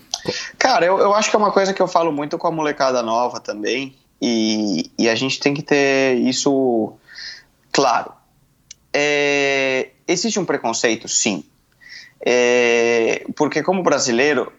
[0.60, 3.02] Cara, eu, eu acho que é uma coisa que eu falo muito com a molecada
[3.02, 6.94] nova também, e, e a gente tem que ter isso
[7.72, 8.11] claro.
[8.93, 11.43] É, existe um preconceito, sim.
[12.19, 14.51] É, porque como brasileiro,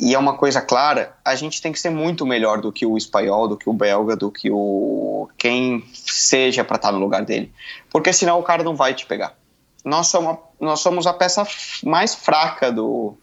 [0.00, 2.96] e é uma coisa clara, a gente tem que ser muito melhor do que o
[2.96, 7.52] espanhol, do que o belga, do que o quem seja para estar no lugar dele.
[7.90, 9.36] Porque senão o cara não vai te pegar.
[9.84, 11.46] Nós somos, nós somos a peça
[11.84, 13.16] mais fraca do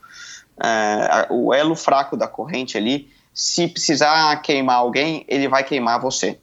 [0.61, 3.09] é, o elo fraco da corrente ali.
[3.33, 6.37] Se precisar queimar alguém, ele vai queimar você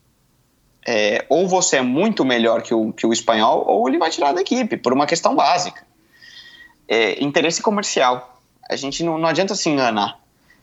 [0.86, 4.32] é, ou você é muito melhor que o, que o espanhol, ou ele vai tirar
[4.32, 5.82] da equipe, por uma questão básica.
[6.86, 8.40] É, interesse comercial.
[8.70, 10.20] A gente não, não adianta se enganar.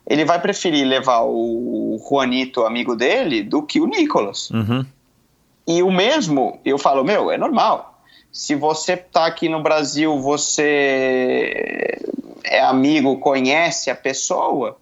[0.08, 4.50] Ele vai preferir levar o Juanito, amigo dele, do que o Nicolas.
[4.50, 4.86] Uhum.
[5.68, 8.02] E o mesmo, eu falo, meu, é normal.
[8.32, 12.00] Se você tá aqui no Brasil, você
[12.44, 14.78] é amigo, conhece a pessoa,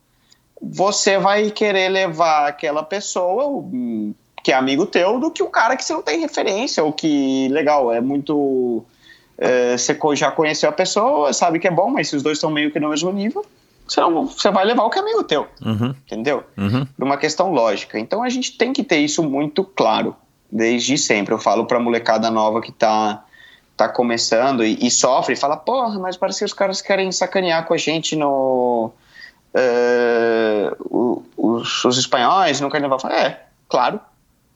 [0.61, 3.63] você vai querer levar aquela pessoa
[4.43, 7.47] que é amigo teu do que o cara que você não tem referência, ou que,
[7.49, 8.83] legal, é muito.
[9.37, 12.51] É, você já conheceu a pessoa, sabe que é bom, mas se os dois estão
[12.51, 13.45] meio que no mesmo nível,
[13.87, 15.47] você, não, você vai levar o que é amigo teu.
[15.63, 15.95] Uhum.
[16.05, 16.43] Entendeu?
[16.57, 16.85] Uhum.
[16.85, 17.99] Por uma questão lógica.
[17.99, 20.15] Então a gente tem que ter isso muito claro,
[20.51, 21.33] desde sempre.
[21.33, 23.23] Eu falo pra molecada nova que tá,
[23.75, 27.65] tá começando e, e sofre, e fala, porra, mas parece que os caras querem sacanear
[27.65, 28.91] com a gente no.
[29.53, 33.11] Uh, os, os espanhóis não querem levar.
[33.11, 33.99] É, claro,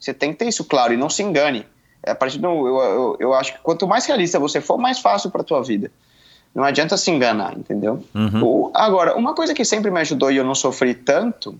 [0.06, 1.66] você tem que ter isso claro e não se engane.
[2.04, 5.00] É, a partir do, eu, eu, eu acho que quanto mais realista você for, mais
[5.00, 5.92] fácil para tua vida.
[6.54, 8.02] Não adianta se enganar, entendeu?
[8.14, 8.72] Uhum.
[8.74, 11.60] agora, uma coisa que sempre me ajudou e eu não sofri tanto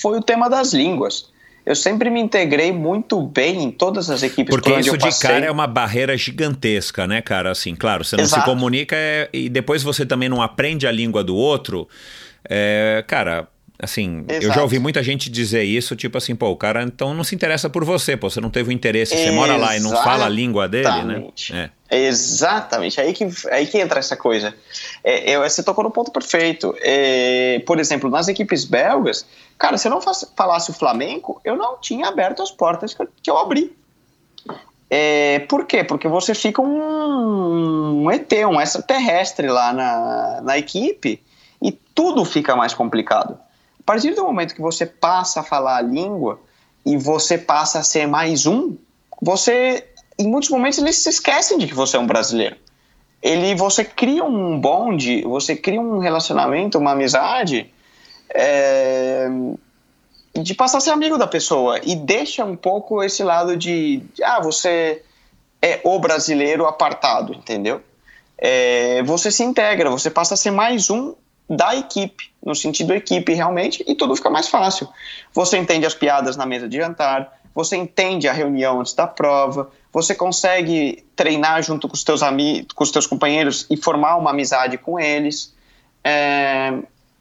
[0.00, 1.30] foi o tema das línguas.
[1.64, 5.10] Eu sempre me integrei muito bem em todas as equipes Porque por onde isso eu
[5.10, 7.50] de cara é uma barreira gigantesca, né, cara?
[7.50, 8.42] Assim, claro, você não Exato.
[8.42, 11.88] se comunica é, e depois você também não aprende a língua do outro.
[12.48, 13.48] É, cara,
[13.78, 14.60] assim, eu já Exato.
[14.60, 17.84] ouvi muita gente dizer isso, tipo assim, pô, o cara então não se interessa por
[17.84, 20.68] você, pô, você não teve o interesse, você mora lá e não fala a língua
[20.68, 21.14] dele, né?
[21.14, 21.54] Exatamente.
[21.54, 21.70] É.
[21.88, 24.54] Exatamente, aí que, aí que entra essa coisa.
[25.04, 26.74] É, eu, você tocou no ponto perfeito.
[26.80, 29.24] É, por exemplo, nas equipes belgas,
[29.56, 33.08] cara, se eu não falasse o flamenco, eu não tinha aberto as portas que eu,
[33.22, 33.72] que eu abri.
[34.88, 35.82] É, por quê?
[35.84, 41.22] Porque você fica um, um ET, um extraterrestre lá na, na equipe
[41.60, 43.38] e tudo fica mais complicado.
[43.86, 46.40] A partir do momento que você passa a falar a língua
[46.84, 48.76] e você passa a ser mais um,
[49.22, 49.86] você,
[50.18, 52.56] em muitos momentos, eles se esquecem de que você é um brasileiro.
[53.22, 57.72] Ele, você cria um bonde, você cria um relacionamento, uma amizade,
[58.28, 59.28] é,
[60.34, 64.40] de passar a ser amigo da pessoa e deixa um pouco esse lado de, ah,
[64.40, 65.00] você
[65.62, 67.80] é o brasileiro apartado, entendeu?
[68.36, 71.14] É, você se integra, você passa a ser mais um
[71.48, 74.88] da equipe, no sentido equipe realmente, e tudo fica mais fácil.
[75.32, 79.70] Você entende as piadas na mesa de jantar, você entende a reunião antes da prova,
[79.92, 84.30] você consegue treinar junto com os teus amigos, com os teus companheiros e formar uma
[84.30, 85.54] amizade com eles.
[86.04, 86.74] é,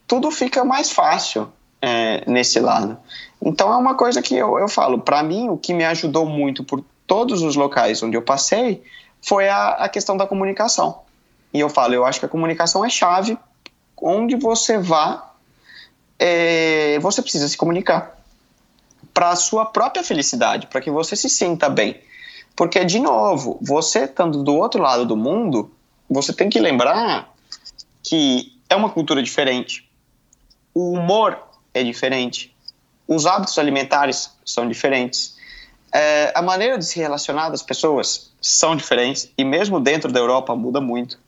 [0.08, 2.98] tudo fica mais fácil é, nesse lado.
[3.42, 6.64] Então é uma coisa que eu, eu falo, para mim o que me ajudou muito
[6.64, 8.84] por todos os locais onde eu passei
[9.22, 11.00] foi a, a questão da comunicação.
[11.54, 13.38] E eu falo, eu acho que a comunicação é chave.
[14.02, 15.34] Onde você vá,
[16.20, 18.16] é, você precisa se comunicar
[19.14, 22.00] para a sua própria felicidade, para que você se sinta bem.
[22.56, 25.72] Porque, de novo, você estando do outro lado do mundo,
[26.10, 27.34] você tem que lembrar
[28.04, 29.90] que é uma cultura diferente.
[30.74, 31.38] O humor
[31.74, 32.56] é diferente.
[33.08, 35.36] Os hábitos alimentares são diferentes.
[35.94, 39.32] É, a maneira de se relacionar das pessoas são diferentes.
[39.38, 41.20] E mesmo dentro da Europa muda muito.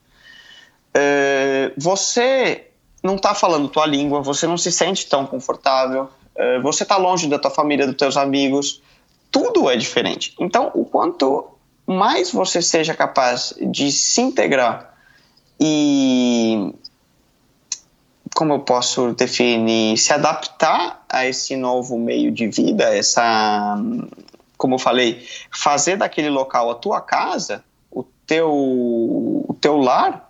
[0.99, 2.68] É, você
[3.03, 6.10] não está falando tua língua, você não se sente tão confortável.
[6.36, 8.82] Eh, você está longe da tua família, dos teus amigos,
[9.32, 10.36] tudo é diferente.
[10.40, 11.48] Então, o quanto
[11.86, 14.94] mais você seja capaz de se integrar
[15.60, 16.74] e
[18.36, 23.76] como eu posso definir, se adaptar a esse novo meio de vida, essa,
[24.57, 30.27] como eu falei, fazer daquele local a tua casa, o teu, o teu lar,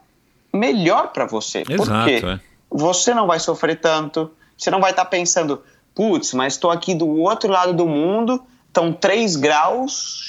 [0.58, 1.64] melhor para você.
[1.70, 2.40] Exato, porque é.
[2.70, 5.62] você não vai sofrer tanto, você não vai estar tá pensando,
[5.96, 10.20] putz, mas estou aqui do outro lado do mundo, estão 3 graus,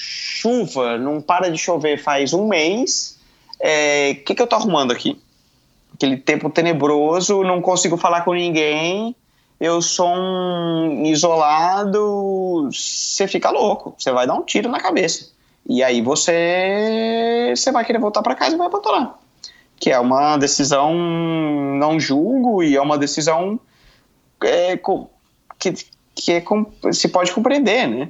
[0.41, 3.19] chuva, não para de chover faz um mês,
[3.53, 5.21] o é, que, que eu estou arrumando aqui?
[5.93, 9.15] Aquele tempo tenebroso, não consigo falar com ninguém,
[9.59, 15.31] eu sou um isolado, você fica louco, você vai dar um tiro na cabeça.
[15.67, 19.19] E aí você, você vai querer voltar para casa e vai abandonar.
[19.79, 23.59] Que é uma decisão, não julgo, e é uma decisão
[24.43, 24.77] é,
[25.57, 25.73] que,
[26.15, 26.43] que é,
[26.91, 28.09] se pode compreender, né?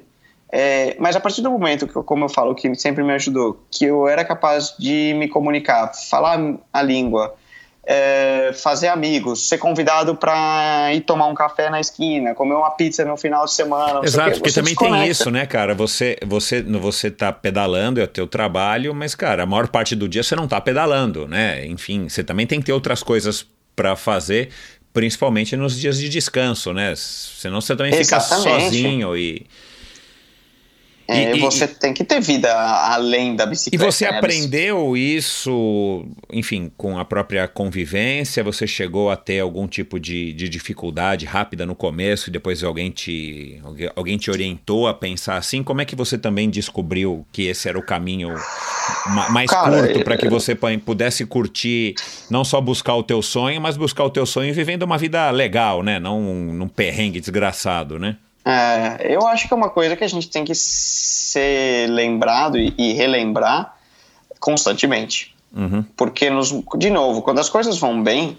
[0.52, 3.86] É, mas a partir do momento que, como eu falo, que sempre me ajudou, que
[3.86, 6.40] eu era capaz de me comunicar, falar
[6.74, 7.36] a língua,
[7.92, 13.04] é, fazer amigos, ser convidado para ir tomar um café na esquina, comer uma pizza
[13.04, 14.02] no final de semana.
[14.04, 15.74] Exato, porque também tem isso, né, cara?
[15.74, 20.08] Você, você, você tá pedalando, é o teu trabalho, mas, cara, a maior parte do
[20.08, 21.66] dia você não tá pedalando, né?
[21.66, 23.44] Enfim, você também tem que ter outras coisas
[23.76, 24.50] para fazer
[24.94, 26.94] principalmente nos dias de descanso, né?
[26.96, 28.44] Senão você também Exatamente.
[28.44, 29.48] fica sozinho e.
[31.10, 33.84] É, e, você e, tem que ter vida além da bicicleta.
[33.84, 34.16] E você né?
[34.16, 38.44] aprendeu isso, enfim, com a própria convivência?
[38.44, 42.92] Você chegou a ter algum tipo de, de dificuldade rápida no começo e depois alguém
[42.92, 43.60] te,
[43.96, 45.64] alguém te orientou a pensar assim?
[45.64, 48.30] Como é que você também descobriu que esse era o caminho
[49.32, 51.96] mais Cara, curto para que você pudesse curtir,
[52.30, 55.82] não só buscar o teu sonho, mas buscar o teu sonho vivendo uma vida legal,
[55.82, 56.00] né?
[56.00, 58.18] Não num perrengue desgraçado, né?
[58.50, 62.74] É, eu acho que é uma coisa que a gente tem que ser lembrado e,
[62.78, 63.76] e relembrar
[64.40, 65.36] constantemente.
[65.56, 65.84] Uhum.
[65.96, 68.38] Porque, nos, de novo, quando as coisas vão bem,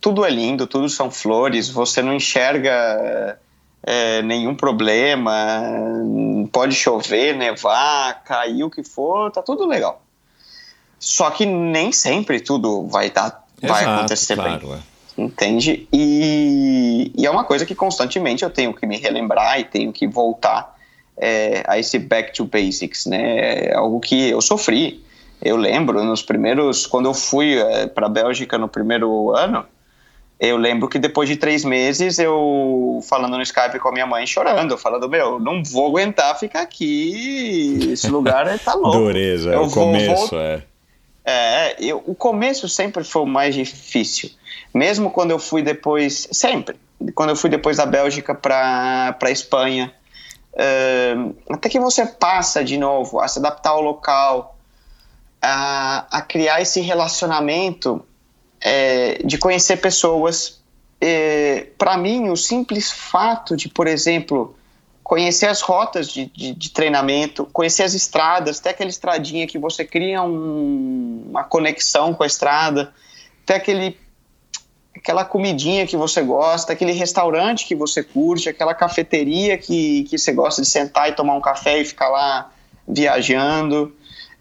[0.00, 3.38] tudo é lindo, tudo são flores, você não enxerga
[3.82, 5.32] é, nenhum problema,
[6.52, 10.02] pode chover, nevar, cair o que for, tá tudo legal.
[10.98, 14.78] Só que nem sempre tudo vai, dar, vai acontecer claro, bem.
[14.78, 15.88] É entende?
[15.92, 20.06] E, e, é uma coisa que constantemente eu tenho que me relembrar e tenho que
[20.06, 20.76] voltar
[21.16, 23.66] é, a esse back to basics, né?
[23.66, 25.02] É algo que eu sofri.
[25.42, 29.64] Eu lembro nos primeiros, quando eu fui é, para a Bélgica no primeiro ano,
[30.38, 34.24] eu lembro que depois de três meses eu falando no Skype com a minha mãe
[34.24, 38.98] chorando, falando meu, não vou aguentar ficar aqui, esse lugar tá louco.
[38.98, 40.62] Dureza, eu o vou, começo é.
[41.30, 44.30] É, eu, o começo sempre foi o mais difícil.
[44.72, 46.80] Mesmo quando eu fui depois, sempre,
[47.14, 49.92] quando eu fui depois da Bélgica para a Espanha,
[50.54, 54.56] uh, até que você passa de novo a se adaptar ao local,
[55.42, 58.02] a, a criar esse relacionamento
[58.58, 60.62] é, de conhecer pessoas.
[60.98, 64.56] É, para mim, o simples fato de, por exemplo,
[65.08, 69.82] conhecer as rotas de, de, de, treinamento, conhecer as estradas, ter aquela estradinha que você
[69.82, 72.92] cria um, uma conexão com a estrada,
[73.46, 73.98] ter aquele
[74.94, 80.30] aquela comidinha que você gosta, aquele restaurante que você curte, aquela cafeteria que, que você
[80.30, 82.52] gosta de sentar e tomar um café e ficar lá
[82.86, 83.96] viajando,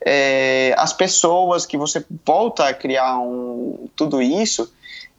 [0.06, 4.70] é, as pessoas que você volta a criar um, tudo isso,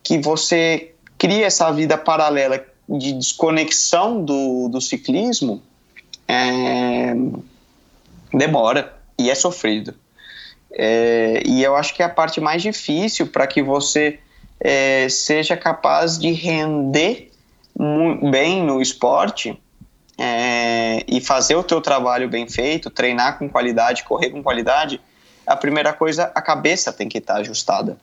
[0.02, 5.62] que você cria essa vida paralela de desconexão do, do ciclismo,
[6.26, 7.14] é,
[8.32, 9.94] demora e é sofrido.
[10.72, 14.18] É, e eu acho que é a parte mais difícil para que você
[14.60, 17.30] é, seja capaz de render
[18.30, 19.60] bem no esporte
[20.16, 25.00] é, e fazer o teu trabalho bem feito, treinar com qualidade, correr com qualidade,
[25.46, 27.96] a primeira coisa, a cabeça tem que estar ajustada.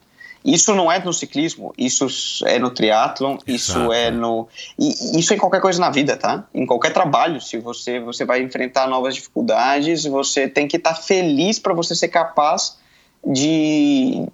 [0.46, 2.08] Isso não é no ciclismo, isso
[2.46, 3.92] é no triatlon, isso Exato.
[3.92, 4.48] é no.
[4.78, 6.46] E isso é em qualquer coisa na vida, tá?
[6.54, 7.42] Em qualquer trabalho.
[7.42, 12.10] Se você, você vai enfrentar novas dificuldades, você tem que estar feliz para você ser
[12.10, 12.78] capaz
[13.26, 14.28] de,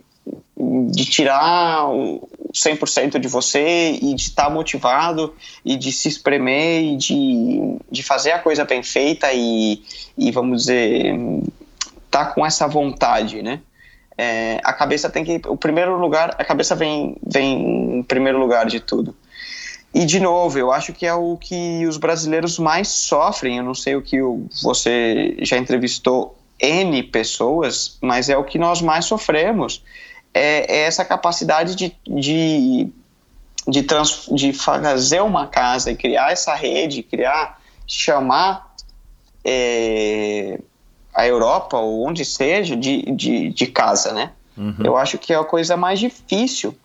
[0.58, 5.34] de tirar o 100% de você e de estar motivado
[5.64, 9.82] e de se espremer e de, de fazer a coisa bem feita e,
[10.18, 11.16] e vamos dizer,
[12.10, 13.62] tá com essa vontade, né?
[14.24, 15.42] É, a cabeça tem que.
[15.48, 19.16] O primeiro lugar, a cabeça vem, vem em primeiro lugar de tudo.
[19.92, 23.58] E, de novo, eu acho que é o que os brasileiros mais sofrem.
[23.58, 24.20] Eu não sei o que
[24.62, 29.84] você já entrevistou N pessoas, mas é o que nós mais sofremos.
[30.32, 32.90] É, é essa capacidade de, de,
[33.68, 38.72] de, trans, de fazer uma casa e criar essa rede, criar, chamar.
[39.44, 40.60] É,
[41.14, 44.32] a Europa ou onde seja de, de, de casa, né?
[44.58, 44.76] Uhum.
[44.84, 46.76] Eu acho que é a coisa mais difícil,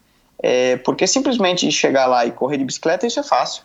[0.43, 3.62] é, porque simplesmente chegar lá e correr de bicicleta isso é fácil.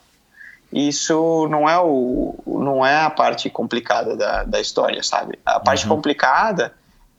[0.72, 5.38] Isso não é o não é a parte complicada da, da história, sabe?
[5.44, 5.96] A parte Uhum.
[5.96, 6.72] complicada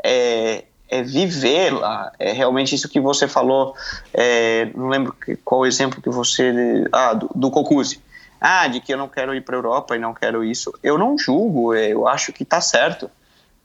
[0.03, 3.75] é, é viver lá, é realmente isso que você falou.
[4.13, 5.15] é, não lembro
[5.45, 8.01] qual o exemplo que você ah do, do Cocuzzi.
[8.41, 10.73] Ah, de que eu não quero ir para Europa e não quero isso.
[10.83, 13.09] Eu não julgo, é, eu acho que tá certo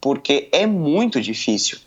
[0.00, 1.78] porque é muito difícil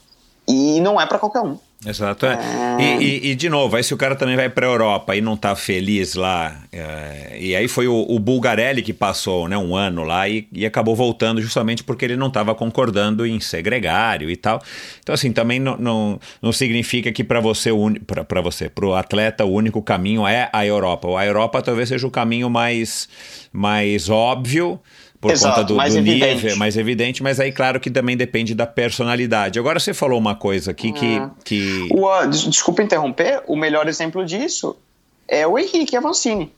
[0.47, 1.57] e não é para qualquer um.
[1.83, 2.27] Exato.
[2.27, 2.37] é.
[2.79, 5.21] E, e- e, de novo, aí se o cara também vai para a Europa e
[5.21, 9.75] não tá feliz lá, é, e aí foi o, o Bulgarelli que passou né, um
[9.75, 14.29] ano lá e, e acabou voltando justamente porque ele não estava concordando em ser gregário
[14.29, 14.61] e tal.
[14.99, 17.71] Então, assim, também não, não, não significa que para você,
[18.27, 21.07] para você, para o atleta, o único caminho é a Europa.
[21.19, 23.09] A Europa talvez seja o caminho mais,
[23.51, 24.79] mais óbvio,
[25.21, 26.43] por Exato, conta do, mais do evidente.
[26.43, 29.59] nível, mais evidente, mas aí, claro, que também depende da personalidade.
[29.59, 31.21] Agora, você falou uma coisa aqui que.
[31.45, 31.87] que...
[31.93, 34.75] O, ah, des- desculpa interromper, o melhor exemplo disso
[35.27, 36.51] é o Henrique Avancini.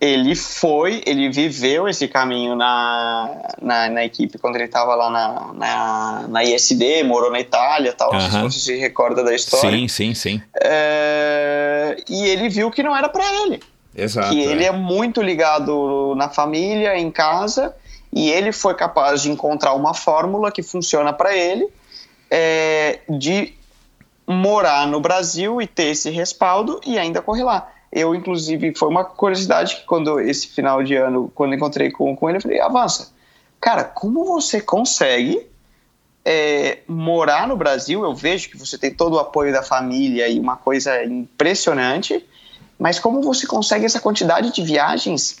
[0.00, 5.52] Ele foi, ele viveu esse caminho na, na, na equipe quando ele estava lá na,
[5.52, 9.70] na, na ISD, morou na Itália tal, não sei se você se recorda da história.
[9.70, 10.42] Sim, sim, sim.
[10.60, 13.60] É, e ele viu que não era para ele.
[13.94, 14.30] Exato.
[14.30, 14.68] que ele é.
[14.68, 17.74] é muito ligado na família, em casa,
[18.12, 21.66] e ele foi capaz de encontrar uma fórmula que funciona para ele,
[22.30, 23.54] é, de
[24.26, 27.70] morar no Brasil e ter esse respaldo e ainda correr lá.
[27.90, 32.28] Eu, inclusive, foi uma curiosidade que quando esse final de ano, quando encontrei com, com
[32.28, 33.12] ele, eu falei, avança.
[33.60, 35.46] Cara, como você consegue
[36.24, 38.02] é, morar no Brasil?
[38.02, 42.24] Eu vejo que você tem todo o apoio da família e uma coisa impressionante,
[42.78, 45.38] mas como você consegue essa quantidade de viagens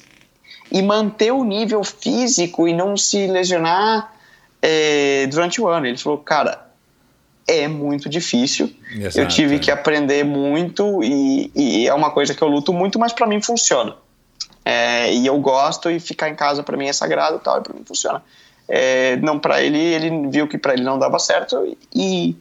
[0.72, 4.10] e manter o nível físico e não se lesionar
[4.62, 5.86] é, durante o ano?
[5.86, 6.66] Ele falou, cara,
[7.46, 8.72] é muito difícil.
[8.90, 9.58] Exato, eu tive é.
[9.58, 13.42] que aprender muito e, e é uma coisa que eu luto muito, mas para mim
[13.42, 13.94] funciona.
[14.64, 17.74] É, e eu gosto e ficar em casa para mim é sagrado tal, e para
[17.74, 18.22] mim funciona.
[18.66, 22.34] É, não para ele, ele viu que para ele não dava certo e,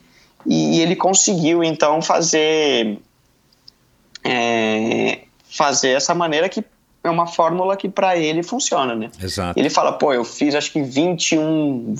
[0.45, 2.99] e ele conseguiu então fazer
[4.23, 6.63] é, fazer essa maneira que
[7.03, 9.09] é uma fórmula que para ele funciona, né?
[9.21, 9.59] Exato.
[9.59, 11.95] Ele fala, pô, eu fiz acho que 21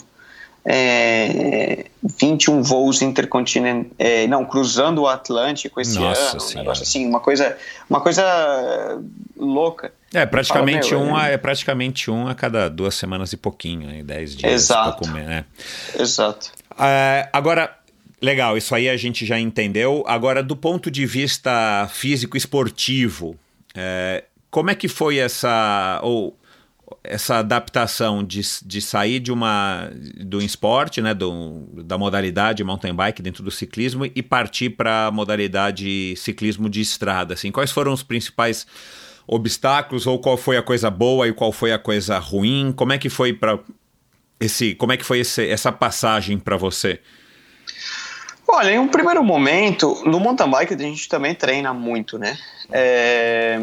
[0.63, 6.59] é, 21 voos intercontinentais, é, não, cruzando o Atlântico esse Nossa ano, um Senhora.
[6.63, 7.57] negócio assim, uma coisa,
[7.89, 9.01] uma coisa
[9.35, 9.91] louca.
[10.13, 14.03] É, praticamente, Fala, um, é- é praticamente um a cada duas semanas e pouquinho, né?
[14.03, 14.51] dez dias.
[14.53, 14.97] Exato.
[14.99, 15.45] pouco né?
[15.97, 16.51] Exato.
[16.77, 17.75] É, agora,
[18.21, 20.03] legal, isso aí a gente já entendeu.
[20.05, 23.35] Agora, do ponto de vista físico esportivo,
[23.73, 26.37] é, como é que foi essa ou
[27.03, 33.21] essa adaptação de, de sair de uma do esporte, né, do, da modalidade mountain bike
[33.21, 37.33] dentro do ciclismo e partir para a modalidade ciclismo de estrada?
[37.33, 38.67] Assim, quais foram os principais
[39.25, 42.73] obstáculos ou qual foi a coisa boa e qual foi a coisa ruim?
[42.75, 43.57] Como é que foi para
[44.39, 46.99] esse, como é que foi esse, essa passagem para você?
[48.47, 52.37] Olha, em um primeiro momento, no mountain bike a gente também treina muito, né?
[52.69, 53.57] É,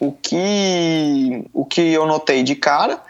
[0.00, 3.02] o, que, o que eu notei de cara,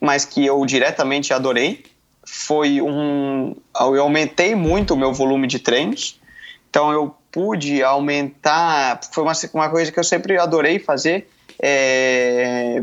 [0.00, 1.84] mas que eu diretamente adorei,
[2.24, 3.56] foi um.
[3.80, 6.20] Eu aumentei muito o meu volume de treinos,
[6.68, 9.00] então eu pude aumentar.
[9.12, 11.28] Foi uma, uma coisa que eu sempre adorei fazer.
[11.60, 12.80] É,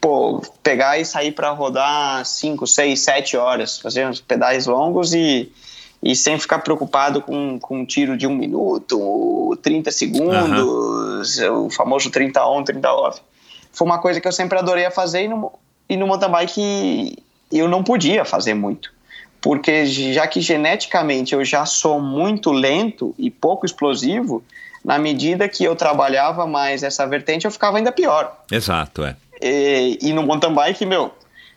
[0.00, 5.50] pô, pegar e sair para rodar 5, 6, 7 horas, fazer uns pedais longos e,
[6.02, 12.10] e sem ficar preocupado com, com um tiro de um minuto, 30 segundos, o famoso
[12.10, 13.20] 30 on, 30 off.
[13.72, 15.52] Foi uma coisa que eu sempre adorei a fazer e no,
[15.88, 17.16] e no mountain bike
[17.52, 18.92] eu não podia fazer muito.
[19.40, 24.42] porque já que geneticamente eu já sou muito lento e pouco explosivo,
[24.84, 28.40] na medida que eu trabalhava mais essa vertente, eu ficava ainda pior.
[28.50, 29.16] Exato, é.
[29.40, 31.12] E, e no mountain bike, meu,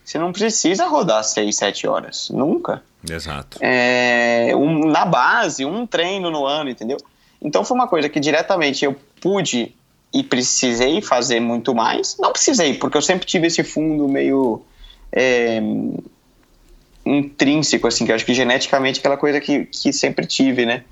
[0.05, 2.29] você não precisa rodar 6, 7 horas.
[2.29, 2.83] Nunca.
[3.09, 3.57] Exato.
[3.59, 6.97] É, um, na base, um treino no ano, entendeu?
[7.41, 9.73] Então foi uma coisa que diretamente eu pude
[10.13, 12.17] e precisei fazer muito mais.
[12.19, 14.61] Não precisei, porque eu sempre tive esse fundo meio
[15.11, 15.59] é,
[17.05, 20.83] intrínseco, assim, que eu acho que geneticamente é aquela coisa que, que sempre tive, né?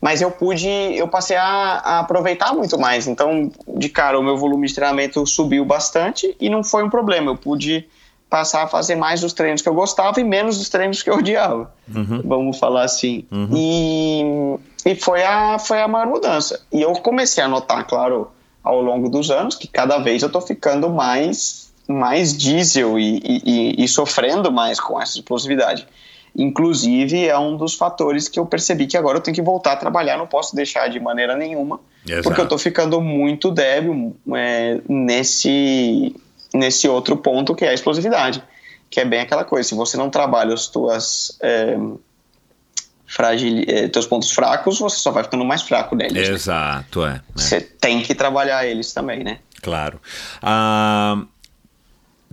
[0.00, 3.06] Mas eu pude, eu passei a, a, aproveitar muito mais.
[3.06, 7.30] Então, de cara, o meu volume de treinamento subiu bastante e não foi um problema.
[7.30, 7.86] Eu pude
[8.30, 11.16] passar a fazer mais dos treinos que eu gostava e menos dos treinos que eu
[11.16, 11.70] odiava.
[11.92, 12.22] Uhum.
[12.24, 13.26] Vamos falar assim.
[13.30, 13.50] Uhum.
[13.52, 16.60] E, e foi, a, foi a maior mudança.
[16.72, 18.30] E eu comecei a notar, claro,
[18.62, 23.84] ao longo dos anos, que cada vez eu estou ficando mais mais diesel e, e,
[23.84, 25.88] e, sofrendo mais com essa explosividade.
[26.36, 29.76] Inclusive, é um dos fatores que eu percebi que agora eu tenho que voltar a
[29.76, 32.22] trabalhar, não posso deixar de maneira nenhuma, Exato.
[32.22, 36.14] porque eu estou ficando muito débil é, nesse,
[36.54, 38.42] nesse outro ponto que é a explosividade,
[38.88, 41.36] que é bem aquela coisa, se você não trabalha as tuas...
[41.40, 41.76] É,
[43.10, 46.28] fragil, é, teus pontos fracos, você só vai ficando mais fraco neles.
[46.28, 46.34] Né?
[46.34, 47.20] Exato, né?
[47.28, 47.38] é.
[47.38, 49.40] Você tem que trabalhar eles também, né?
[49.60, 50.00] Claro.
[50.40, 51.24] Ah,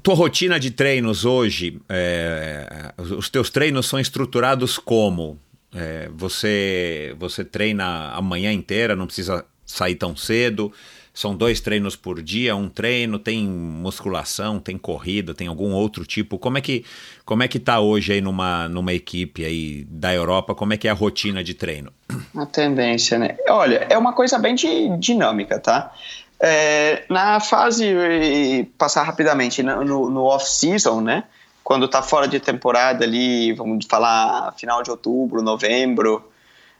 [0.03, 5.39] tua rotina de treinos hoje, é, os teus treinos são estruturados como?
[5.75, 10.71] É, você, você treina a manhã inteira, não precisa sair tão cedo.
[11.17, 16.37] São dois treinos por dia, um treino, tem musculação, tem corrida, tem algum outro tipo.
[16.37, 16.85] Como é que
[17.25, 20.53] como é que tá hoje aí numa, numa equipe aí da Europa?
[20.53, 21.91] Como é que é a rotina de treino?
[22.37, 23.35] A tendência, né?
[23.49, 24.53] Olha, é uma coisa bem
[24.99, 25.91] dinâmica, tá?
[26.39, 31.23] É, na fase, passar rapidamente, no, no off-season, né?
[31.63, 36.29] Quando tá fora de temporada ali, vamos falar final de outubro, novembro,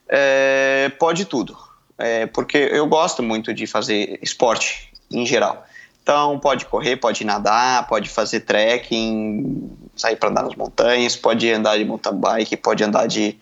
[0.08, 1.58] é, pode tudo.
[1.98, 5.66] É, porque eu gosto muito de fazer esporte em geral.
[6.04, 11.78] Então, pode correr, pode nadar, pode fazer trekking, sair para andar nas montanhas, pode andar
[11.78, 13.38] de mountain bike, pode andar de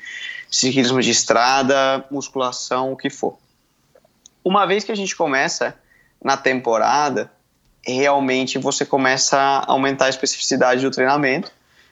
[0.49, 3.38] ciclismo de estrada, musculação, o que for.
[4.44, 5.76] Uma vez que a gente começa
[6.23, 7.32] na temporada,
[7.86, 11.52] realmente você começa a aumentar a especificidade do treinamento,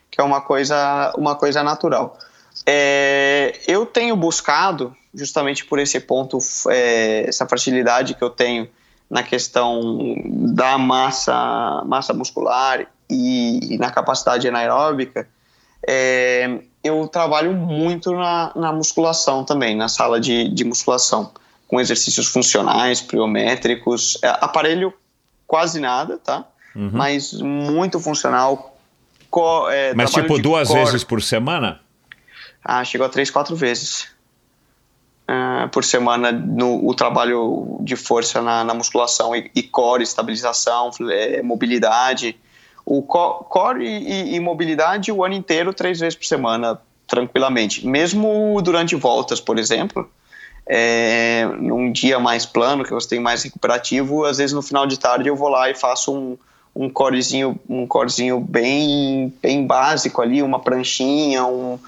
[0.09, 2.17] que é uma coisa, uma coisa natural.
[2.65, 3.12] É,
[3.67, 6.37] eu tenho buscado, justamente por esse ponto,
[6.69, 8.67] é, essa fragilidade que eu tenho
[9.09, 15.27] na questão da massa, massa muscular e, e na capacidade anaeróbica,
[15.87, 21.31] é, eu trabalho muito na, na musculação também, na sala de, de musculação
[21.67, 24.93] com exercícios funcionais, pliométricos, é, aparelho
[25.47, 26.45] quase nada, tá?
[26.75, 26.89] Uhum.
[26.93, 28.77] Mas muito funcional.
[29.29, 30.85] Co, é, Mas tipo duas core.
[30.85, 31.79] vezes por semana?
[32.63, 34.07] Ah, chegou a três, quatro vezes.
[35.23, 40.91] Uh, por semana no o trabalho de força na, na musculação e, e, core, estabilização,
[41.09, 42.37] é, mobilidade.
[42.85, 46.77] O co, core e, e, mobilidade o ano inteiro, três vezes por semana,
[47.07, 47.87] tranquilamente.
[47.87, 50.09] Mesmo durante voltas, por exemplo,
[50.67, 54.99] é, num dia mais plano, que você tem mais recuperativo, às vezes no final de
[54.99, 56.37] tarde eu vou lá e faço um,
[56.75, 61.79] um corezinho, um corezinho bem, bem básico ali, uma pranchinha, um,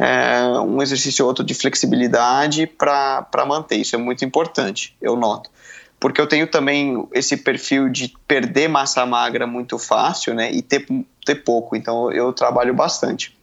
[0.00, 3.76] é, um exercício outro de flexibilidade para manter.
[3.76, 5.50] Isso é muito importante, eu noto.
[6.00, 10.86] Porque eu tenho também esse perfil de perder massa magra muito fácil né, e ter,
[11.26, 13.36] ter pouco, então eu trabalho bastante.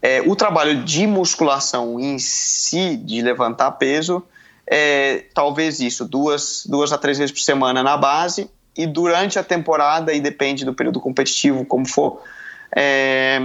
[0.00, 4.22] É, o trabalho de musculação em si, de levantar peso,
[4.64, 9.42] é talvez isso, duas, duas a três vezes por semana na base, e durante a
[9.42, 12.22] temporada, e depende do período competitivo, como for,
[12.74, 13.40] é,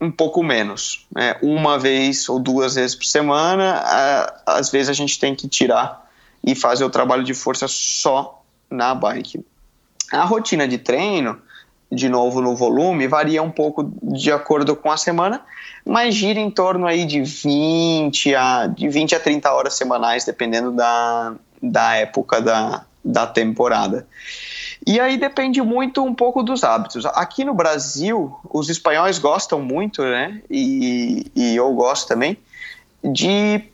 [0.00, 1.06] um pouco menos.
[1.14, 1.36] Né?
[1.42, 3.82] Uma vez ou duas vezes por semana,
[4.44, 6.06] às vezes a gente tem que tirar
[6.44, 9.44] e fazer o trabalho de força só na bike.
[10.12, 11.40] A rotina de treino,
[11.90, 15.40] de novo no volume, varia um pouco de acordo com a semana,
[15.84, 20.72] mas gira em torno aí de 20 a, de 20 a 30 horas semanais, dependendo
[20.72, 24.06] da, da época da, da temporada.
[24.86, 27.04] E aí depende muito um pouco dos hábitos.
[27.06, 30.40] Aqui no Brasil, os espanhóis gostam muito, né?
[30.48, 32.38] E, e eu gosto também,
[33.02, 33.64] de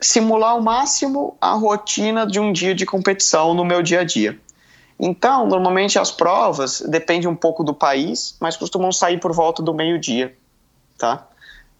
[0.00, 4.36] simular ao máximo a rotina de um dia de competição no meu dia a dia.
[4.98, 9.72] Então, normalmente as provas depende um pouco do país, mas costumam sair por volta do
[9.72, 10.36] meio-dia,
[10.98, 11.26] tá?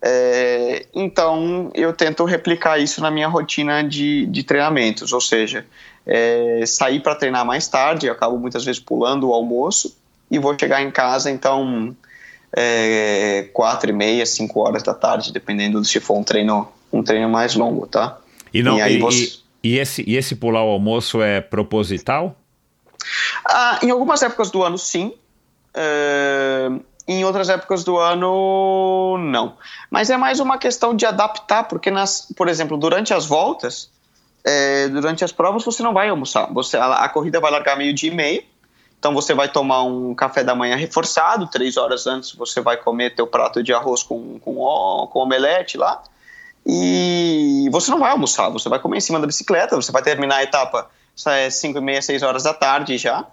[0.03, 5.67] É, então, eu tento replicar isso na minha rotina de, de treinamentos, ou seja,
[6.07, 9.97] é, sair para treinar mais tarde, eu acabo muitas vezes pulando o almoço
[10.31, 11.95] e vou chegar em casa, então,
[12.57, 17.29] é, quatro e meia, cinco horas da tarde, dependendo se for um treino, um treino
[17.29, 18.19] mais longo, tá?
[18.53, 22.37] E, não, E aí e, você- e- esse, e esse pular o almoço é proposital?
[23.47, 25.13] Ah, em algumas épocas do ano, sim.
[25.75, 26.69] É,
[27.07, 29.57] em outras épocas do ano, não.
[29.91, 33.91] Mas é mais uma questão de adaptar, porque, nas, por exemplo, durante as voltas,
[34.45, 36.53] é, durante as provas, você não vai almoçar.
[36.53, 38.43] Você, a, a corrida vai largar meio-dia e meio,
[38.99, 43.15] então você vai tomar um café da manhã reforçado, três horas antes você vai comer
[43.15, 44.55] teu prato de arroz com, com,
[45.11, 46.03] com omelete lá,
[46.67, 50.37] e você não vai almoçar, você vai comer em cima da bicicleta, você vai terminar
[50.37, 50.91] a etapa
[51.27, 53.27] é 5 e meia, 6 horas da tarde já,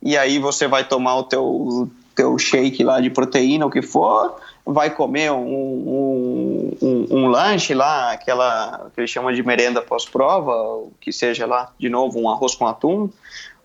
[0.00, 4.36] e aí você vai tomar o teu, teu shake lá de proteína, o que for,
[4.64, 10.52] vai comer um, um, um, um lanche lá, aquela que eles chamam de merenda pós-prova,
[10.52, 13.10] o que seja lá, de novo, um arroz com atum,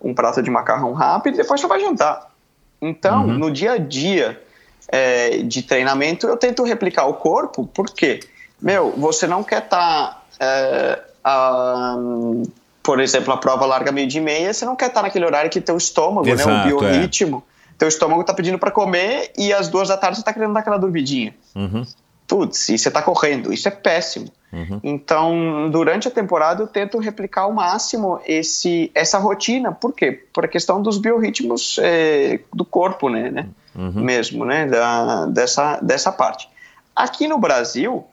[0.02, 2.32] um prato de macarrão rápido, e depois você vai jantar.
[2.82, 3.38] Então, Uhum.
[3.38, 4.42] no dia a dia
[4.90, 8.22] é, de treinamento, eu tento replicar o corpo, porque,
[8.62, 10.26] meu, você não quer estar,
[12.82, 15.50] por exemplo, a prova larga meio dia e meia, você não quer estar naquele horário
[15.50, 16.62] que teu estômago, Exato, né, é.
[16.62, 17.44] o biorritmo,
[17.78, 20.62] teu estômago tá pedindo para comer e às duas da tarde você tá querendo dar
[20.62, 21.36] aquela dormidinha.
[21.56, 21.86] Uhum,
[22.28, 24.30] Putz, e você tá correndo, isso é péssimo.
[24.52, 24.82] uhum.
[24.84, 29.72] Então, durante a temporada, eu tento replicar ao máximo esse, essa rotina.
[29.72, 30.26] Por quê?
[30.34, 33.32] Por a questão dos biorritmos eh, do corpo, né?
[33.32, 33.48] né?
[33.74, 34.04] Uhum.
[34.04, 34.66] Mesmo, né?
[34.66, 36.50] Da, dessa, dessa parte.
[36.94, 38.04] Aqui no Brasil,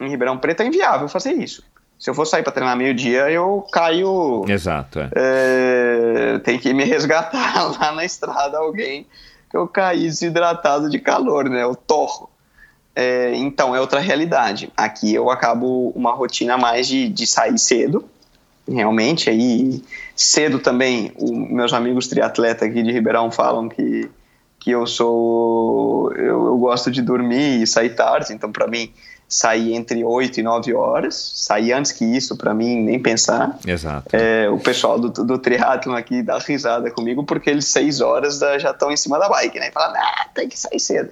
[0.00, 1.62] em Ribeirão Preto, é inviável fazer isso.
[1.98, 4.44] Se eu for sair para treinar meio-dia, eu caio.
[4.48, 5.10] Exato, é.
[5.16, 9.06] É, tem que me resgatar lá na estrada alguém
[9.50, 11.62] que eu caí desidratado de calor, né?
[11.62, 12.28] Eu torro.
[12.94, 14.70] É, então é outra realidade.
[14.76, 18.04] Aqui eu acabo uma rotina mais de, de sair cedo,
[18.68, 19.30] realmente.
[19.30, 19.82] Aí
[20.14, 24.10] cedo também, o- meus amigos triatletas aqui de Ribeirão falam que,
[24.58, 26.12] que eu sou.
[26.12, 28.92] Eu, eu gosto de dormir e sair tarde, então para mim
[29.28, 33.58] sair entre 8 e 9 horas, sair antes que isso, para mim, nem pensar.
[33.66, 34.08] Exato.
[34.16, 38.58] É, o pessoal do, do triatlon aqui dá risada comigo porque eles seis horas da-
[38.58, 39.68] já estão em cima da bike, né?
[39.68, 41.10] E falam, ah, tem que sair cedo.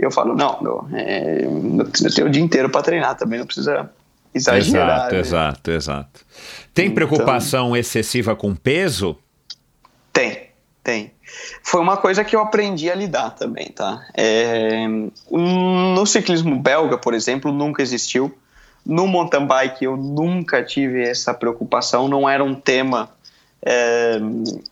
[0.00, 3.46] E eu falo, não, não, é, eu tenho o dia inteiro para treinar também, não
[3.46, 3.90] precisa
[4.32, 4.98] exagerar.
[5.08, 5.20] Exato, né?
[5.20, 6.20] exato, exato.
[6.72, 9.18] Tem Então- preocupação excessiva com peso?
[10.12, 10.50] Tem,
[10.84, 11.12] tem.
[11.62, 14.06] Foi uma coisa que eu aprendi a lidar também, tá?
[14.14, 14.86] É,
[15.30, 18.32] no ciclismo belga, por exemplo, nunca existiu.
[18.84, 23.10] No mountain bike eu nunca tive essa preocupação, não era um tema
[23.62, 24.18] é,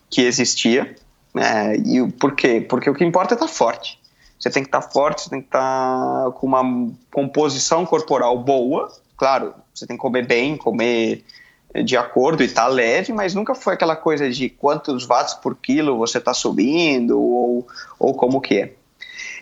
[0.09, 0.97] que existia.
[1.37, 2.65] É, e por quê?
[2.67, 3.99] Porque o que importa é estar forte.
[4.39, 8.91] Você tem que estar forte, você tem que estar com uma composição corporal boa.
[9.17, 11.25] Claro, você tem que comer bem, comer
[11.83, 15.97] de acordo e tá leve, mas nunca foi aquela coisa de quantos watts por quilo
[15.97, 17.67] você está subindo ou,
[17.99, 18.73] ou como que é.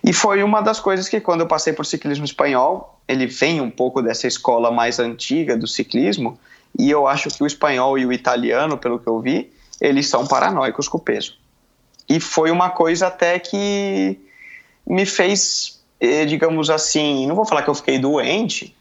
[0.02, 3.70] E foi uma das coisas que quando eu passei por ciclismo espanhol, ele vem um
[3.70, 6.39] pouco dessa escola mais antiga do ciclismo,
[6.78, 9.51] e eu acho que o espanhol e o italiano, pelo que eu vi,
[9.81, 11.36] eles são paranoicos com o peso.
[12.09, 14.19] E foi uma coisa até que
[14.86, 18.77] me fez, eh, digamos assim, não vou falar que eu fiquei doente,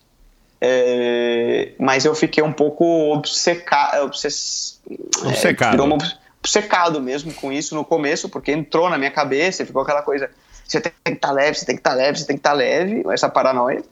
[0.66, 4.02] é, mas eu fiquei um pouco obceca,
[5.26, 5.78] Obcecado.
[5.78, 9.82] É, uma obs- obcecado mesmo com isso no começo, porque entrou na minha cabeça ficou
[9.82, 10.32] aquela coisa:
[10.66, 13.04] você tem que estar leve, você tem que estar leve, você tem que estar leve,
[13.12, 13.84] essa paranoia.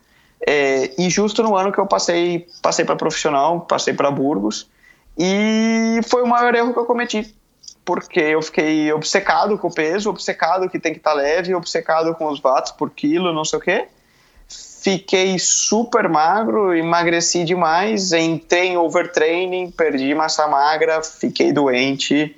[0.48, 4.69] É, e justo no ano que eu passei, passei para profissional, passei para Burgos,
[5.18, 7.35] e foi o maior erro que eu cometi.
[7.84, 12.27] Porque eu fiquei obcecado com o peso, obcecado que tem que estar leve, obcecado com
[12.27, 13.88] os watts por quilo, não sei o quê
[14.82, 22.36] fiquei super magro, emagreci demais, entrei em overtraining, perdi massa magra, fiquei doente.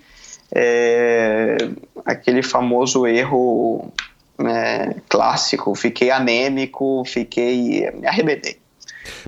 [0.53, 1.57] É,
[2.05, 3.91] aquele famoso erro
[4.37, 7.89] né, clássico, fiquei anêmico, fiquei.
[7.91, 8.57] me arrebentei.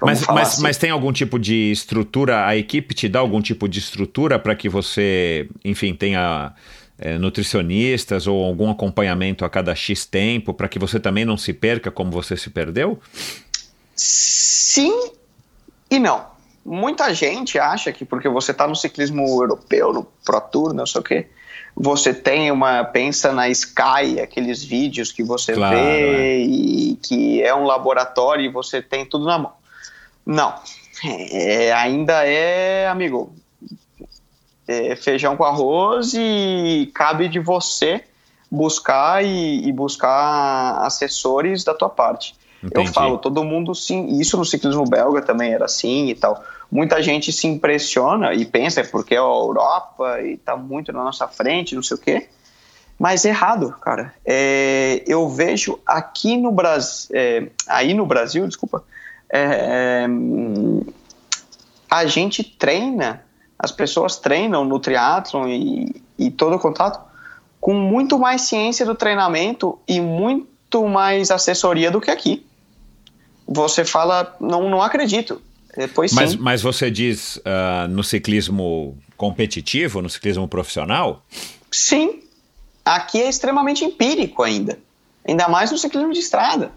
[0.01, 0.61] Mas, mas, assim.
[0.61, 2.45] mas tem algum tipo de estrutura?
[2.45, 6.53] A equipe te dá algum tipo de estrutura para que você, enfim, tenha
[6.97, 11.53] é, nutricionistas ou algum acompanhamento a cada X tempo para que você também não se
[11.53, 12.99] perca como você se perdeu?
[13.95, 15.11] Sim
[15.89, 16.33] e não.
[16.65, 21.01] Muita gente acha que porque você está no ciclismo europeu, no Pro Tour, não sei
[21.01, 21.27] o quê,
[21.75, 22.83] você tem uma.
[22.83, 28.49] pensa na Sky, aqueles vídeos que você Claro, vê e que é um laboratório e
[28.49, 29.53] você tem tudo na mão.
[30.25, 30.55] Não.
[31.03, 33.35] É, ainda é, amigo,
[34.67, 38.03] é feijão com arroz e cabe de você
[38.49, 42.35] buscar e, e buscar assessores da tua parte.
[42.63, 42.87] Entendi.
[42.87, 46.43] Eu falo, todo mundo sim, isso no ciclismo belga também era assim e tal.
[46.71, 51.03] Muita gente se impressiona e pensa "É porque é a Europa e tá muito na
[51.03, 52.27] nossa frente, não sei o quê.
[52.97, 54.13] Mas errado, cara.
[54.25, 58.83] É, eu vejo aqui no Brasil, é, aí no Brasil, desculpa,
[59.29, 60.05] é,
[61.91, 63.24] a gente treina,
[63.57, 66.99] as pessoas treinam no triatlon e, e todo o contato
[67.59, 72.45] com muito mais ciência do treinamento e muito mais assessoria do que aqui.
[73.47, 75.41] Você fala, não, não acredito.
[75.75, 76.37] Depois Mas, sim.
[76.39, 81.23] mas você diz uh, no ciclismo competitivo, no ciclismo profissional?
[81.71, 82.21] Sim.
[82.83, 84.79] Aqui é extremamente empírico ainda.
[85.27, 86.71] Ainda mais no ciclismo de estrada.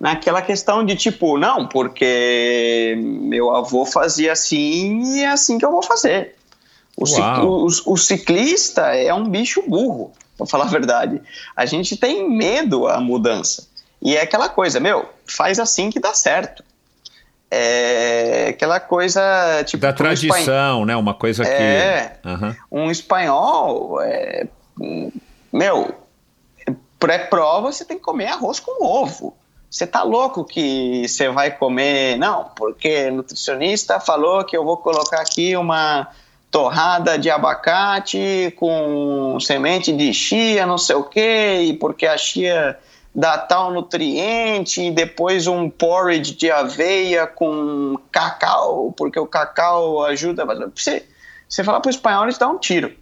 [0.00, 5.70] Naquela questão de tipo, não, porque meu avô fazia assim e é assim que eu
[5.70, 6.36] vou fazer.
[6.96, 11.20] O, cic- o, o ciclista é um bicho burro, pra falar a verdade.
[11.54, 13.68] A gente tem medo à mudança.
[14.00, 16.64] E é aquela coisa, meu, faz assim que dá certo.
[17.50, 19.20] É aquela coisa
[19.64, 19.80] tipo.
[19.82, 20.96] Da um espan- tradição, né?
[20.96, 21.50] Uma coisa que.
[21.50, 22.18] É.
[22.24, 22.56] Aham.
[22.70, 24.46] Um espanhol, é,
[25.52, 25.94] meu,
[26.98, 29.36] pré-prova você tem que comer arroz com ovo.
[29.70, 32.18] Você tá louco que você vai comer.
[32.18, 36.08] Não, porque o nutricionista falou que eu vou colocar aqui uma
[36.50, 42.76] torrada de abacate com semente de chia, não sei o quê, e porque a chia
[43.14, 50.44] dá tal nutriente, e depois um porridge de aveia com cacau, porque o cacau ajuda.
[50.74, 51.06] Você,
[51.48, 52.92] você falar pro espanhol, eles dão um tiro.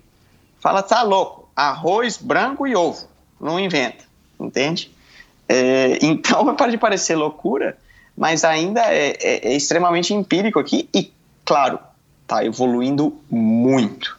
[0.60, 3.06] Fala, tá louco, arroz branco e ovo.
[3.40, 4.04] Não inventa,
[4.38, 4.92] entende?
[5.48, 7.76] É, então, pode parecer loucura,
[8.16, 11.10] mas ainda é, é- é extremamente empírico aqui e,
[11.44, 11.78] claro,
[12.22, 14.18] está evoluindo muito.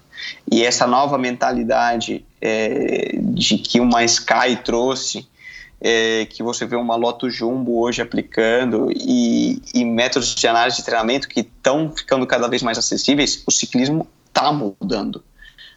[0.52, 5.28] E essa nova mentalidade é, de que uma Sky trouxe,
[5.82, 10.84] é, que você vê uma Loto Jumbo hoje aplicando e, e métodos de análise de
[10.84, 15.24] treinamento que estão ficando cada vez mais acessíveis, o ciclismo está mudando.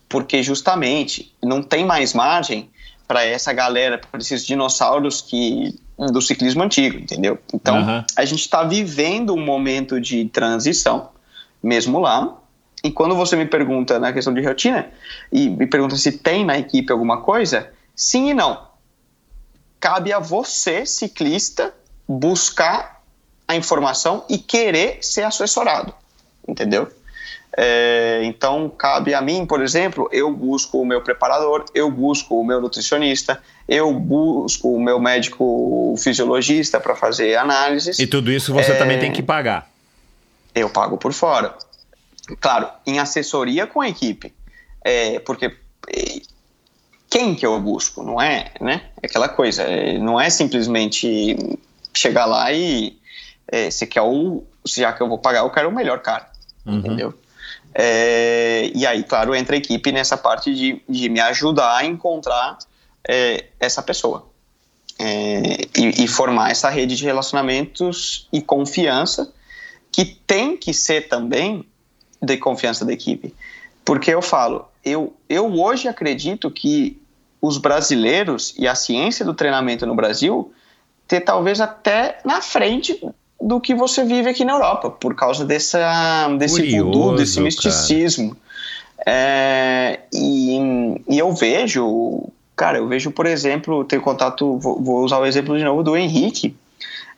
[0.08, 2.68] Porque justamente não tem mais margem
[3.12, 5.78] para essa galera, para esses dinossauros que
[6.10, 7.39] do ciclismo antigo, entendeu?
[7.52, 8.06] Então, Aham.
[8.16, 11.10] a gente está vivendo um momento de transição,
[11.62, 12.39] mesmo lá.
[12.82, 14.89] E quando você me pergunta na questão de rotina,
[15.30, 18.66] e me pergunta se tem na equipe alguma coisa, sim e não.
[19.78, 21.74] Cabe a você, ciclista,
[22.09, 23.02] buscar
[23.47, 25.93] a informação e querer ser assessorado,
[26.48, 26.90] entendeu?
[27.56, 32.44] É, então, cabe a mim, por exemplo, eu busco o meu preparador, eu busco o
[32.44, 37.98] meu nutricionista, eu busco o meu médico fisiologista para fazer análises.
[37.98, 38.76] E tudo isso você É.
[38.76, 39.70] também tem que pagar.
[40.54, 41.54] Eu pago por fora.
[42.40, 44.32] Claro, em assessoria com a equipe.
[44.84, 45.54] É, porque
[47.10, 48.02] quem que eu busco?
[48.02, 48.82] Não é, né?
[49.02, 49.62] É aquela coisa.
[49.62, 51.36] é, não é simplesmente
[51.94, 52.96] chegar lá e
[53.48, 54.44] é, você quer o.
[54.66, 56.30] Já que eu vou pagar, eu quero o melhor cara.
[56.64, 56.78] Uhum.
[56.78, 57.14] Entendeu?
[57.74, 62.59] É, e aí, claro, entra a equipe nessa parte de, de me ajudar a encontrar
[63.09, 64.31] é, essa pessoa.
[64.99, 69.32] É, e, e formar essa rede de relacionamentos e confiança
[69.90, 71.66] que tem que ser também
[72.20, 73.35] de confiança da equipe.
[73.85, 77.01] Porque eu falo, eu, eu hoje acredito que
[77.40, 80.53] os brasileiros e a ciência do treinamento no Brasil
[81.09, 83.01] ter talvez até na frente
[83.43, 88.36] do que você vive aqui na Europa, por causa dessa, desse Curioso, voodoo, desse misticismo.
[89.06, 90.59] É, e,
[91.09, 95.59] e eu vejo, cara, eu vejo, por exemplo, tenho contato, vou, vou usar o exemplo
[95.59, 96.56] de novo do Henrique.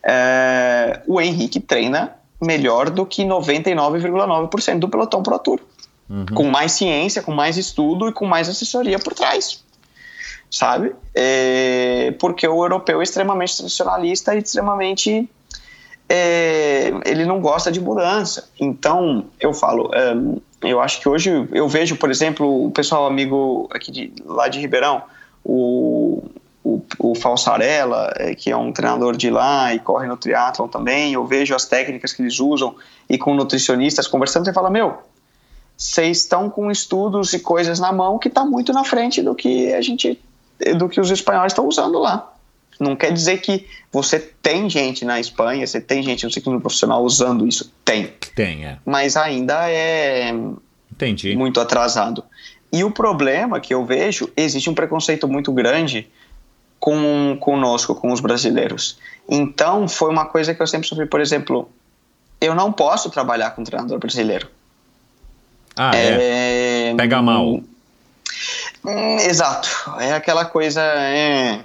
[0.03, 5.61] É, o Henrique treina melhor do que 99,9% do pelotão Pro Tour.
[6.35, 9.65] Com mais ciência, com mais estudo e com mais assessoria por trás.
[10.51, 10.95] Sabe?
[11.15, 15.29] É, porque o europeu é extremamente tradicionalista e extremamente.
[16.09, 18.51] É, ele não gosta de mudança.
[18.61, 20.15] Então, eu falo, é,
[20.69, 24.61] eu acho que hoje eu vejo, por exemplo, o pessoal amigo aqui de, lá de
[24.61, 25.03] Ribeirão,
[25.45, 26.25] o,
[26.63, 31.13] o, o Falsarella, é, que é um treinador de lá e corre no triatlon também,
[31.13, 32.75] eu vejo as técnicas que eles usam
[33.09, 34.99] e com nutricionistas conversando, você fala, meu,
[35.77, 39.73] vocês estão com estudos e coisas na mão que está muito na frente do que
[39.75, 40.21] a gente,
[40.77, 42.34] do que os espanhóis estão usando lá.
[42.81, 47.03] Não quer dizer que você tem gente na Espanha, você tem gente no ciclismo profissional
[47.05, 48.79] usando isso, tem, Tem, é.
[48.85, 50.35] mas ainda é
[50.91, 51.37] Entendi.
[51.37, 52.25] muito atrasado.
[52.73, 56.09] E o problema que eu vejo, existe um preconceito muito grande
[56.81, 58.99] com conosco, com os brasileiros.
[59.29, 61.71] Então, foi uma coisa que eu sempre sofri, por exemplo,
[62.41, 64.49] eu não posso trabalhar com um treinador brasileiro.
[65.77, 66.91] Ah, é.
[66.91, 67.61] É, Pega mal.
[68.85, 69.69] Hum, Exato.
[69.99, 70.81] É aquela coisa.
[70.83, 71.61] é,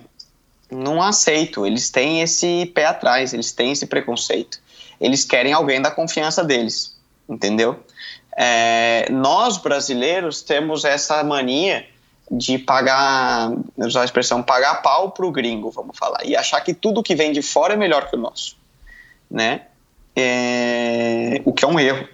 [0.72, 1.66] não aceito.
[1.66, 4.60] Eles têm esse pé atrás, eles têm esse preconceito.
[5.00, 6.96] Eles querem alguém da confiança deles,
[7.28, 7.80] entendeu?
[8.36, 11.86] É, nós brasileiros temos essa mania
[12.32, 17.02] de pagar, usar a expressão, pagar pau pro gringo, vamos falar, e achar que tudo
[17.02, 18.56] que vem de fora é melhor que o nosso,
[19.30, 19.64] né?
[20.16, 22.08] É, o que é um erro.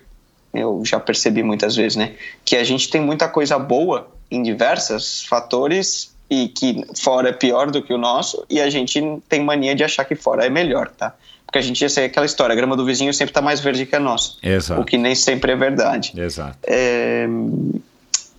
[0.53, 2.15] Eu já percebi muitas vezes, né?
[2.45, 7.69] Que a gente tem muita coisa boa em diversos fatores e que fora é pior
[7.69, 10.89] do que o nosso e a gente tem mania de achar que fora é melhor,
[10.89, 11.13] tá?
[11.45, 13.85] Porque a gente ia ser aquela história, a grama do vizinho sempre está mais verde
[13.85, 14.33] que a nossa.
[14.41, 14.81] Exato.
[14.81, 16.13] O que nem sempre é verdade.
[16.17, 16.57] Exato.
[16.63, 17.27] É,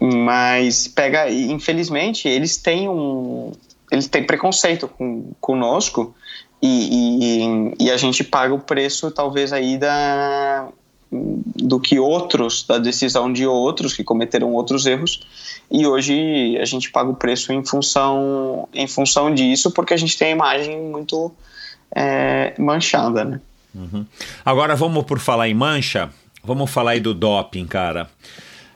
[0.01, 3.53] mas pega, infelizmente, eles têm um,
[3.91, 6.15] eles têm preconceito com, conosco
[6.61, 7.41] e,
[7.79, 10.69] e, e, a gente paga o preço talvez aí da
[11.11, 15.21] do que outros, da decisão de outros que cometeram outros erros
[15.71, 20.17] e hoje a gente paga o preço em função em função disso porque a gente
[20.17, 21.33] tem a imagem muito
[21.95, 23.41] é, manchada, né?
[23.75, 24.07] Uhum.
[24.45, 26.11] Agora vamos por falar em mancha,
[26.43, 28.09] vamos falar aí do doping, cara.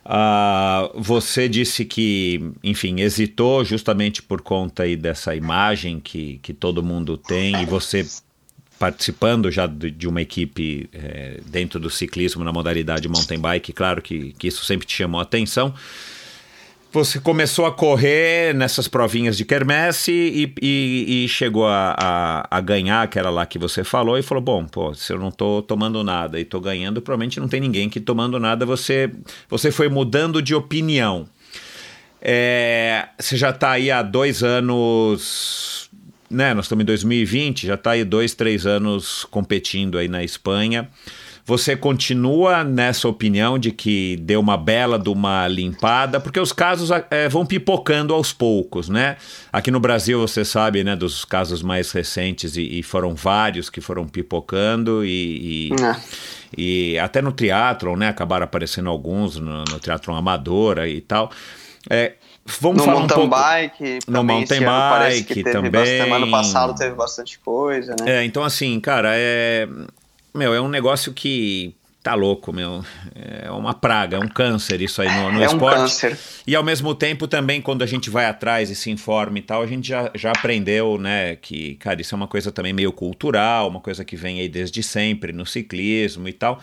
[0.05, 6.83] Uh, você disse que, enfim, hesitou justamente por conta aí dessa imagem que, que todo
[6.83, 8.05] mundo tem e você
[8.79, 14.33] participando já de, uma equipe é, dentro do ciclismo na modalidade mountain bike, claro que,
[14.33, 15.75] que isso sempre te chamou a atenção.
[16.93, 22.61] Você começou a correr nessas provinhas de quermesse e, e, e chegou a, a, a,
[22.61, 26.03] ganhar aquela lá que você falou e falou: Bom, pô, se eu não tô tomando
[26.03, 28.67] nada e tô ganhando, provavelmente não tem ninguém que tomando nada.
[28.67, 29.09] Você,
[29.49, 31.29] você foi mudando de opinião.
[32.21, 35.89] É, você já está aí há dois anos,
[36.29, 36.55] né?
[36.55, 40.91] Nós estamos em 2020, já está aí dois, três anos competindo aí na Espanha.
[41.45, 46.91] Você continua nessa opinião de que deu uma bela de uma limpada, porque os casos
[47.11, 49.17] é, vão pipocando aos poucos, né?
[49.53, 53.81] Aqui no Brasil, você sabe, né, dos casos mais recentes, e, e foram vários que
[53.81, 55.97] foram pipocando, e, e, é.
[56.57, 61.31] e até no triatlon, né, acabaram aparecendo alguns no, no triatlon amadora e tal.
[61.89, 62.15] É,
[62.61, 65.71] Vamos no falar mountain um pouco bike, no mountain bike também.
[65.71, 68.19] Bastante, ano passado teve bastante coisa, né?
[68.19, 69.69] É, então assim, cara, é
[70.35, 72.85] meu, é um negócio que tá louco, meu.
[73.15, 75.77] É uma praga, é um câncer isso aí no, no é esporte.
[75.77, 76.19] Um câncer.
[76.47, 79.63] E ao mesmo tempo também, quando a gente vai atrás e se informa e tal,
[79.63, 83.69] a gente já, já aprendeu, né, que, cara, isso é uma coisa também meio cultural,
[83.69, 86.61] uma coisa que vem aí desde sempre no ciclismo e tal.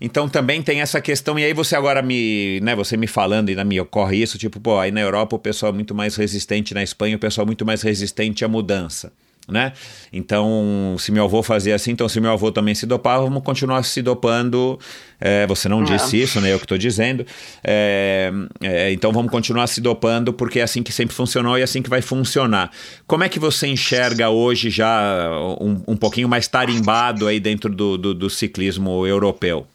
[0.00, 3.64] Então também tem essa questão, e aí você agora me, né, você me falando e
[3.64, 6.82] me ocorre isso, tipo, pô, aí na Europa o pessoal é muito mais resistente, na
[6.82, 9.12] Espanha o pessoal é muito mais resistente à mudança
[9.48, 9.72] né?
[10.12, 13.82] Então, se meu avô fazia assim, então se meu avô também se dopava, vamos continuar
[13.82, 14.78] se dopando.
[15.20, 16.52] É, você não disse isso, né?
[16.52, 17.26] Eu que estou dizendo.
[17.62, 21.64] É, é, então vamos continuar se dopando porque é assim que sempre funcionou e é
[21.64, 22.70] assim que vai funcionar.
[23.06, 25.30] Como é que você enxerga hoje já
[25.60, 29.66] um, um pouquinho mais tarimbado aí dentro do, do, do ciclismo europeu?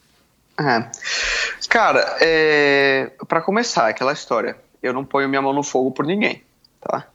[0.59, 0.89] É.
[1.69, 6.43] Cara, é, para começar, aquela história, eu não ponho minha mão no fogo por ninguém,
[6.81, 7.07] tá?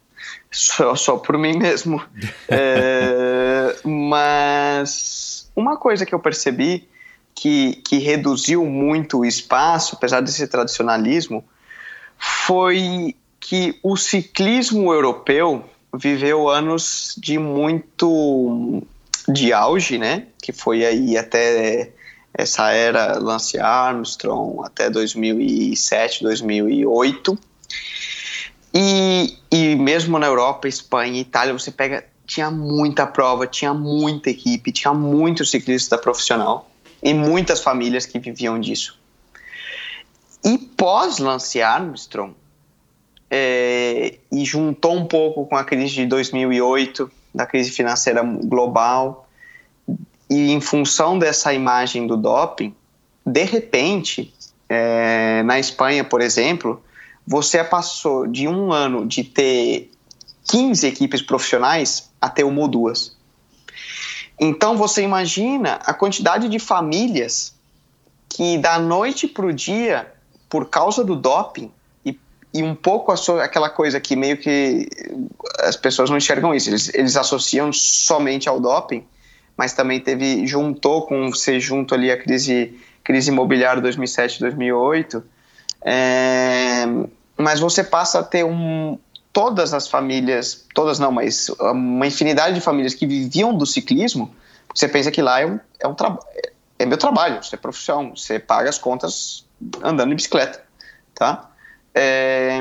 [0.54, 2.02] Só, só por mim mesmo.
[2.48, 6.88] é, mas uma coisa que eu percebi
[7.34, 11.44] que, que reduziu muito o espaço, apesar desse tradicionalismo,
[12.16, 18.82] foi que o ciclismo europeu viveu anos de muito
[19.28, 20.26] de auge, né?
[20.40, 21.92] Que foi aí até
[22.32, 27.38] essa era Lance Armstrong até 2007, 2008
[28.74, 34.72] e, e mesmo na Europa, Espanha, Itália, você pega, tinha muita prova, tinha muita equipe,
[34.72, 36.68] tinha muito ciclista profissional
[37.00, 38.98] e muitas famílias que viviam disso.
[40.44, 42.34] E pós Lance Armstrong,
[43.30, 49.28] é, e juntou um pouco com a crise de 2008, da crise financeira global,
[50.28, 52.74] e em função dessa imagem do doping,
[53.24, 54.34] de repente,
[54.68, 56.82] é, na Espanha, por exemplo,
[57.26, 59.90] você passou de um ano de ter
[60.48, 63.16] 15 equipes profissionais a ter uma ou duas.
[64.38, 67.54] Então você imagina a quantidade de famílias
[68.28, 70.12] que da noite para o dia,
[70.48, 71.70] por causa do doping,
[72.04, 72.18] e,
[72.52, 74.88] e um pouco aquela coisa que meio que
[75.60, 79.06] as pessoas não enxergam isso, eles, eles associam somente ao doping,
[79.56, 85.22] mas também teve, juntou com você junto ali a crise, crise imobiliária 2007, 2008,
[85.84, 86.86] é,
[87.36, 88.98] mas você passa a ter um,
[89.32, 94.34] todas as famílias, todas não, mas uma infinidade de famílias que viviam do ciclismo,
[94.74, 95.94] você pensa que lá é um, é um
[96.78, 99.44] é meu trabalho, você é profissão, você paga as contas
[99.82, 100.62] andando de bicicleta,
[101.14, 101.50] tá?
[101.94, 102.58] É,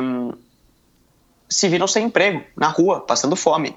[1.50, 3.76] se viram sem emprego, na rua, passando fome,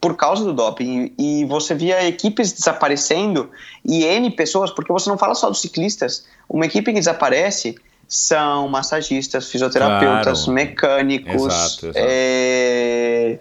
[0.00, 1.12] por causa do doping.
[1.18, 3.50] E você via equipes desaparecendo
[3.84, 7.76] e N pessoas, porque você não fala só dos ciclistas, uma equipe que desaparece
[8.08, 10.52] são massagistas, fisioterapeutas, Claro.
[10.52, 11.98] mecânicos, Exato, exato.
[11.98, 13.38] é,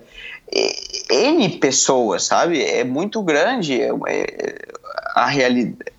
[1.09, 2.63] N pessoas, sabe?
[2.63, 4.55] É muito grande é, é,
[5.15, 5.91] a realidade,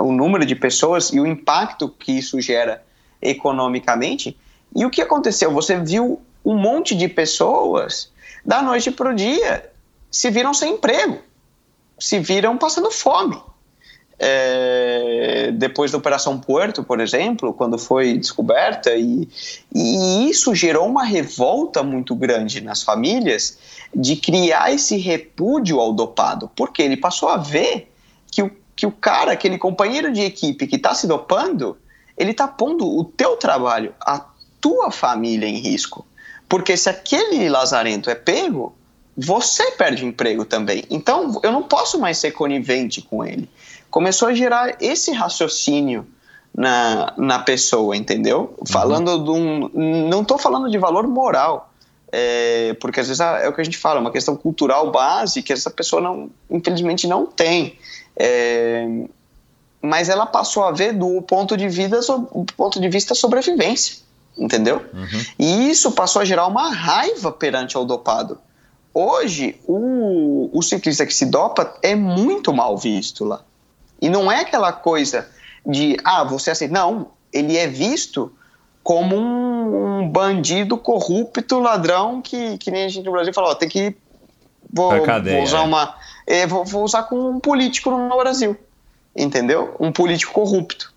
[0.00, 2.82] o número de pessoas e o impacto que isso gera
[3.20, 4.36] economicamente.
[4.74, 5.52] E o que aconteceu?
[5.52, 8.10] Você viu um monte de pessoas
[8.44, 9.68] da noite para o dia
[10.10, 11.18] se viram sem emprego,
[11.98, 13.40] se viram passando fome.
[14.22, 19.26] É, depois da Operação Puerto, por exemplo, quando foi descoberta, e,
[19.74, 23.56] e isso gerou uma revolta muito grande nas famílias
[23.94, 27.90] de criar esse repúdio ao dopado, porque ele passou a ver
[28.30, 31.78] que o, que o cara, aquele companheiro de equipe que está se dopando,
[32.14, 34.22] ele está pondo o teu trabalho, a
[34.60, 36.06] tua família em risco.
[36.46, 38.74] Porque se aquele lazarento é pego,
[39.16, 40.84] você perde emprego também.
[40.90, 43.48] Então, eu não posso mais ser conivente com ele.
[43.90, 46.06] Começou a gerar esse raciocínio
[46.54, 48.54] na, na pessoa, entendeu?
[48.68, 49.68] Falando de um.
[50.08, 51.72] Não estou falando de valor moral,
[52.12, 55.52] é, porque às vezes é o que a gente fala, uma questão cultural base que
[55.52, 57.78] essa pessoa, não, infelizmente, não tem.
[58.16, 58.86] É,
[59.80, 63.96] mas ela passou a ver do ponto de, vida, do ponto de vista sobrevivência,
[64.36, 64.84] entendeu?
[65.38, 68.38] E isso passou a gerar uma raiva perante ao dopado.
[68.92, 73.40] Hoje, o, o ciclista que se dopa é muito mal visto lá.
[74.00, 75.28] E não é aquela coisa
[75.66, 78.32] de, ah, você assim, não, ele é visto
[78.82, 83.54] como um, um bandido corrupto, ladrão, que, que nem a gente no Brasil falou, ó,
[83.54, 83.94] tem que.
[84.72, 85.62] Vou, vou usar é.
[85.62, 85.94] uma.
[86.26, 88.56] é, vou, vou usar com um político no Brasil.
[89.14, 89.76] Entendeu?
[89.80, 90.92] Um político corrupto.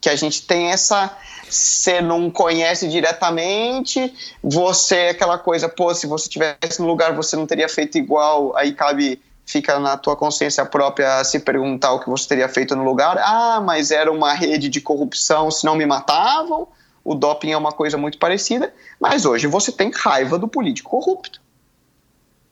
[0.00, 1.16] Que a gente tem essa.
[1.48, 4.12] Você não conhece diretamente,
[4.42, 8.56] você é aquela coisa, pô, se você tivesse no lugar você não teria feito igual,
[8.56, 12.82] aí cabe fica na tua consciência própria se perguntar o que você teria feito no
[12.84, 13.18] lugar.
[13.18, 16.68] Ah, mas era uma rede de corrupção, se não me matavam.
[17.04, 21.40] O doping é uma coisa muito parecida, mas hoje você tem raiva do político corrupto.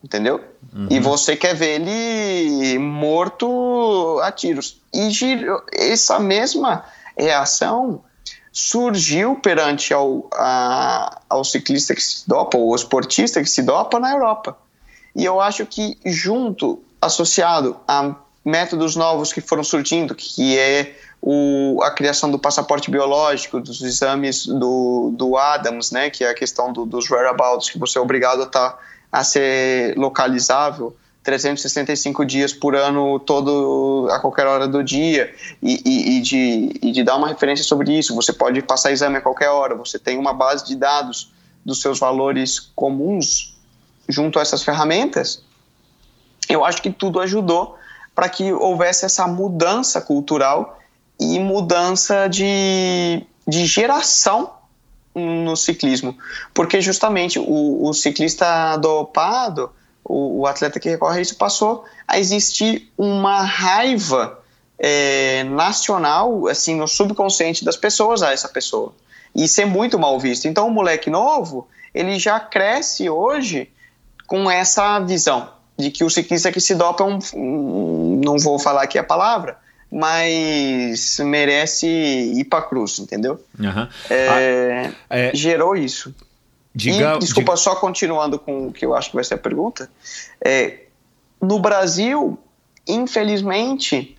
[0.04, 0.40] Entendeu?
[0.90, 4.80] E você quer ver ele morto a tiros.
[4.92, 5.08] E
[5.72, 6.84] essa mesma
[7.16, 8.02] reação
[8.52, 13.98] surgiu perante ao, a- ao ciclista que se dopa, ou ao esportista que se dopa
[13.98, 14.58] na Europa.
[15.14, 18.14] E eu acho que junto, associado a
[18.44, 24.46] métodos novos que foram surgindo, que é o, a criação do passaporte biológico, dos exames
[24.46, 28.42] do, do Adams, né, que é a questão do- dos whereabouts, que você é obrigado
[28.42, 28.78] a, tá,
[29.12, 35.32] a ser localizável 365 dias por ano, todo a qualquer hora do dia,
[35.62, 38.12] e, e- e de, e de dar uma referência sobre isso.
[38.16, 41.30] Você pode passar exame a qualquer hora, você tem uma base de dados
[41.64, 43.51] dos seus valores comuns
[44.08, 45.42] junto a essas ferramentas.
[46.48, 47.76] Eu acho que tudo ajudou
[48.14, 50.78] para que houvesse essa mudança cultural
[51.18, 54.52] e mudança de, de geração
[55.14, 56.16] no ciclismo.
[56.52, 59.70] Porque justamente o, o ciclista dopado,
[60.04, 64.42] o, o atleta que recorre a isso, passou a existir uma raiva
[64.78, 68.92] é, nacional, assim, no subconsciente das pessoas a essa pessoa.
[69.34, 70.46] E ser muito mal visto.
[70.46, 73.70] Então, o moleque novo, ele já cresce hoje
[74.26, 78.82] com essa visão de que o ciclista que se dopa é um, não vou falar
[78.82, 79.56] aqui a palavra,
[79.90, 83.42] mas merece ir pra cruz, entendeu?
[83.60, 83.88] Aham.
[84.10, 86.14] É, Ah, é, gerou isso.
[86.74, 89.90] diga, e, desculpa, só continuando com o que eu acho que vai ser a pergunta.
[90.44, 90.84] é,
[91.40, 92.38] no Brasil,
[92.86, 94.16] infelizmente,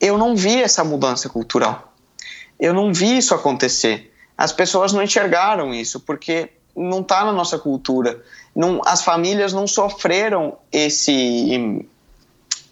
[0.00, 1.92] eu não vi essa mudança cultural.
[2.58, 4.12] Eu não vi isso acontecer.
[4.36, 8.20] As pessoas não enxergaram isso, porque não está na nossa cultura.
[8.54, 11.86] Não, as famílias não sofreram esse.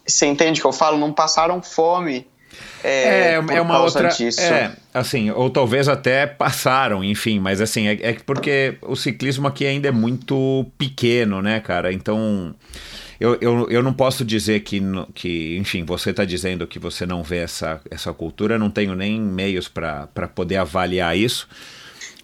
[0.05, 0.97] Você entende o que eu falo?
[0.97, 2.27] Não passaram fome.
[2.83, 4.09] É, É, é uma outra.
[4.09, 4.41] disso.
[4.41, 9.65] É, assim, ou talvez até passaram, enfim, mas assim, é, é porque o ciclismo aqui
[9.65, 11.91] ainda é muito pequeno, né, cara?
[11.91, 12.55] Então.
[13.19, 14.79] Eu, eu, eu não posso dizer que,
[15.15, 18.93] que enfim, você está dizendo que você não vê essa, essa cultura, eu não tenho
[18.93, 21.49] nem meios para poder avaliar isso,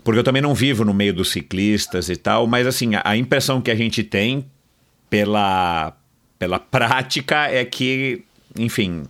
[0.04, 3.62] porque eu também não vivo no meio dos ciclistas e tal, mas assim, a, impressão
[3.62, 4.46] que a gente tem
[5.10, 5.96] pela,
[6.38, 8.24] pela prática é que,
[8.58, 9.04] enfim,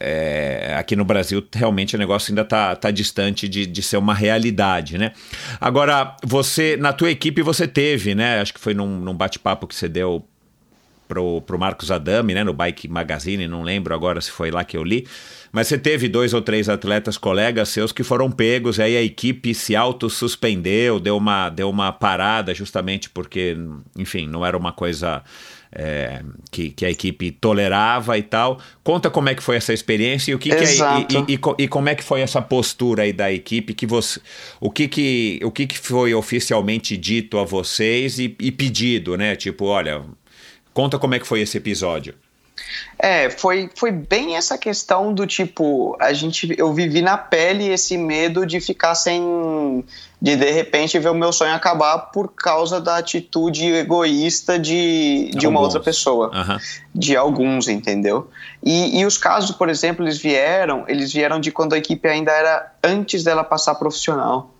[0.00, 4.14] é, aqui no Brasil realmente o negócio ainda está tá distante de, de ser uma
[4.14, 5.12] realidade, né?
[5.60, 8.40] Agora, você, na tua equipe você teve, né?
[8.40, 10.26] Acho que foi num, num bate-papo que você deu
[11.08, 14.76] pro, pro Marcos Adami, né, no Bike Magazine, não lembro agora se foi lá que
[14.76, 15.06] eu li,
[15.50, 19.54] mas você teve dois ou três atletas colegas seus que foram pegos, aí a equipe
[19.54, 23.56] se autossuspendeu, deu uma, deu uma parada justamente porque,
[23.96, 25.24] enfim, não era uma coisa
[25.72, 28.60] é, que, que, a equipe tolerava e tal.
[28.82, 30.66] Conta como é que foi essa experiência e o que, que é,
[31.28, 34.20] e, e, e, como é que foi essa postura aí da equipe que você,
[34.60, 39.36] o que que, o que, que foi oficialmente dito a vocês e, e pedido, né?
[39.36, 40.02] Tipo, olha,
[40.78, 42.14] conta como é que foi esse episódio.
[42.96, 47.98] É, foi, foi bem essa questão do tipo, a gente, eu vivi na pele esse
[47.98, 49.84] medo de ficar sem,
[50.22, 55.48] de de repente ver o meu sonho acabar por causa da atitude egoísta de, de
[55.48, 56.58] uma outra pessoa, uhum.
[56.94, 58.30] de alguns, entendeu?
[58.62, 62.30] E, e os casos, por exemplo, eles vieram, eles vieram de quando a equipe ainda
[62.30, 64.54] era antes dela passar profissional.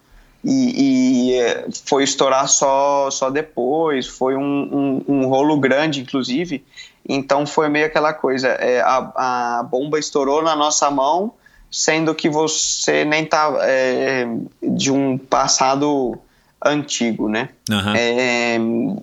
[0.50, 6.64] E, e, é, foi estourar só, só depois, foi um, um, um rolo grande, inclusive,
[7.06, 11.34] então foi meio aquela coisa, é, a, a bomba estourou na nossa mão,
[11.70, 14.26] sendo que você nem tá é,
[14.62, 16.18] de um passado
[16.64, 17.50] antigo, né?
[17.68, 17.94] Uhum.
[17.94, 18.58] É,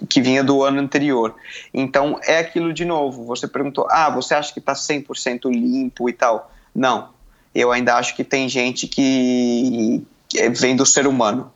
[0.09, 1.35] que vinha do ano anterior.
[1.71, 3.23] Então é aquilo de novo.
[3.25, 6.51] Você perguntou, ah, você acha que está 100% limpo e tal?
[6.73, 7.09] Não.
[7.53, 10.07] Eu ainda acho que tem gente que, que
[10.53, 11.51] vem do ser humano.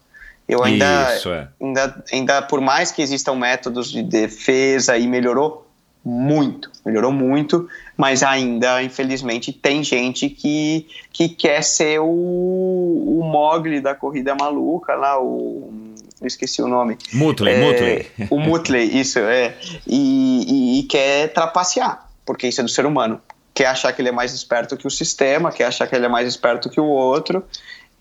[0.47, 1.47] Eu ainda, Isso, é.
[1.61, 5.69] ainda, ainda, por mais que existam métodos de defesa e melhorou,
[6.03, 13.79] muito, melhorou muito, mas ainda, infelizmente, tem gente que, que quer ser o, o Mogli
[13.79, 15.71] da corrida maluca lá, o.
[16.19, 16.97] Eu esqueci o nome.
[17.13, 18.07] Mutley, é, Mutley.
[18.29, 19.55] O Mutley, isso, é.
[19.87, 23.21] E, e, e quer trapacear, porque isso é do ser humano.
[23.53, 26.09] Quer achar que ele é mais esperto que o sistema, quer achar que ele é
[26.09, 27.43] mais esperto que o outro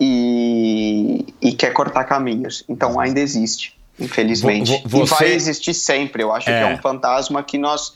[0.01, 2.65] e, e quer cortar caminhos.
[2.69, 4.81] Então ainda existe infelizmente.
[4.87, 5.15] Você...
[5.15, 6.23] E vai existir sempre.
[6.23, 6.53] Eu acho é.
[6.53, 7.93] que é um fantasma que nós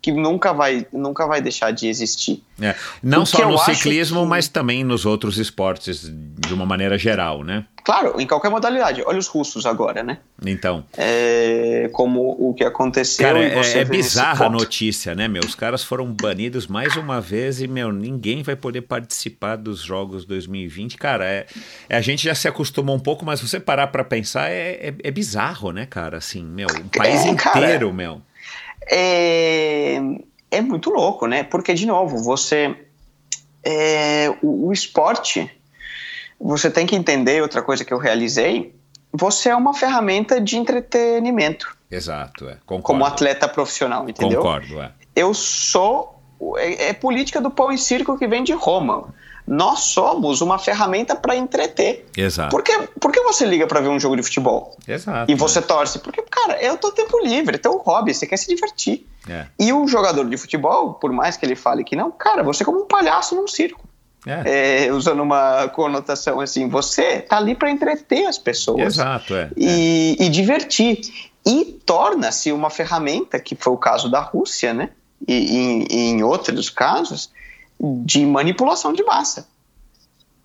[0.00, 2.42] que nunca vai, nunca vai deixar de existir.
[2.60, 2.74] É.
[3.02, 4.28] Não só no ciclismo, que...
[4.28, 7.64] mas também nos outros esportes de uma maneira geral, né?
[7.84, 9.02] Claro, em qualquer modalidade.
[9.06, 10.18] Olha os russos agora, né?
[10.44, 10.84] Então.
[10.96, 13.24] É, como o que aconteceu.
[13.24, 15.42] Cara, é, é bizarra a notícia, né, meu?
[15.42, 20.24] Os caras foram banidos mais uma vez e, meu, ninguém vai poder participar dos Jogos
[20.24, 20.96] 2020.
[20.96, 21.46] Cara, é,
[21.88, 24.94] é a gente já se acostumou um pouco, mas você parar para pensar é, é,
[25.04, 26.16] é, bizarro, né, cara?
[26.18, 28.20] Assim, meu, um país É, cara, inteiro, meu.
[28.88, 30.00] É,
[30.50, 31.42] é muito louco, né?
[31.42, 32.76] Porque, de novo, você.
[33.64, 35.50] é, o, o esporte,
[36.40, 38.74] você tem que entender outra coisa que eu realizei.
[39.12, 42.56] Você é uma ferramenta de entretenimento Exato, é.
[42.66, 42.82] Concordo.
[42.82, 44.40] como atleta profissional, entendeu?
[44.42, 44.92] Concordo, é.
[45.14, 46.20] Eu sou.
[46.56, 49.14] É, é política do pão e circo que vem de Roma.
[49.46, 52.04] Nós somos uma ferramenta para entreter.
[52.16, 52.50] Exato.
[52.50, 54.76] Por que, por que você liga para ver um jogo de futebol?
[54.86, 55.30] Exato.
[55.30, 56.00] E você torce?
[56.00, 59.06] Porque, cara, é o teu tempo livre, é teu hobby, você quer se divertir.
[59.28, 59.46] É.
[59.58, 62.66] E o jogador de futebol, por mais que ele fale que não, cara, você é
[62.66, 63.86] como um palhaço num circo.
[64.26, 64.86] É.
[64.86, 68.94] É, usando uma conotação assim, você tá ali para entreter as pessoas.
[68.94, 69.50] Exato, é.
[69.56, 71.00] E, e divertir.
[71.46, 74.90] E torna-se uma ferramenta, que foi o caso da Rússia, né?
[75.26, 77.30] E, em, em outros casos,
[77.80, 79.46] de manipulação de massa.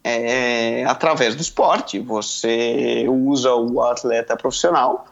[0.04, 2.00] É, através do esporte.
[2.00, 5.06] Você usa o atleta profissional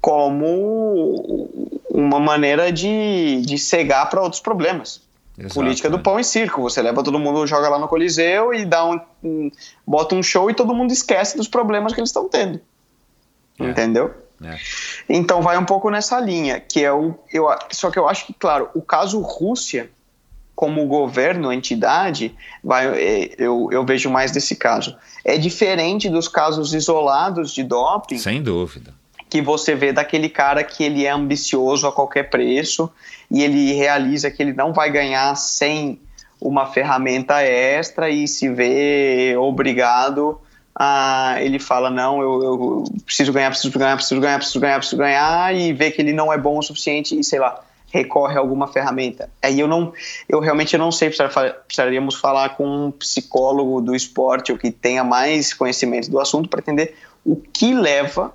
[0.00, 1.48] como
[1.90, 5.02] uma maneira de, de cegar para outros problemas.
[5.36, 6.00] Exato, Política do é.
[6.00, 6.62] pão e circo.
[6.62, 9.50] Você leva todo mundo, joga lá no Coliseu e dá um, um-
[9.86, 12.60] bota um show e todo mundo esquece dos problemas que eles estão tendo.
[13.58, 13.64] É.
[13.64, 14.14] Entendeu?
[14.42, 14.56] É.
[15.08, 17.14] Então vai um pouco nessa linha, que é o.
[17.32, 19.90] Eu, só que eu acho que, claro, o caso Rússia,
[20.60, 24.94] como governo, entidade, vai, é, eu, eu vejo mais desse caso.
[25.24, 28.92] É diferente dos casos isolados de doping Sem dúvida.
[29.30, 32.90] que você vê daquele cara que ele é ambicioso a qualquer preço
[33.30, 35.98] e ele realiza que ele não vai ganhar sem
[36.38, 40.38] uma ferramenta extra e se vê obrigado
[40.78, 44.96] a ele fala não eu, eu preciso ganhar preciso ganhar preciso ganhar preciso ganhar preciso
[44.98, 48.38] ganhar e vê que ele não é bom o suficiente e sei lá recorre a
[48.38, 49.92] alguma ferramenta aí eu não
[50.28, 55.02] eu realmente não sei precisar- precisaríamos falar com um psicólogo do esporte ou que tenha
[55.04, 58.34] mais conhecimento do assunto para entender o que leva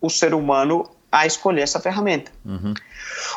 [0.00, 2.30] o ser humano a escolher essa ferramenta.
[2.44, 2.74] Uhum.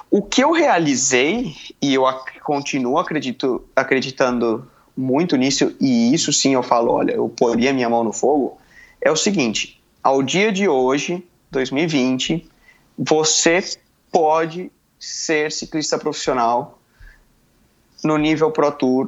[0.10, 6.54] O que eu realizei, e eu ac- continuo acredito, acreditando muito nisso, e isso sim
[6.54, 8.58] eu falo, olha, eu poria minha mão no fogo,
[9.02, 12.48] é o seguinte, ao dia de hoje, 2020,
[12.98, 13.64] você
[14.12, 14.70] pode
[15.02, 16.80] ser ciclista profissional
[18.04, 19.08] no nível Pro Tour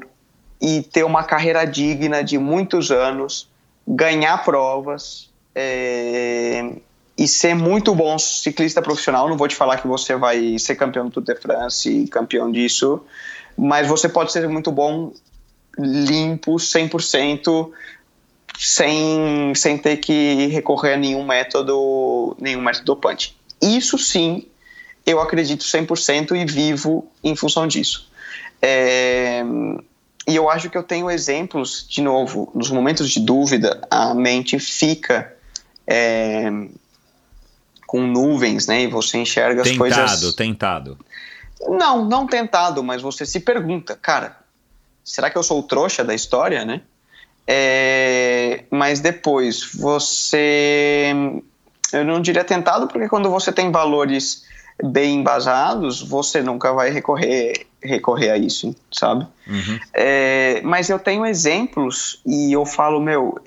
[0.59, 3.47] e ter uma carreira digna de muitos anos,
[3.87, 6.73] ganhar provas, é,
[7.15, 9.29] e ser muito bom ciclista profissional.
[9.29, 12.51] Não vou te falar que você vai ser campeão do Tour de France e campeão
[12.51, 13.01] disso,
[13.55, 15.13] mas você pode ser muito bom
[15.77, 17.71] limpo, 100%,
[18.57, 23.37] sem, sem ter que recorrer a nenhum método, nenhum método dopante.
[23.61, 24.47] Isso sim,
[25.05, 28.09] eu acredito 100% e vivo em função disso.
[28.61, 29.43] É,
[30.27, 34.57] e eu acho que eu tenho exemplos, de novo, nos momentos de dúvida, a mente
[34.57, 35.33] fica
[35.85, 36.49] é,
[37.85, 38.83] com nuvens, né?
[38.83, 40.33] E você enxerga tentado, as coisas.
[40.33, 40.97] Tentado, tentado.
[41.67, 44.37] Não, não tentado, mas você se pergunta, cara,
[45.03, 46.81] será que eu sou o trouxa da história, né?
[47.45, 51.13] É, mas depois você.
[51.91, 54.45] Eu não diria tentado, porque quando você tem valores
[54.81, 59.27] bem embasados, você nunca vai recorrer, recorrer a isso, sabe?
[59.47, 59.79] Uhum.
[59.93, 63.39] É, mas eu tenho exemplos e eu falo, meu,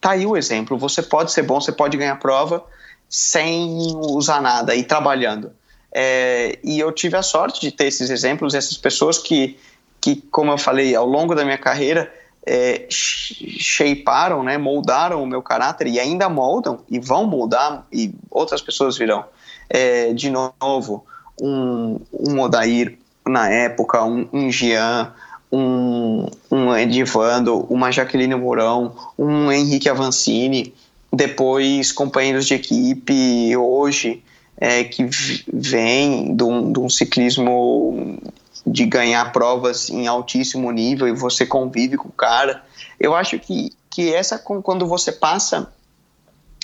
[0.00, 0.76] tá aí o exemplo.
[0.78, 2.64] Você pode ser bom, você pode ganhar prova
[3.08, 5.52] sem usar nada e trabalhando.
[5.92, 9.58] É, e eu tive a sorte de ter esses exemplos, essas pessoas que,
[10.00, 12.12] que como eu falei, ao longo da minha carreira,
[12.46, 18.62] é, shapearam, né, moldaram o meu caráter e ainda moldam e vão moldar e outras
[18.62, 19.24] pessoas virão.
[19.68, 21.04] É, de novo,
[21.40, 25.12] um, um Odair na época, um, um Jean,
[25.52, 30.74] um, um Edivando, uma Jaqueline Mourão, um Henrique Avancini,
[31.12, 34.22] depois companheiros de equipe hoje
[34.56, 35.08] é, que
[35.52, 38.18] vem de um, de um ciclismo
[38.66, 42.62] de ganhar provas em altíssimo nível e você convive com o cara.
[43.00, 45.72] Eu acho que, que essa, quando você passa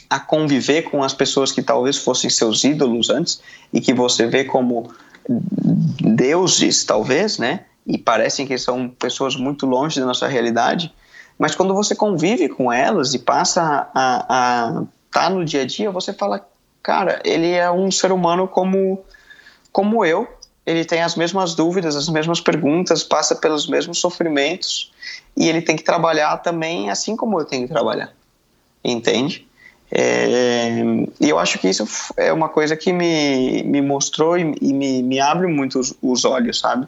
[0.09, 3.41] a conviver com as pessoas que talvez fossem seus ídolos antes
[3.73, 4.93] e que você vê como
[6.01, 7.65] deuses, talvez, né?
[7.87, 10.93] E parecem que são pessoas muito longe da nossa realidade,
[11.39, 15.91] mas quando você convive com elas e passa a estar tá no dia a dia,
[15.91, 16.47] você fala,
[16.83, 19.05] cara, ele é um ser humano como,
[19.73, 20.29] como eu,
[20.65, 24.93] ele tem as mesmas dúvidas, as mesmas perguntas, passa pelos mesmos sofrimentos
[25.37, 28.13] e ele tem que trabalhar também assim como eu tenho que trabalhar,
[28.83, 29.47] entende?
[29.91, 30.83] É,
[31.21, 31.87] e eu acho que isso
[32.17, 36.25] é uma coisa que me, me mostrou e, e me, me abre muito os, os,
[36.25, 36.87] olhos, sabe?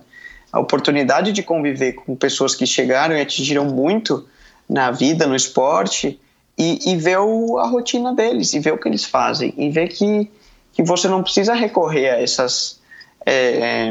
[0.53, 4.27] A oportunidade de conviver com pessoas que chegaram e atingiram muito
[4.69, 6.19] na vida, no esporte,
[6.59, 9.89] e, e ver o, a rotina deles, e ver o que eles fazem, e ver
[9.89, 10.31] que,
[10.73, 12.81] que você não precisa recorrer a essas
[13.25, 13.91] é,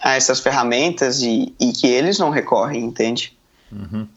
[0.00, 3.36] a essas ferramentas e, e, que eles não recorrem, entende?
[3.70, 4.08] Uhum.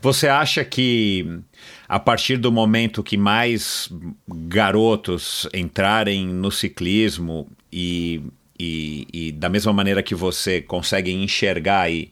[0.00, 1.40] Você acha que
[1.88, 3.90] a partir do momento que mais
[4.28, 8.20] garotos entrarem no ciclismo e,
[8.58, 12.10] e, e da mesma maneira que você consegue enxergar e,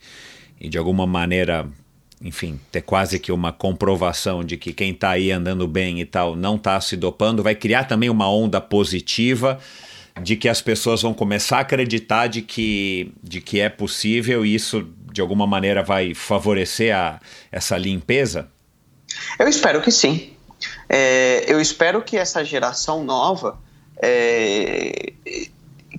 [0.59, 1.69] e de alguma maneira
[2.23, 6.35] enfim, ter quase que uma comprovação de que quem está aí andando bem e tal
[6.35, 9.59] não está se dopando, vai criar também uma onda positiva
[10.23, 14.55] de que as pessoas vão começar a acreditar de que, de que é possível e
[14.55, 17.21] isso de alguma maneira vai favorecer a,
[17.53, 18.49] essa limpeza?
[19.39, 20.33] Eu espero que sim.
[20.89, 23.59] É, eu espero que essa geração nova
[24.01, 25.13] é,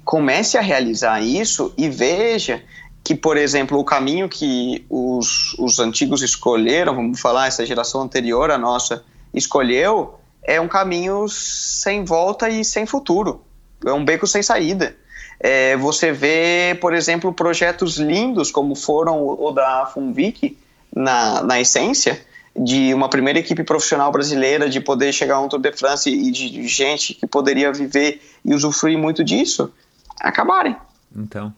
[0.04, 2.64] comece a realizar isso e veja
[3.04, 8.52] que, por exemplo, o caminho que os, os antigos escolheram, vamos falar, essa geração anterior
[8.52, 9.04] à nossa
[9.34, 13.48] escolheu, é um caminho sem volta e sem futuro
[13.86, 14.96] é um beco sem saída.
[15.40, 20.58] É, você vê, por exemplo, projetos lindos como foram o, da Funvic,
[20.96, 22.20] na, na essência,
[22.58, 26.32] de uma primeira equipe profissional brasileira, de poder chegar a um Tour de France e
[26.32, 29.72] de gente que poderia viver e usufruir muito disso,
[30.20, 30.76] acabarem.
[31.16, 31.54] Então.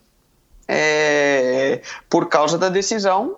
[0.67, 3.37] É, por causa da decisão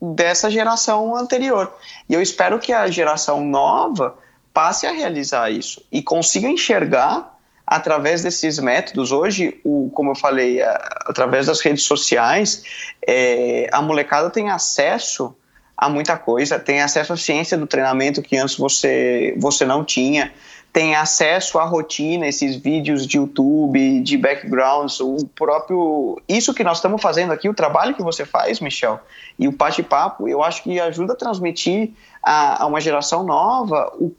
[0.00, 1.72] dessa geração anterior.
[2.08, 4.16] E eu espero que a geração nova
[4.52, 10.60] passe a realizar isso e consiga enxergar através desses métodos, hoje, o, como eu falei,
[10.60, 10.72] a,
[11.06, 12.64] através das redes sociais,
[13.06, 15.34] é, a molecada tem acesso
[15.82, 20.32] a muita coisa, tem acesso à ciência do treinamento que antes você, você não tinha,
[20.72, 26.22] tem acesso à rotina, esses vídeos de YouTube, de backgrounds, o próprio.
[26.28, 29.00] Isso que nós estamos fazendo aqui, o trabalho que você faz, Michel,
[29.36, 31.90] e o bate-papo, eu acho que ajuda a transmitir
[32.22, 34.14] a, a uma geração nova o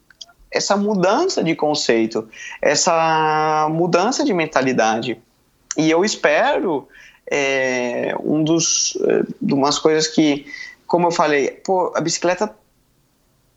[0.51, 2.29] essa mudança de conceito,
[2.61, 5.19] essa mudança de mentalidade.
[5.75, 6.87] E eu espero
[7.29, 10.45] é, um dos é, de umas coisas que,
[10.93, 12.55] como eu falei, pô, a bicicleta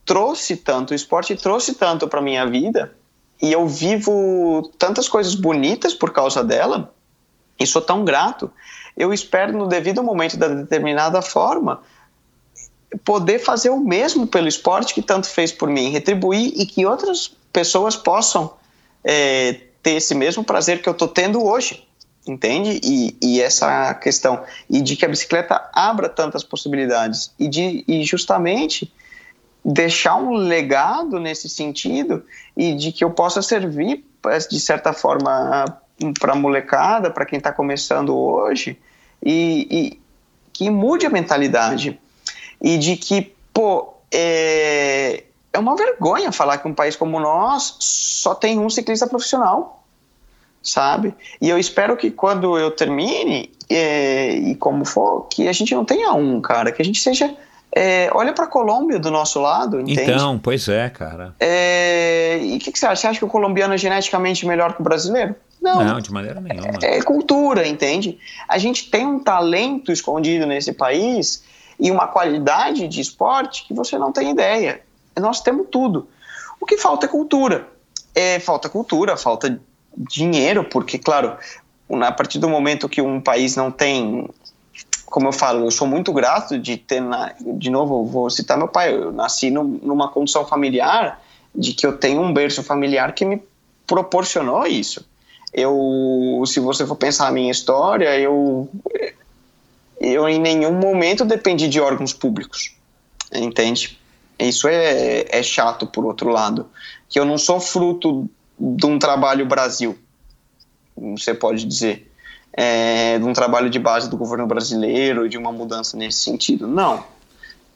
[0.06, 2.96] trouxe tanto, o esporte trouxe tanto para minha vida
[3.42, 6.94] e eu vivo tantas coisas bonitas por causa dela
[7.60, 8.50] e sou tão grato.
[8.96, 11.82] Eu espero no devido momento da determinada forma
[13.04, 17.36] poder fazer o mesmo pelo esporte que tanto fez por mim, retribuir e que outras
[17.52, 18.54] pessoas possam
[19.04, 21.85] é, ter esse mesmo prazer que eu estou tendo hoje,
[22.27, 22.81] entende?
[22.82, 28.03] E, e, essa questão, e de que a bicicleta abra tantas possibilidades, e, de, e
[28.05, 28.93] justamente
[29.65, 32.24] deixar um legado nesse sentido,
[32.57, 34.05] e de que eu possa servir,
[34.51, 35.65] de certa forma,
[36.19, 38.78] para a molecada, para quem está começando hoje,
[39.23, 40.01] e, e,
[40.53, 41.98] que mude a mentalidade.
[42.61, 48.35] E de que, pô, é, é uma vergonha falar que um país como nós só
[48.35, 49.76] tem um ciclista profissional,
[50.66, 51.14] sabe?
[51.40, 55.84] E eu espero que quando eu termine, é, e como for, que a gente não
[55.84, 57.34] tenha um, cara, que a gente seja.
[57.78, 60.02] É, olha para a Colômbia do nosso lado, entende?
[60.02, 61.34] Então, pois é, cara.
[61.38, 63.02] É, e o que, que, você acha?
[63.02, 65.36] Você acha que o colombiano é geneticamente melhor que o brasileiro?
[65.60, 65.84] Não.
[65.84, 66.78] Não, de maneira nenhuma.
[66.82, 68.18] É, é cultura, entende?
[68.48, 71.44] A gente tem um talento escondido nesse país
[71.78, 74.80] e uma qualidade de esporte que você não tem ideia.
[75.18, 76.09] Nós temos tudo.
[76.59, 77.68] O que falta é cultura.
[78.14, 79.60] É, falta cultura, falta
[79.97, 81.36] dinheiro, porque, claro,
[81.90, 84.28] a partir do momento que um país não tem
[85.06, 88.68] como eu falo, eu sou muito grato de ter, na, de novo, vou citar meu
[88.68, 91.23] pai, eu nasci no, numa condição familiar
[91.55, 93.40] de que eu tenho um berço familiar que me
[93.86, 95.06] proporcionou isso.
[95.55, 98.68] Eu, se você for pensar a minha história, eu,
[99.98, 102.74] eu em nenhum momento dependi de órgãos públicos,
[103.32, 103.98] entende?
[104.39, 106.66] Isso é, é chato, por outro lado,
[107.09, 109.98] que eu não sou fruto de um trabalho Brasil,
[110.96, 112.10] você pode dizer
[112.56, 116.66] é, de um trabalho de base do governo brasileiro, de uma mudança nesse sentido.
[116.66, 117.04] Não.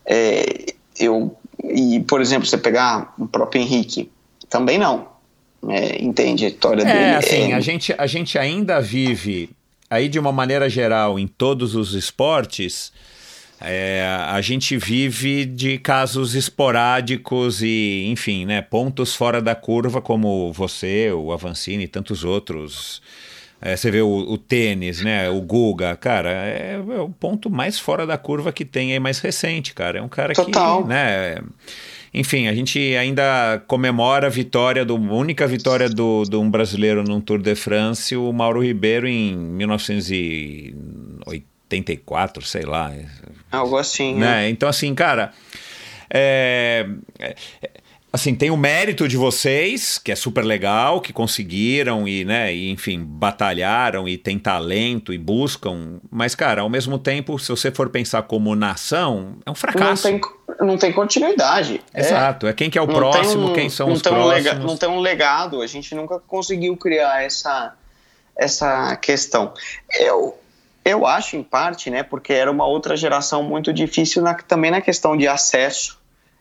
[0.06, 4.10] É, eu, e, por exemplo, você pegar o próprio Henrique,
[4.48, 5.08] também não.
[5.68, 7.16] É, entende a história é, dele.
[7.16, 9.50] Assim, a, gente, a gente ainda vive,
[9.90, 12.90] aí de uma maneira geral, em todos os esportes,
[13.60, 20.52] é, a gente vive de casos esporádicos e, enfim, né, pontos fora da curva, como
[20.52, 23.02] você, o Avancini e tantos outros
[23.62, 25.28] é, você vê o, o, tênis, né?
[25.28, 29.18] O Guga, cara, é, é, o ponto mais fora da curva que tem aí mais
[29.18, 29.98] recente, cara.
[29.98, 30.82] É um cara Total.
[30.82, 31.38] que, né?
[32.12, 37.04] Enfim, a gente ainda comemora a vitória, do, a única vitória do, de um brasileiro
[37.04, 39.36] num Tour de France, o Mauro Ribeiro, em
[41.70, 42.92] 1984, sei lá.
[43.50, 44.14] Algo assim.
[44.14, 44.26] Né?
[44.26, 44.48] né?
[44.50, 45.32] Então, assim, cara.
[46.12, 46.88] É,
[47.20, 47.36] é,
[48.12, 52.70] assim, tem o mérito de vocês, que é super legal, que conseguiram e, né, e,
[52.70, 57.88] enfim, batalharam e tem talento e buscam, mas, cara, ao mesmo tempo, se você for
[57.88, 60.10] pensar como nação, é um fracasso.
[60.10, 61.80] Não tem, não tem continuidade.
[61.94, 62.00] É.
[62.00, 64.26] Exato, é, é quem que é o próximo, um, quem são os próximos.
[64.26, 67.74] Um lega, não tem um legado, a gente nunca conseguiu criar essa,
[68.36, 69.54] essa questão.
[69.98, 70.36] Eu,
[70.84, 74.80] eu acho, em parte, né, porque era uma outra geração muito difícil na, também na
[74.80, 75.98] questão de acesso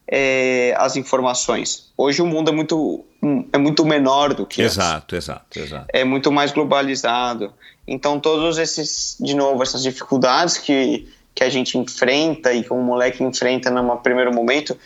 [0.07, 1.91] é, as informações.
[1.95, 3.05] Hoje o mundo é muito,
[3.53, 5.27] é muito menor do que exato, antes.
[5.27, 5.85] exato, exato.
[5.89, 7.53] É muito mais globalizado.
[7.87, 11.07] Então todos esses, de novo, essas dificuldades que
[11.39, 14.77] que a gente enfrenta e que um moleque enfrenta num primeiro momento,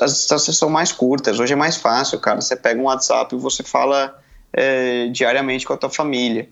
[0.00, 1.38] as distâncias são mais curtas.
[1.38, 2.40] Hoje é mais fácil, cara.
[2.40, 4.18] Você pega um WhatsApp e você fala
[4.50, 6.48] é, diariamente com a tua família.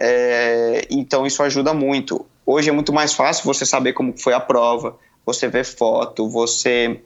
[0.00, 2.24] É, então isso ajuda muito.
[2.46, 4.96] Hoje é muito mais fácil você saber como foi a prova,
[5.26, 7.00] você ver foto, você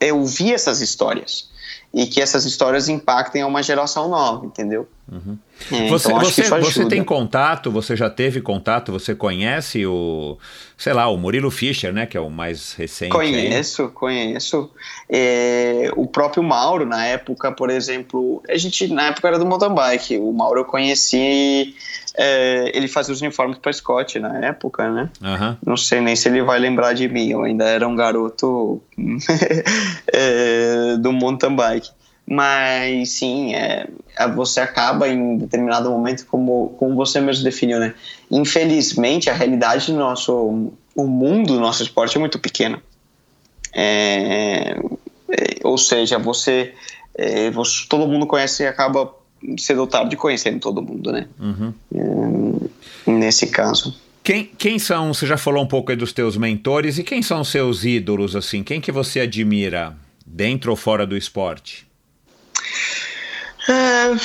[0.00, 1.50] é ouvir essas histórias
[1.92, 4.88] e que essas histórias impactem a uma geração nova, entendeu?
[5.10, 5.38] Uhum.
[5.72, 10.38] É, você, então você, você tem contato, você já teve contato, você conhece o,
[10.76, 13.10] sei lá, o Murilo Fischer, né, que é o mais recente.
[13.10, 13.88] Conheço, aí.
[13.88, 14.70] conheço.
[15.08, 19.74] É, o próprio Mauro, na época, por exemplo, a gente, na época era do mountain
[19.74, 21.74] bike, o Mauro eu conheci
[22.18, 25.08] é, ele fazia os uniformes para Scott na época, né?
[25.22, 25.56] Uhum.
[25.64, 28.82] Não sei nem se ele vai lembrar de mim, eu ainda era um garoto
[30.12, 31.90] é, do mountain bike.
[32.30, 33.88] Mas sim, é,
[34.34, 37.94] você acaba em determinado momento, como, como você mesmo definiu, né?
[38.30, 42.82] Infelizmente, a realidade do nosso o mundo do nosso esporte é muito pequena.
[43.72, 44.76] É,
[45.30, 46.74] é, ou seja, você,
[47.14, 49.14] é, você, todo mundo conhece e acaba
[49.56, 51.28] cedo ou tarde conhecendo todo mundo, né?
[51.38, 51.72] Uhum.
[53.06, 53.96] É, nesse caso.
[54.24, 57.40] Quem, quem são, você já falou um pouco aí dos teus mentores, e quem são
[57.40, 58.64] os seus ídolos, assim?
[58.64, 59.96] Quem que você admira,
[60.26, 61.87] dentro ou fora do esporte?
[63.68, 64.16] É,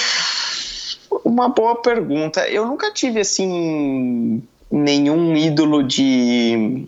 [1.25, 2.47] uma boa pergunta.
[2.47, 4.41] Eu nunca tive, assim,
[4.71, 6.87] nenhum ídolo de...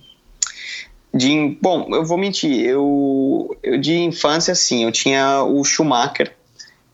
[1.13, 2.65] de bom, eu vou mentir.
[2.65, 6.33] Eu, eu de infância, sim, eu tinha o Schumacher,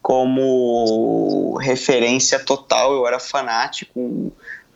[0.01, 3.99] como referência total, eu era fanático.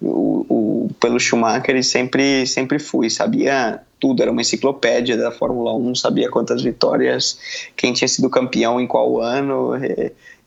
[0.02, 0.56] O, o,
[1.00, 6.30] pelo Schumacher e sempre, sempre fui, sabia tudo, era uma enciclopédia da Fórmula 1, sabia
[6.30, 7.40] quantas vitórias,
[7.76, 9.72] quem tinha sido campeão em qual ano,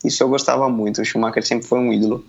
[0.03, 2.23] isso eu gostava muito, o Schumacher sempre foi um ídolo.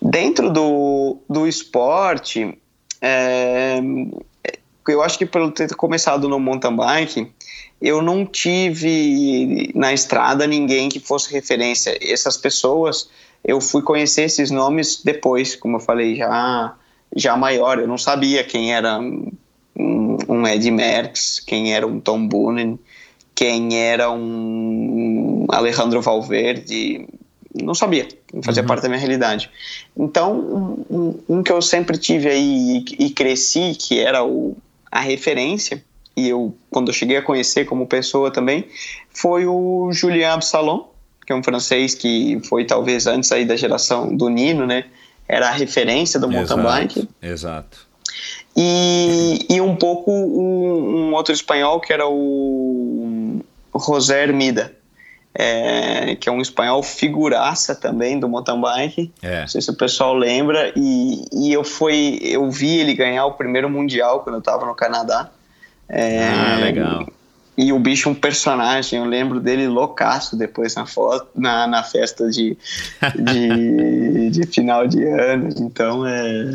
[0.00, 2.58] Dentro do, do esporte,
[3.00, 3.80] é,
[4.88, 7.32] eu acho que por ter começado no mountain bike,
[7.80, 11.98] eu não tive na estrada ninguém que fosse referência.
[12.00, 13.08] Essas pessoas,
[13.44, 16.74] eu fui conhecer esses nomes depois, como eu falei, já,
[17.16, 17.78] já maior.
[17.78, 19.32] Eu não sabia quem era um,
[20.28, 22.78] um Ed Merckx, quem era um Tom Boonen,
[23.34, 27.06] quem era um Alejandro Valverde.
[27.54, 28.68] Não sabia, não fazia uhum.
[28.68, 29.50] parte da minha realidade.
[29.96, 34.56] Então, um, um, que eu sempre tive aí e, e cresci, que era o,
[34.90, 35.84] a referência,
[36.16, 38.66] e eu, quando eu cheguei a conhecer como pessoa também,
[39.10, 40.84] foi o Julien Absalon,
[41.26, 44.84] que é um francês que foi talvez antes aí da geração do Nino, né?
[45.32, 47.08] Era a referência do mountain bike.
[47.22, 47.88] Exato.
[48.54, 53.40] E, e um pouco um, um outro espanhol que era o
[53.74, 54.74] José Hermida,
[55.34, 59.10] é, que é um espanhol figuraça também do mountain bike.
[59.22, 59.40] É.
[59.40, 60.70] Não sei se o pessoal lembra.
[60.76, 64.74] E, e eu fui, eu vi ele ganhar o primeiro mundial quando eu estava no
[64.74, 65.30] Canadá.
[65.88, 67.06] É, ah, legal.
[67.56, 71.82] E o bicho é um personagem, eu lembro dele loucaço depois na foto, na, na
[71.82, 72.56] festa de,
[73.14, 75.50] de, de final de ano.
[75.58, 76.46] Então é.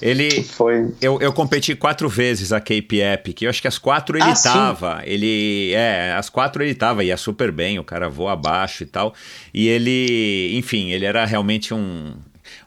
[0.00, 0.42] Ele.
[0.44, 0.94] Foi.
[1.00, 3.42] Eu, eu competi quatro vezes a Cape Epic.
[3.42, 5.00] Eu acho que as quatro ele ah, tava.
[5.00, 5.10] Sim?
[5.10, 5.72] Ele.
[5.74, 9.14] É, as quatro ele tava, ia super bem, o cara voa abaixo e tal.
[9.52, 12.14] E ele, enfim, ele era realmente um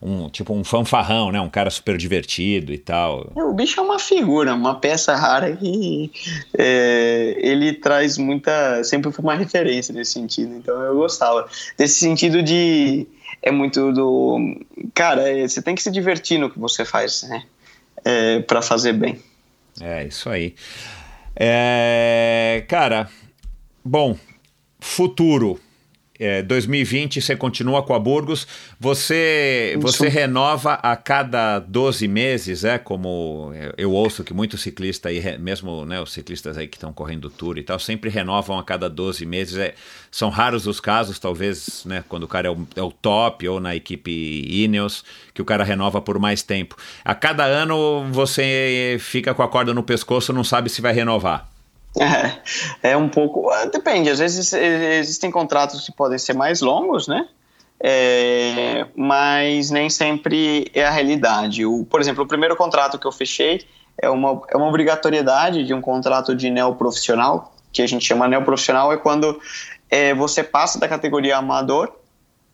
[0.01, 1.41] um tipo um fanfarrão, né?
[1.41, 3.31] Um cara super divertido e tal.
[3.35, 6.11] O bicho é uma figura, uma peça rara que
[6.57, 8.84] é, ele traz muita.
[8.84, 10.53] Sempre foi uma referência nesse sentido.
[10.55, 11.47] Então eu gostava.
[11.77, 13.07] Desse sentido de.
[13.41, 14.57] É muito do.
[14.93, 17.43] Cara, é, você tem que se divertir no que você faz, né?
[18.05, 19.19] É, para fazer bem.
[19.81, 20.55] É, isso aí.
[21.35, 23.09] É, cara,
[23.84, 24.17] bom,
[24.80, 25.59] futuro
[26.19, 28.45] é, 2020 você continua com a Burgos,
[28.77, 35.37] você, você renova a cada 12 meses, é como eu ouço que muitos ciclistas aí,
[35.39, 38.89] mesmo né, os ciclistas aí que estão correndo tour e tal, sempre renovam a cada
[38.89, 39.57] 12 meses.
[39.57, 39.73] É,
[40.11, 43.59] são raros os casos, talvez, né, quando o cara é o, é o top ou
[43.59, 44.11] na equipe
[44.49, 46.75] Ineos, que o cara renova por mais tempo.
[47.05, 51.59] A cada ano você fica com a corda no pescoço, não sabe se vai renovar.
[51.97, 53.49] É, é um pouco.
[53.49, 57.27] Ah, depende, às vezes existem contratos que podem ser mais longos, né?
[57.81, 61.65] É, mas nem sempre é a realidade.
[61.65, 63.65] O, por exemplo, o primeiro contrato que eu fechei
[63.97, 68.91] é uma, é uma obrigatoriedade de um contrato de neoprofissional, que a gente chama neoprofissional,
[68.91, 69.39] é quando
[69.89, 71.93] é, você passa da categoria amador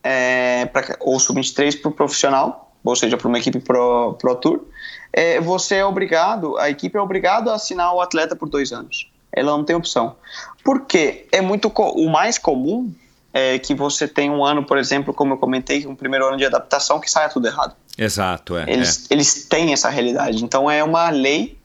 [0.04, 4.66] é, pra, ou sub-23 para o profissional, ou seja, para uma equipe pro, pro tour,
[5.12, 9.10] é, você é obrigado, a equipe é obrigada a assinar o atleta por dois anos
[9.36, 10.16] ela não tem opção.
[10.64, 12.92] Porque é muito o mais comum
[13.38, 16.46] é que você tem um ano, por exemplo, como eu comentei, um primeiro ano de
[16.46, 17.76] adaptação que saia tudo errado.
[17.98, 18.64] Exato, é.
[18.66, 19.14] Eles, é.
[19.14, 20.42] eles têm essa realidade.
[20.42, 21.58] Então é uma lei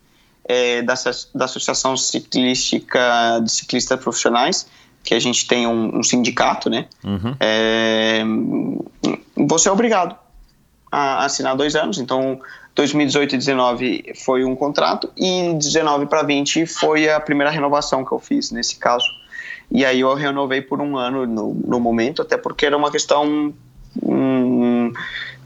[0.45, 0.95] é, da,
[1.33, 4.67] da Associação Ciclística de Ciclistas Profissionais,
[5.05, 6.87] que a gente tem um, um sindicato, né?
[7.05, 7.37] Uhum.
[7.39, 8.25] É,
[9.37, 10.17] você é obrigado
[10.91, 11.99] a assinar dois anos.
[11.99, 12.41] Então
[12.75, 18.13] 2018 e 19 foi um contrato e 19 para 20 foi a primeira renovação que
[18.13, 19.07] eu fiz nesse caso.
[19.71, 23.55] E aí eu renovei por um ano no, no momento, até porque era uma questão.
[24.03, 24.93] Hum,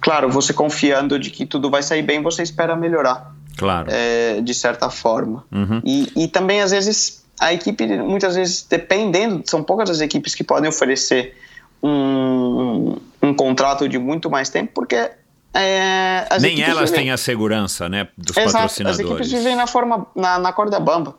[0.00, 3.34] claro, você confiando de que tudo vai sair bem, você espera melhorar.
[3.56, 3.88] Claro.
[3.90, 5.44] É, de certa forma.
[5.52, 5.80] Uhum.
[5.84, 10.42] E, e também, às vezes, a equipe, muitas vezes, dependendo, são poucas as equipes que
[10.42, 11.36] podem oferecer
[11.82, 15.10] um, um contrato de muito mais tempo, porque
[15.54, 17.04] é, Nem elas vivem...
[17.04, 19.00] têm a segurança, né, dos Exato, patrocinadores.
[19.00, 21.16] As equipes vivem na forma na, na corda bamba,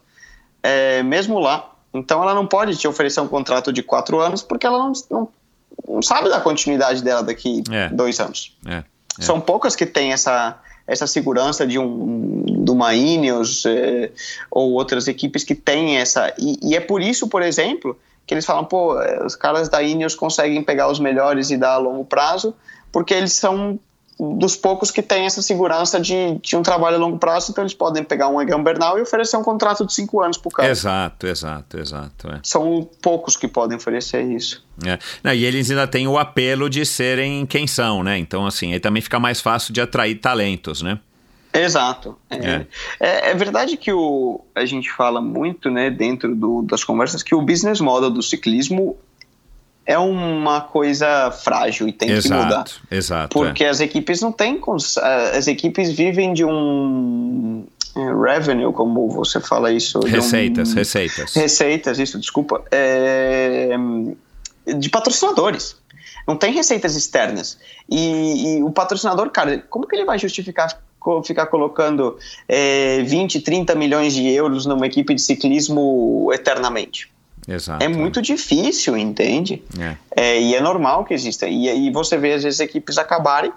[0.61, 1.71] é, mesmo lá.
[1.93, 5.29] Então ela não pode te oferecer um contrato de quatro anos porque ela não, não,
[5.87, 7.87] não sabe da continuidade dela daqui é.
[7.87, 8.57] dois anos.
[8.65, 8.83] É, é.
[9.21, 14.11] São poucas que têm essa essa segurança de um de uma Ineos é,
[14.51, 17.97] ou outras equipes que têm essa e, e, é por isso, por exemplo,
[18.27, 21.77] que eles falam, pô, os caras da Ineos conseguem pegar os melhores e dar a
[21.77, 22.53] longo prazo,
[22.91, 23.79] porque eles são
[24.19, 27.73] dos poucos que têm essa segurança de, de um trabalho a longo prazo, então eles
[27.73, 30.69] podem pegar um Egan Bernal e oferecer um contrato de cinco anos para o cara.
[30.69, 32.29] Exato, exato, exato.
[32.29, 32.39] É.
[32.41, 34.63] São poucos que podem oferecer isso.
[34.85, 34.97] É.
[35.23, 38.17] Não, e eles ainda têm o apelo de serem quem são, né?
[38.17, 40.99] Então, assim, aí também fica mais fácil de atrair talentos, né?
[41.53, 42.17] Exato.
[42.29, 42.67] É, é.
[42.99, 47.33] é, é verdade que o, a gente fala muito, né, dentro do, das conversas, que
[47.33, 48.97] o business model do ciclismo
[49.85, 52.65] é uma coisa frágil e tem exato, que mudar.
[52.89, 53.29] Exato.
[53.37, 53.69] Porque é.
[53.69, 54.57] as equipes não têm.
[54.59, 57.65] cons- eh, As equipes vivem de um
[57.95, 57.99] eh,
[58.33, 59.99] revenue, como você fala isso.
[59.99, 61.33] de um- Receitas, receitas.
[61.35, 62.63] Receitas, isso, desculpa.
[62.71, 63.75] É,
[64.77, 65.75] de patrocinadores.
[66.27, 67.57] Não tem receitas externas.
[67.87, 70.81] E, e o patrocinador, cara, como que ele vai justificar
[71.23, 72.17] ficar colocando
[72.49, 77.13] é, 20, 30 milhões de euros numa equipe de ciclismo eternamente?
[77.47, 77.83] Exato.
[77.83, 79.61] É muito difícil, entende?
[79.79, 79.95] É.
[80.15, 81.47] É, e é normal que exista.
[81.47, 83.51] E aí você vê, às vezes, equipes acabarem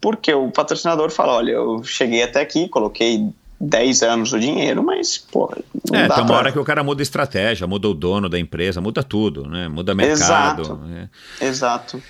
[0.00, 3.28] porque o patrocinador fala: olha, eu cheguei até aqui, coloquei
[3.60, 5.52] 10 anos o dinheiro, mas, pô,
[5.90, 8.38] não É, dá tem uma hora que o cara muda estratégia, muda o dono da
[8.38, 9.68] empresa, muda tudo, né?
[9.68, 10.62] Muda mercado.
[10.62, 10.80] Exato.
[11.40, 11.44] é.
[11.46, 12.02] Exato.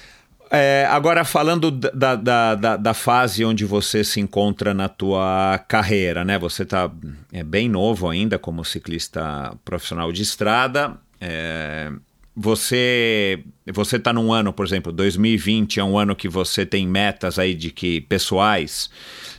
[0.51, 6.25] É, agora, falando da, da, da, da fase onde você se encontra na tua carreira,
[6.25, 6.39] né?
[6.39, 6.91] Você está
[7.33, 10.97] é, bem novo ainda como ciclista profissional de estrada.
[11.21, 11.93] é,
[12.41, 17.37] você você está num ano, por exemplo, 2020 é um ano que você tem metas
[17.37, 18.89] aí de que pessoais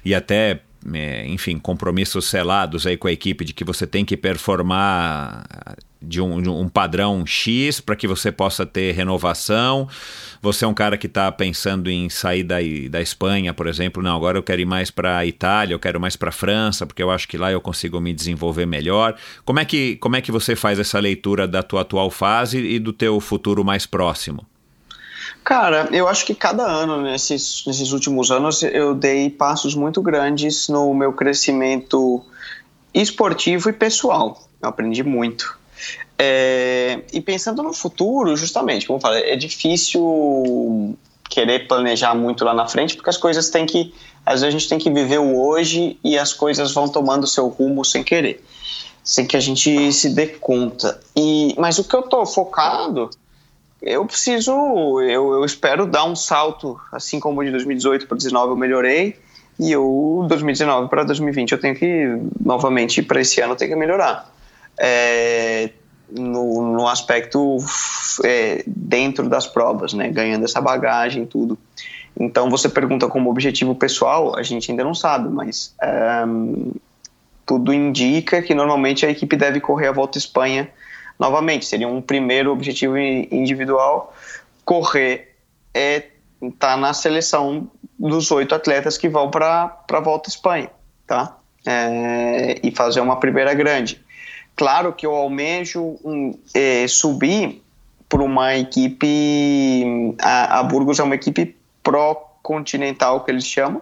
[0.03, 0.59] e até
[1.25, 5.45] enfim, compromissos selados aí com a equipe de que você tem que performar
[6.01, 9.87] de um, de um padrão X para que você possa ter renovação.
[10.41, 12.57] Você é um cara que está pensando em sair da,
[12.89, 14.01] da Espanha, por exemplo.
[14.01, 16.85] Não, agora eu quero ir mais para a Itália, eu quero mais para a França,
[16.85, 19.15] porque eu acho que lá eu consigo me desenvolver melhor.
[19.43, 22.79] Como é, que, como é que você faz essa leitura da tua atual fase e
[22.79, 24.47] do teu futuro mais próximo?
[25.43, 30.67] Cara, eu acho que cada ano, nesses, nesses últimos anos, eu dei passos muito grandes
[30.69, 32.23] no meu crescimento
[32.93, 34.41] esportivo e pessoal.
[34.61, 35.57] Eu aprendi muito.
[36.17, 40.97] É, e pensando no futuro, justamente, como eu falei, é difícil
[41.29, 43.93] querer planejar muito lá na frente, porque as coisas têm que.
[44.25, 47.47] Às vezes a gente tem que viver o hoje e as coisas vão tomando seu
[47.47, 48.43] rumo sem querer,
[49.03, 50.99] sem que a gente se dê conta.
[51.15, 53.09] E, mas o que eu tô focado
[53.81, 54.51] eu preciso,
[55.01, 59.19] eu, eu espero dar um salto, assim como de 2018 para 2019 eu melhorei,
[59.59, 63.77] e eu 2019 para 2020 eu tenho que, novamente, para esse ano eu tenho que
[63.77, 64.31] melhorar.
[64.77, 65.69] É,
[66.11, 67.57] no, no aspecto
[68.23, 71.57] é, dentro das provas, né, ganhando essa bagagem tudo.
[72.19, 75.75] Então você pergunta como objetivo pessoal, a gente ainda não sabe, mas
[76.27, 76.71] um,
[77.45, 80.69] tudo indica que normalmente a equipe deve correr a volta à Espanha
[81.19, 84.15] novamente, seria um primeiro objetivo individual,
[84.63, 85.35] correr
[85.73, 86.05] é
[86.41, 90.71] estar tá na seleção dos oito atletas que vão para a Volta à Espanha,
[91.05, 91.37] tá?
[91.65, 94.01] É, e fazer uma primeira grande.
[94.55, 97.61] Claro que eu almejo um, é, subir
[98.07, 103.81] para uma equipe, a, a, Burgos é uma equipe pró-continental que eles chamam,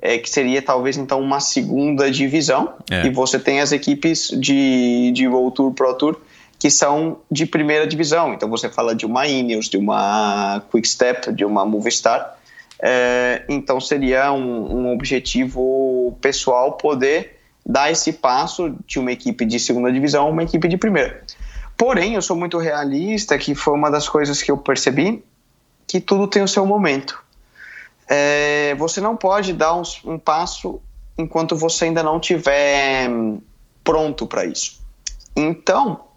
[0.00, 3.06] é, que seria talvez então uma segunda divisão, É.
[3.06, 6.20] e você tem as equipes de, de World Tour, Pro Tour,
[6.62, 8.32] que são de primeira divisão.
[8.32, 12.38] Então você fala de uma Ineos, de uma Quick Step, de uma Movistar.
[12.80, 19.58] É, então seria um, um, objetivo pessoal poder dar esse passo de uma equipe de
[19.58, 21.24] segunda divisão a uma equipe de primeira.
[21.76, 25.20] Porém, eu sou muito realista, que foi uma das coisas que eu percebi,
[25.84, 27.20] que tudo tem o seu momento.
[28.08, 30.80] É, você não pode dar um, um passo
[31.18, 33.10] enquanto você ainda não tiver
[33.82, 34.80] pronto para isso.
[35.34, 36.11] Então,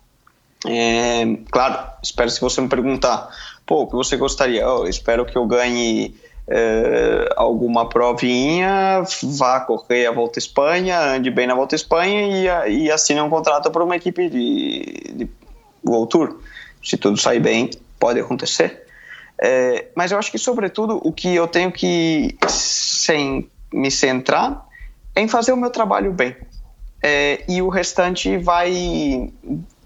[0.68, 3.30] é, claro, espero se você me perguntar,
[3.66, 4.62] pô, o que você gostaria?
[4.62, 6.16] Eu espero que eu ganhe
[6.48, 9.04] é, alguma provinha,
[9.38, 13.22] vá correr a Volta à Espanha, ande bem na Volta à Espanha e, e assine
[13.22, 15.30] um contrato para uma equipe de, de
[15.86, 16.40] World Tour.
[16.84, 18.86] Se tudo sair bem, pode acontecer.
[19.42, 24.66] É, mas eu acho que, sobretudo, o que eu tenho que sem me centrar
[25.16, 26.36] é em fazer o meu trabalho bem.
[27.02, 29.32] É, e o restante vai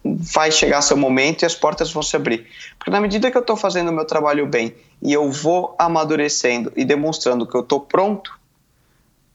[0.03, 2.47] vai chegar seu momento e as portas vão se abrir.
[2.77, 6.71] Porque na medida que eu estou fazendo o meu trabalho bem e eu vou amadurecendo
[6.75, 8.39] e demonstrando que eu estou pronto,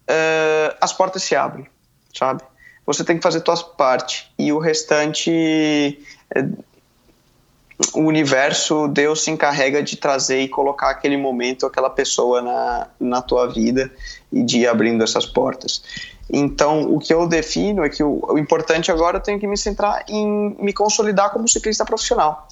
[0.09, 1.67] uh, as portas se abrem,
[2.15, 2.43] sabe?
[2.87, 5.99] Você tem que fazer a tua parte e o restante,
[6.37, 6.65] uh,
[7.93, 13.23] o universo, Deus se encarrega de trazer e colocar aquele momento, aquela pessoa na, na
[13.23, 13.91] tua vida
[14.33, 15.83] e de ir abrindo essas portas.
[16.31, 19.57] Então, o que eu defino é que o, o importante agora eu tenho que me
[19.57, 22.49] centrar em me consolidar como ciclista profissional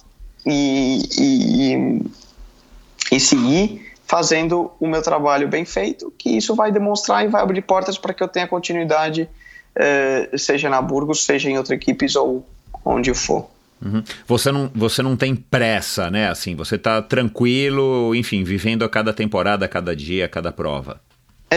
[0.47, 7.28] e, e, e seguir fazendo o meu trabalho bem feito, que isso vai demonstrar e
[7.28, 9.26] vai abrir portas para que eu tenha continuidade,
[9.75, 12.47] eh, seja na Burgos, seja em outras equipes ou
[12.84, 13.49] onde for.
[13.83, 14.02] Uhum.
[14.26, 16.28] Você, não, você não tem pressa, né?
[16.28, 21.01] Assim, você está tranquilo, enfim, vivendo a cada temporada, a cada dia, a cada prova.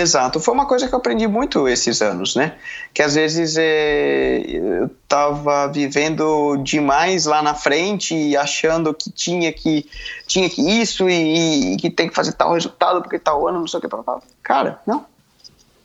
[0.01, 2.55] Exato, foi uma coisa que eu aprendi muito esses anos, né?
[2.93, 9.53] Que às vezes é, eu estava vivendo demais lá na frente e achando que tinha
[9.53, 9.89] que
[10.27, 13.67] tinha que isso e, e que tem que fazer tal resultado porque tal ano não
[13.67, 13.87] sei o que.
[14.43, 15.05] Cara, não.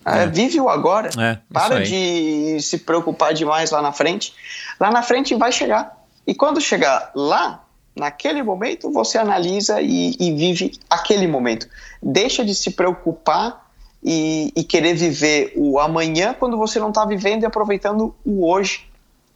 [0.05, 1.11] É, vive o agora.
[1.17, 4.35] É, Para de se preocupar demais lá na frente.
[4.81, 5.97] Lá na frente vai chegar.
[6.27, 7.63] E quando chegar lá,
[7.95, 11.69] naquele momento, você analisa e, e vive aquele momento.
[12.03, 13.60] Deixa de se preocupar
[14.03, 18.87] e, e querer viver o amanhã quando você não está vivendo e aproveitando o hoje.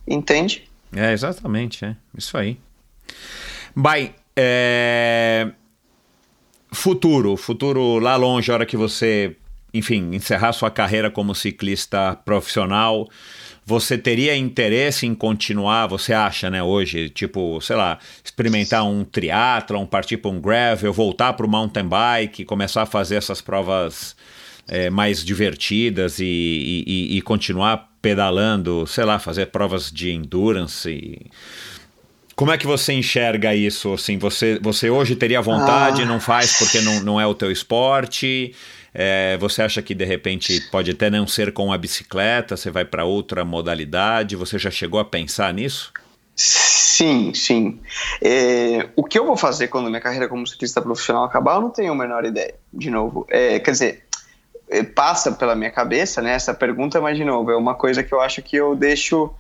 [0.07, 0.69] Entende?
[0.95, 1.97] É, exatamente, é.
[2.17, 2.59] Isso aí.
[3.75, 5.51] Bem, é...
[6.73, 9.37] futuro, futuro lá longe, a hora que você,
[9.73, 13.09] enfim, encerrar sua carreira como ciclista profissional,
[13.67, 19.87] você teria interesse em continuar, você acha, né, hoje, tipo, sei lá, experimentar um triatlon,
[19.87, 24.15] partir para um gravel, voltar para o mountain bike, começar a fazer essas provas
[24.69, 30.91] é, mais divertidas e, e, e, continuar pedalando, sei lá, fazer provas de endurance.
[30.91, 31.31] E...
[32.35, 33.93] Como é que você enxerga isso?
[33.93, 36.07] Assim, você, você hoje teria vontade, ah.
[36.07, 38.55] não faz porque não, não é o teu esporte?
[38.93, 42.85] É, você acha que de repente pode até não ser com a bicicleta, você vai
[42.85, 44.37] para outra modalidade?
[44.37, 45.93] Você já chegou a pensar nisso?
[46.37, 47.81] Sim, sim.
[48.23, 51.71] É, o que eu vou fazer quando minha carreira como ciclista profissional acabar, eu não
[51.71, 52.55] tenho a menor ideia.
[52.73, 54.05] De novo, é, quer dizer,
[54.95, 56.33] passa pela minha cabeça, né?
[56.33, 59.31] Essa pergunta, mas de novo, é uma coisa que eu acho que eu deixo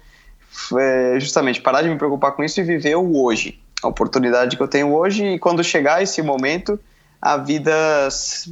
[0.79, 4.63] é, justamente parar de me preocupar com isso e viver o hoje, a oportunidade que
[4.63, 6.79] eu tenho hoje e quando chegar esse momento,
[7.21, 7.73] a vida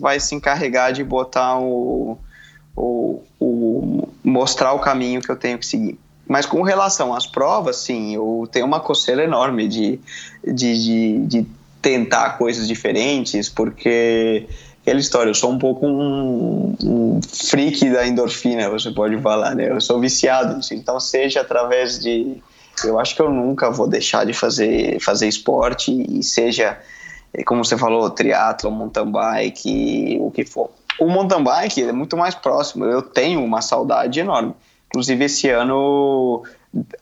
[0.01, 2.18] vai se encarregar de botar o,
[2.75, 5.99] o, o mostrar o caminho que eu tenho que seguir.
[6.26, 10.01] Mas com relação às provas, sim, eu tenho uma coceira enorme de,
[10.42, 11.47] de, de, de
[11.83, 14.47] tentar coisas diferentes, porque
[14.83, 19.70] aquela história, eu sou um pouco um, um freak da endorfina, você pode falar, né?
[19.70, 20.75] Eu sou viciado nisso.
[20.75, 22.43] Então, seja através de.
[22.85, 26.78] Eu acho que eu nunca vou deixar de fazer, fazer esporte, e seja,
[27.47, 30.70] como você falou, triatlo, mountain bike, o que for.
[30.99, 34.55] O mountain bike é muito mais próximo, eu tenho uma saudade enorme.
[34.89, 36.43] Inclusive, esse ano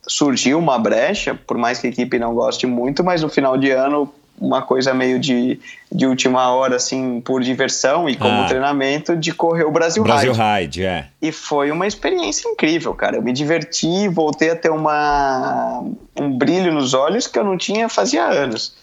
[0.06, 3.70] surgiu uma brecha, por mais que a equipe não goste muito, mas no final de
[3.70, 5.60] ano uma coisa meio de,
[5.92, 8.46] de última hora, assim, por diversão e como ah.
[8.46, 10.80] treinamento, de correr o Brasil, Brasil Ride.
[10.80, 11.08] Ride é.
[11.20, 13.16] E foi uma experiência incrível, cara.
[13.16, 15.84] Eu me diverti, voltei a ter uma,
[16.18, 18.74] um brilho nos olhos que eu não tinha fazia anos.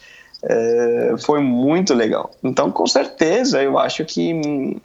[0.43, 2.31] É, foi muito legal.
[2.43, 4.79] Então, com certeza, eu acho que,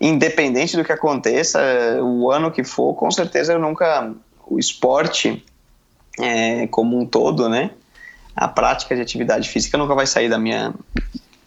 [0.00, 1.58] independente do que aconteça,
[2.00, 4.12] o ano que for, com certeza eu nunca.
[4.50, 5.44] O esporte
[6.18, 7.70] é, como um todo, né?
[8.38, 10.72] A prática de atividade física nunca vai sair da minha,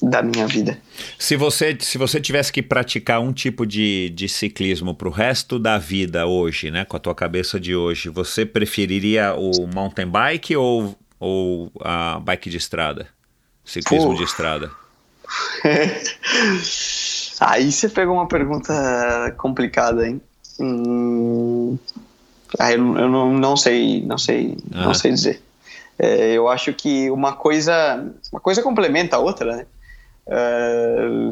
[0.01, 0.77] da minha vida.
[1.17, 5.57] Se você, se você tivesse que praticar um tipo de, de ciclismo para o resto
[5.57, 10.53] da vida hoje, né, com a tua cabeça de hoje, você preferiria o mountain bike
[10.57, 13.07] ou, ou a bike de estrada?
[13.63, 14.15] Ciclismo Pô.
[14.15, 14.69] de estrada.
[17.39, 20.19] Aí você pegou uma pergunta complicada, hein?
[20.59, 21.77] Hum...
[22.59, 25.41] Ah, eu, eu não, não sei, não sei, não sei dizer.
[26.03, 29.67] É, eu acho que uma coisa, uma coisa complementa a outra, né?
[30.25, 31.29] Uh,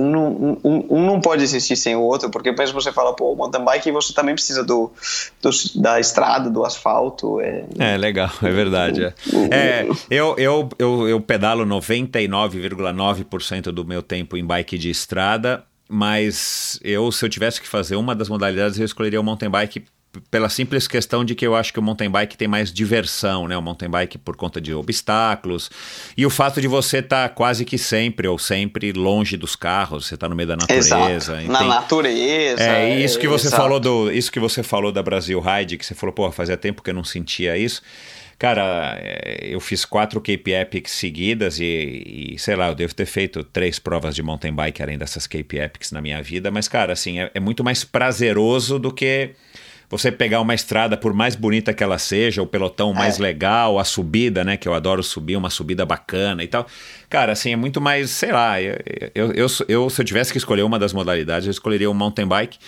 [0.00, 3.64] um, um, um, não pode existir sem o outro, porque mesmo você fala, pô, mountain
[3.64, 4.92] bike você também precisa do,
[5.40, 7.40] do da estrada, do asfalto.
[7.40, 9.04] É, é legal, é verdade.
[9.04, 9.14] É.
[9.50, 16.78] é eu, eu, eu, eu pedalo 99,9% do meu tempo em bike de estrada, mas
[16.82, 19.86] eu, se eu tivesse que fazer uma das modalidades, eu escolheria o mountain bike
[20.30, 23.56] pela simples questão de que eu acho que o mountain bike tem mais diversão, né?
[23.56, 25.70] O mountain bike por conta de obstáculos
[26.16, 30.06] e o fato de você estar tá quase que sempre ou sempre longe dos carros,
[30.06, 31.40] você está no meio da natureza.
[31.42, 31.68] Na tem...
[31.68, 32.62] natureza.
[32.62, 33.62] É isso que você exato.
[33.62, 36.82] falou do, isso que você falou da Brasil Ride, que você falou, pô, fazia tempo
[36.82, 37.82] que eu não sentia isso.
[38.38, 43.06] Cara, é, eu fiz quatro Cape Epics seguidas e, e, sei lá, eu devo ter
[43.06, 46.92] feito três provas de mountain bike além dessas Cape Epics na minha vida, mas, cara,
[46.92, 49.30] assim, é, é muito mais prazeroso do que
[49.88, 52.94] você pegar uma estrada, por mais bonita que ela seja, o pelotão é.
[52.94, 54.56] mais legal, a subida, né?
[54.56, 56.66] Que eu adoro subir, uma subida bacana e tal.
[57.08, 58.76] Cara, assim, é muito mais, sei lá, eu,
[59.14, 62.26] eu, eu, eu se eu tivesse que escolher uma das modalidades, eu escolheria o mountain
[62.26, 62.58] bike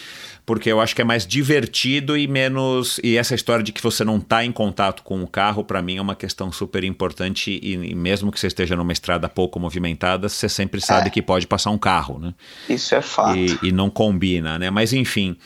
[0.47, 3.01] porque eu acho que é mais divertido e menos.
[3.03, 5.97] E essa história de que você não está em contato com o carro, para mim
[5.97, 7.59] é uma questão super importante.
[7.61, 11.11] E, e, mesmo que você esteja numa estrada pouco movimentada, você sempre sabe é.
[11.11, 12.33] que pode passar um carro, né?
[12.69, 13.37] Isso é fato.
[13.37, 14.71] E, e não combina, né?
[14.71, 15.37] Mas enfim.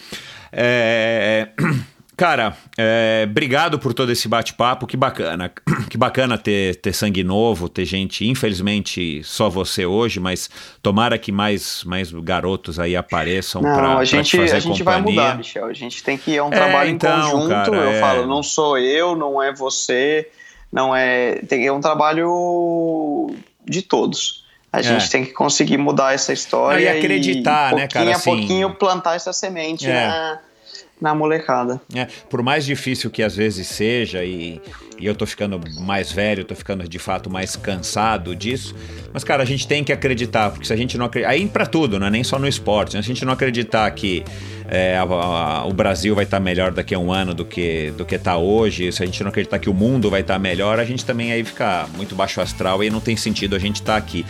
[0.53, 1.49] É...
[2.21, 5.51] Cara, é, obrigado por todo esse bate-papo, que bacana.
[5.89, 10.49] Que bacana ter, ter sangue novo, ter gente, infelizmente só você hoje, mas
[10.83, 14.79] tomara que mais, mais garotos aí apareçam pra, a gente, pra te fazer a gente
[14.85, 14.85] companhia.
[14.85, 15.65] vai mudar, Michel.
[15.67, 17.49] A gente tem que é um É, trabalho então, em conjunto.
[17.49, 18.01] cara, eu é.
[18.01, 20.29] falo, não sou eu, não é você,
[20.71, 21.37] não é.
[21.49, 23.31] Tem, é um trabalho
[23.67, 24.45] de todos.
[24.73, 24.83] A É.
[24.83, 28.75] gente tem que conseguir mudar essa história E acreditar, né, cara, pouquinho assim- a pouquinho
[28.75, 30.07] plantar essa semente É.
[30.07, 30.39] na,
[31.01, 31.81] na molecada.
[31.95, 34.61] É, por mais difícil que às vezes seja, e,
[34.99, 38.75] e eu tô ficando mais velho, tô ficando de fato mais cansado disso,
[39.13, 41.67] mas cara, a gente tem que acreditar, porque se a gente não acreditar, aí pra
[41.67, 43.03] tudo, não é nem só no esporte, né?
[43.03, 44.23] se a gente não acreditar que
[44.73, 48.05] é, a- a- o Brasil vai estar melhor daqui a um ano do que, do
[48.05, 50.85] que tá hoje, se a gente não acreditar que o mundo vai estar melhor, a
[50.85, 54.25] gente também aí fica muito baixo astral e não tem sentido a gente estar aqui.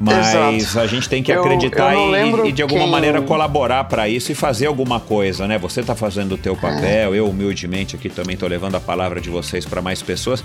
[0.00, 0.80] Mas Exato.
[0.80, 3.84] a gente tem que Eu- acreditar eu não e- e, de alguma quem- maneira colaborar
[3.84, 5.56] para isso e fazer alguma coisa, né?
[5.58, 9.30] Você tá fazendo o teu papel, eu humildemente aqui também tô levando a palavra de
[9.30, 10.42] vocês para mais pessoas.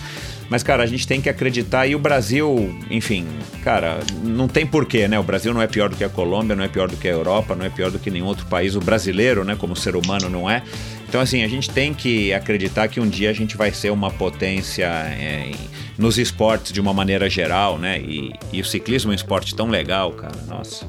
[0.47, 3.25] Mas cara, a gente tem que acreditar e o Brasil, enfim,
[3.63, 3.78] cara,
[4.23, 5.19] não tem porquê, né?
[5.19, 7.11] O Brasil não é pior do que a Colômbia, não é pior do que a
[7.11, 8.75] Europa, não é pior do que nenhum outro país.
[8.75, 10.61] O brasileiro, né, como ser humano não é.
[11.07, 14.11] Então assim, a gente tem que acreditar que um dia a gente vai ser uma
[14.11, 15.51] potência é,
[15.97, 17.99] nos esportes de uma maneira geral, né?
[17.99, 20.35] E, e o ciclismo é um esporte tão legal, cara.
[20.47, 20.85] Nossa.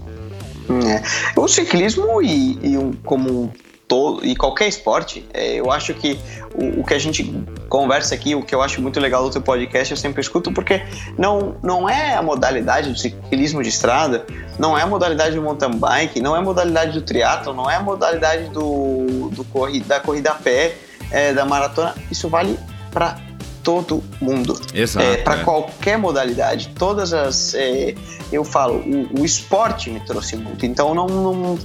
[0.68, 1.02] É.
[1.38, 3.52] O ciclismo e, e um- como
[3.90, 6.16] todo e qualquer esporte, é, eu acho que
[6.54, 7.24] o, o que a gente
[7.68, 10.80] conversa aqui, o que eu acho muito legal do teu podcast, eu sempre escuto porque
[11.18, 14.24] não não é a modalidade do ciclismo de estrada,
[14.60, 17.74] não é a modalidade do mountain bike, não é a modalidade do triatlo, não é
[17.74, 20.76] a modalidade do, do corri, da corrida a pé,
[21.10, 21.92] é, da maratona.
[22.12, 22.56] Isso vale
[22.92, 23.18] para
[23.64, 25.04] todo mundo Exato.
[25.04, 25.42] é, para é.
[25.42, 26.68] qualquer modalidade.
[26.78, 27.54] Todas as.
[27.54, 27.96] é,
[28.32, 30.64] eu falo, o, o esporte me trouxe muito.
[30.64, 31.08] Então não.
[31.08, 31.58] não-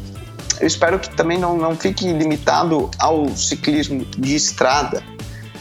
[0.60, 5.04] eu espero que também não, não fique limitado ao ciclismo de estrada,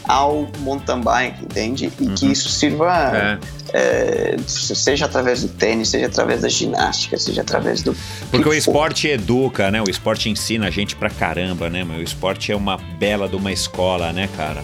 [0.07, 1.87] ao mountain bike, entende?
[2.01, 2.33] E que Uhum.
[2.33, 3.39] isso sirva, É.
[3.73, 7.97] é, seja através do tênis, seja através da ginástica, seja através do.
[8.31, 8.55] Porque que o for.
[8.55, 9.81] esporte educa, né?
[9.81, 11.83] O esporte ensina a gente pra caramba, né?
[11.85, 14.63] O esporte é uma bela de uma escola, né, cara?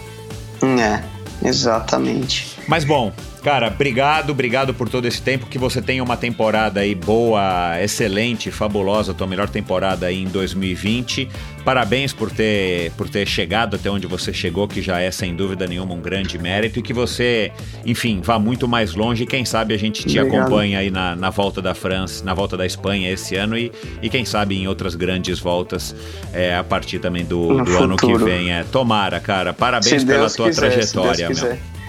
[0.62, 1.02] É,
[1.48, 2.58] exatamente.
[2.68, 5.46] Mas bom, cara, obrigado, obrigado por todo esse tempo.
[5.46, 11.28] Que você tenha uma temporada aí boa, excelente, fabulosa, tua melhor temporada aí em 2020.
[11.64, 15.66] Parabéns por ter, por ter chegado até onde você chegou, que já é sem dúvida
[15.66, 16.78] nenhuma um grande mérito.
[16.78, 17.52] E que você,
[17.84, 19.26] enfim, vá muito mais longe.
[19.26, 20.42] Quem sabe a gente te Obrigado.
[20.42, 23.56] acompanha aí na, na volta da França, na volta da Espanha esse ano.
[23.56, 25.94] E, e quem sabe em outras grandes voltas
[26.32, 28.52] é, a partir também do, do ano que vem.
[28.52, 29.52] É, tomara, cara.
[29.52, 31.36] Parabéns pela tua quiser, se trajetória, meu.
[31.36, 31.79] quiser.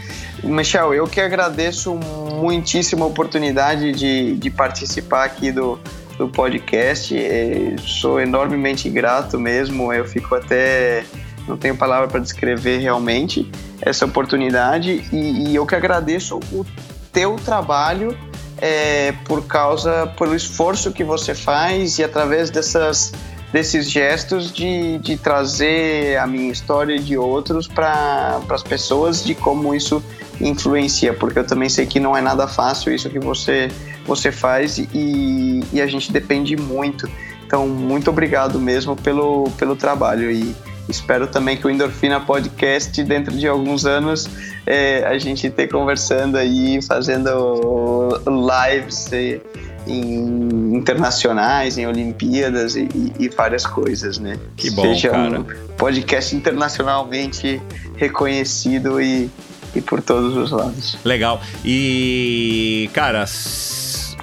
[0.44, 5.80] Michel, eu que agradeço muitíssimo a oportunidade de, de participar aqui do,
[6.18, 7.16] do podcast.
[7.16, 9.94] Eh, Sou enormemente grato mesmo.
[9.94, 11.03] Eu fico até.
[11.48, 13.50] Não tenho palavra para descrever realmente
[13.82, 15.08] essa oportunidade.
[15.11, 16.66] E, e eu que agradeço o
[17.11, 18.18] teu trabalho
[18.60, 23.11] eh, por causa, pelo esforço que você faz e através dessas
[23.52, 29.76] desses gestos de, de trazer a minha história de outros para as pessoas de como
[29.76, 30.02] isso
[30.48, 33.70] influencia, porque eu também sei que não é nada fácil isso que você,
[34.06, 37.10] você faz e, e a gente depende muito.
[37.45, 40.56] Então, muito obrigado mesmo pelo, pelo trabalho e
[40.88, 44.28] espero também que o Endorfina Podcast, dentro de alguns anos,
[44.66, 49.40] eh, a gente ter conversando aí, fazendo lives eh,
[49.88, 54.38] em internacionais, em Olimpíadas e, e- e várias coisas, né?
[54.56, 55.40] Que bom, Seja cara.
[55.40, 55.44] um
[55.78, 57.61] podcast internacionalmente
[57.98, 59.30] reconhecido e,
[59.75, 60.98] e por todos os lados.
[61.03, 61.41] Legal.
[61.64, 63.25] E, cara,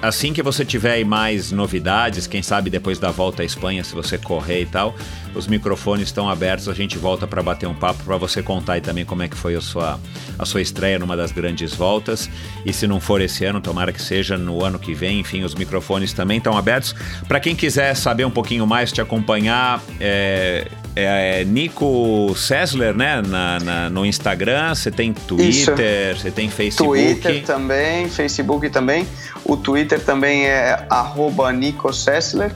[0.01, 4.17] assim que você tiver mais novidades, quem sabe depois da volta à Espanha, se você
[4.17, 4.95] correr e tal,
[5.35, 8.81] os microfones estão abertos, a gente volta para bater um papo para você contar aí
[8.81, 9.99] também como é que foi a sua,
[10.37, 12.29] a sua estreia numa das grandes voltas.
[12.65, 15.19] E se não for esse ano, tomara que seja no ano que vem.
[15.19, 16.95] Enfim, os microfones também estão abertos.
[17.27, 20.67] Para quem quiser saber um pouquinho mais, te acompanhar, é,
[21.03, 23.21] é Nico Sessler, né?
[23.25, 26.97] Na, na- no Instagram, você tem Twitter, você tem Facebook.
[26.99, 29.07] Twitter também, Facebook também.
[29.45, 32.51] O Twitter também é arroba Nico Sessler.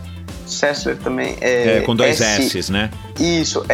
[0.46, 1.78] Sessler também é.
[1.78, 2.90] É, com dois S- S's, né?
[3.20, 3.66] Isso,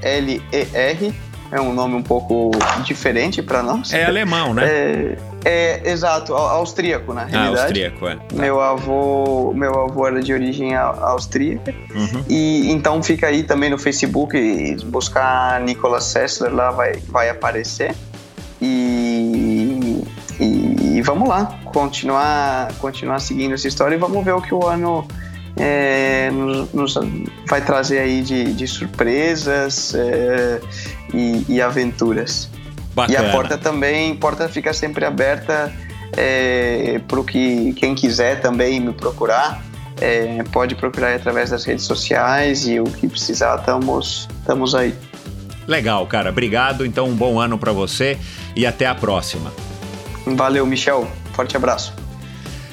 [0.00, 1.14] S-E-S-S-L-E-R.
[1.52, 2.52] É um nome um pouco
[2.84, 3.92] diferente para nós.
[3.92, 4.66] É alemão, né?
[4.66, 7.60] É, é, exato, au- austríaco na ah, realidade.
[7.62, 8.18] austríaco, é.
[8.34, 11.74] Meu avô, meu avô era de origem au- austríaca.
[11.94, 12.24] Uhum.
[12.28, 17.94] E então fica aí também no Facebook, e buscar Nicolas Sessler lá vai, vai aparecer.
[18.62, 20.02] E,
[20.38, 24.66] e, e vamos lá, continuar, continuar seguindo essa história e vamos ver o que o
[24.66, 25.06] ano
[25.56, 26.94] é, nos, nos
[27.48, 30.60] vai trazer aí de, de surpresas é,
[31.14, 32.48] e, e, aventuras.
[32.94, 33.18] Bacana.
[33.18, 35.72] E a porta também, porta fica sempre aberta
[36.16, 39.62] é, para que quem quiser também me procurar.
[40.00, 44.94] É, pode procurar através das redes sociais e o que precisar, estamos, estamos aí.
[45.66, 46.30] Legal, cara.
[46.30, 46.86] Obrigado.
[46.86, 48.18] Então, um bom ano para você
[48.56, 49.52] e até a próxima.
[50.26, 51.06] Valeu, Michel.
[51.34, 51.99] Forte abraço.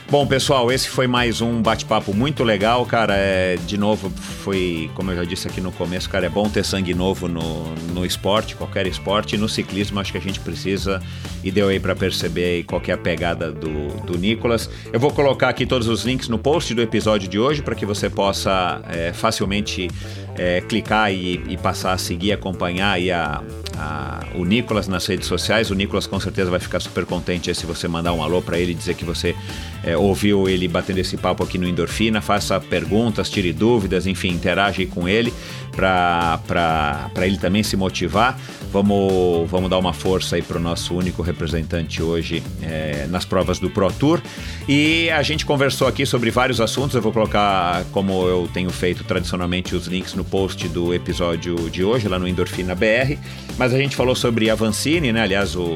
[0.09, 3.13] Bom, pessoal, esse foi mais um bate-papo muito legal, cara.
[3.17, 6.63] É, de novo, foi, como eu já disse aqui no começo, cara, é bom ter
[6.63, 9.35] sangue novo no, no esporte, qualquer esporte.
[9.35, 11.01] No ciclismo, acho que a gente precisa,
[11.43, 14.69] e deu aí para perceber qual é a pegada do, do Nicolas.
[14.93, 17.85] Eu vou colocar aqui todos os links no post do episódio de hoje para que
[17.85, 19.89] você possa é, facilmente
[20.37, 23.41] é, clicar e, e, passar a seguir, acompanhar aí a,
[23.75, 25.71] a, o Nicolas nas redes sociais.
[25.71, 28.73] O Nicolas com certeza vai ficar super contente se você mandar um alô para ele,
[28.73, 29.35] dizer que você
[29.83, 32.21] é, ouviu ele batendo esse papo aqui no Endorfina.
[32.21, 35.33] Faça perguntas, tire dúvidas, enfim, interage com ele
[35.77, 38.37] para ele também se motivar.
[38.71, 43.59] Vamos, vamos dar uma força aí para o nosso único representante hoje é, nas provas
[43.59, 44.19] do Pro Tour.
[44.67, 46.95] E a gente conversou aqui sobre vários assuntos.
[46.95, 51.83] Eu vou colocar, como eu tenho feito tradicionalmente, os links no post do episódio de
[51.83, 53.17] hoje, lá no Endorfina BR.
[53.57, 55.21] Mas a gente falou sobre a Vancini, né?
[55.21, 55.75] Aliás, o,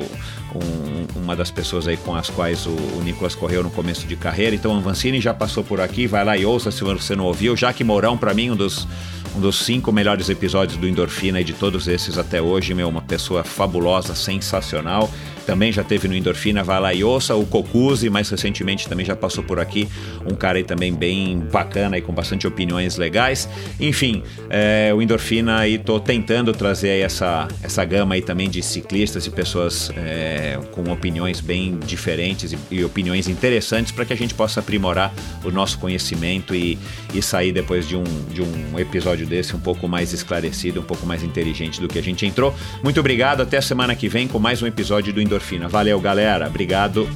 [0.56, 4.16] um, uma das pessoas aí com as quais o, o Nicolas correu no começo de
[4.16, 4.56] carreira.
[4.56, 6.08] Então, a Vancini já passou por aqui.
[6.08, 7.56] Vai lá e ouça se você não ouviu.
[7.56, 8.88] Jaque Mourão, para mim, um dos
[9.36, 13.02] um dos cinco melhores episódios do Endorfina e de todos esses até hoje, meu, uma
[13.02, 15.10] pessoa fabulosa, sensacional
[15.52, 17.36] também já teve no Endorfina, vai lá e ouça.
[17.36, 19.86] O Cocuzzi, mais recentemente, também já passou por aqui.
[20.26, 23.50] Um cara aí também bem bacana e com bastante opiniões legais.
[23.78, 28.64] Enfim, é, o Endorfina aí tô tentando trazer aí essa, essa gama aí também de
[28.64, 34.18] ciclistas e pessoas é, com opiniões bem diferentes e, e opiniões interessantes para que a
[34.18, 35.14] gente possa aprimorar
[35.44, 36.80] o nosso conhecimento e,
[37.14, 41.06] e sair depois de um, de um episódio desse um pouco mais esclarecido, um pouco
[41.06, 42.56] mais inteligente do que a gente entrou.
[42.82, 45.68] Muito obrigado, até a semana que vem com mais um episódio do Endorfina endorfina.
[45.68, 46.48] Valeu, galera.
[46.48, 47.08] Obrigado.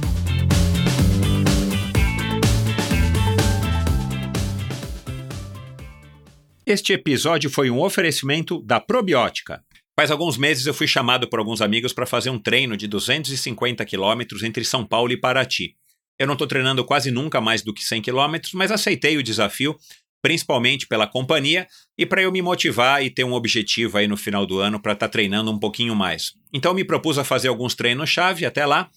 [6.66, 9.62] Este episódio foi um oferecimento da Probiótica.
[9.98, 13.84] Faz alguns meses eu fui chamado por alguns amigos para fazer um treino de 250
[13.84, 15.76] quilômetros entre São Paulo e Paraty.
[16.18, 19.76] Eu não estou treinando quase nunca mais do que 100 quilômetros, mas aceitei o desafio
[20.26, 24.44] principalmente pela companhia e para eu me motivar e ter um objetivo aí no final
[24.44, 26.32] do ano para estar tá treinando um pouquinho mais.
[26.56, 28.88] Então me propus a fazer alguns treinos-chave até lá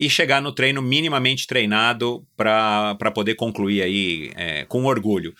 [0.00, 5.32] e chegar no treino minimamente treinado para poder concluir aí é, com orgulho.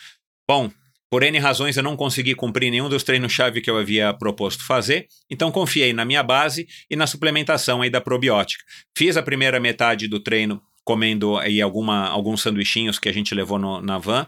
[0.49, 0.71] Bom,
[1.11, 5.09] por N razões eu não consegui cumprir nenhum dos treinos-chave que eu havia proposto fazer,
[5.29, 8.63] então confiei na minha base e na suplementação aí da probiótica.
[8.97, 13.59] Fiz a primeira metade do treino comendo aí alguma, alguns sanduichinhos que a gente levou
[13.59, 14.25] no, na van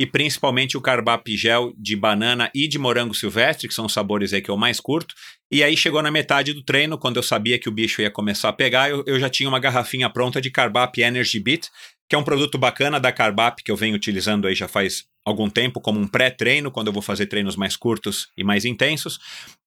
[0.00, 4.32] e principalmente o carbap gel de banana e de morango silvestre, que são os sabores
[4.32, 5.14] aí que eu mais curto.
[5.52, 8.48] E aí chegou na metade do treino, quando eu sabia que o bicho ia começar
[8.48, 11.68] a pegar, eu, eu já tinha uma garrafinha pronta de carbap Energy Beat,
[12.08, 15.50] que é um produto bacana da Carbap que eu venho utilizando aí já faz algum
[15.50, 19.18] tempo como um pré-treino, quando eu vou fazer treinos mais curtos e mais intensos.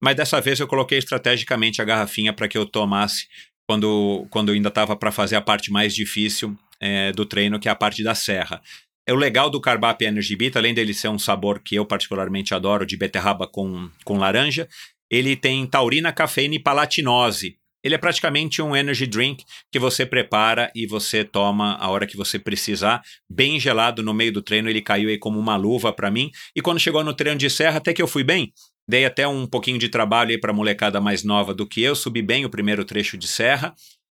[0.03, 3.27] Mas dessa vez eu coloquei estrategicamente a garrafinha para que eu tomasse
[3.69, 7.69] quando, quando eu ainda estava para fazer a parte mais difícil é, do treino, que
[7.69, 8.59] é a parte da serra.
[9.05, 12.53] É o legal do Carbap Energy Beat, além dele ser um sabor que eu particularmente
[12.53, 14.67] adoro, de beterraba com, com laranja,
[15.11, 17.57] ele tem taurina, cafeína e palatinose.
[17.83, 22.15] Ele é praticamente um energy drink que você prepara e você toma a hora que
[22.15, 24.69] você precisar, bem gelado no meio do treino.
[24.69, 26.31] Ele caiu aí como uma luva para mim.
[26.55, 28.53] E quando chegou no treino de serra, até que eu fui bem.
[28.87, 32.21] Dei até um pouquinho de trabalho aí para molecada mais nova do que eu, subi
[32.21, 33.73] bem o primeiro trecho de serra.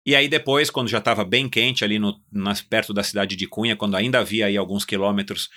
[0.06, 3.48] E aí depois, quando já estava bem quente ali no, nas, perto da cidade de
[3.48, 5.50] Cunha, quando ainda havia aí alguns quilômetros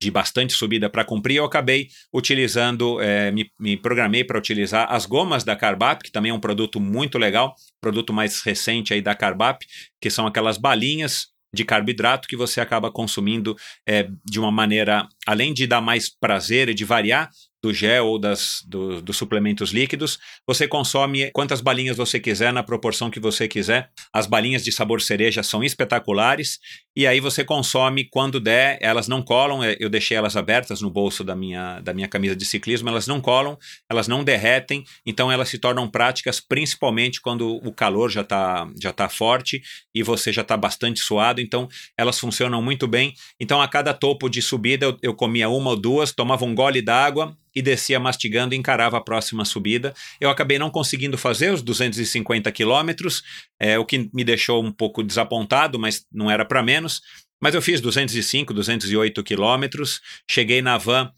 [0.00, 5.06] de bastante subida para cumprir, eu acabei utilizando, é, me, me, programei para utilizar as
[5.06, 9.14] gomas da Carbap, que também é um produto muito legal, produto mais recente aí da
[9.14, 9.64] Carbap,
[9.98, 13.56] que são aquelas balinhas de carboidrato que você acaba consumindo
[13.88, 17.30] é, de uma maneira, além de dar mais prazer e de variar,
[17.66, 20.18] do gel ou das, do, dos suplementos líquidos.
[20.46, 23.90] Você consome quantas balinhas você quiser, na proporção que você quiser.
[24.12, 26.60] As balinhas de sabor cereja são espetaculares.
[26.94, 29.64] E aí você consome quando der, elas não colam.
[29.64, 33.06] É, eu deixei elas abertas no bolso da minha, da minha camisa de ciclismo, elas
[33.06, 33.58] não colam,
[33.90, 38.92] elas não derretem, então elas se tornam práticas principalmente quando o calor já está já
[38.92, 39.60] tá forte
[39.94, 41.40] e você já está bastante suado.
[41.40, 43.12] Então elas funcionam muito bem.
[43.40, 46.80] Então a cada topo de subida eu, eu comia uma ou duas, tomava um gole
[46.80, 49.94] d'água e descia mastigando e encarava a próxima subida.
[50.20, 53.22] Eu acabei não conseguindo fazer os 250 quilômetros,
[53.58, 57.00] é, o que me deixou um pouco desapontado, mas não era para menos.
[57.40, 61.10] Mas eu fiz 205, 208 quilômetros, cheguei na van,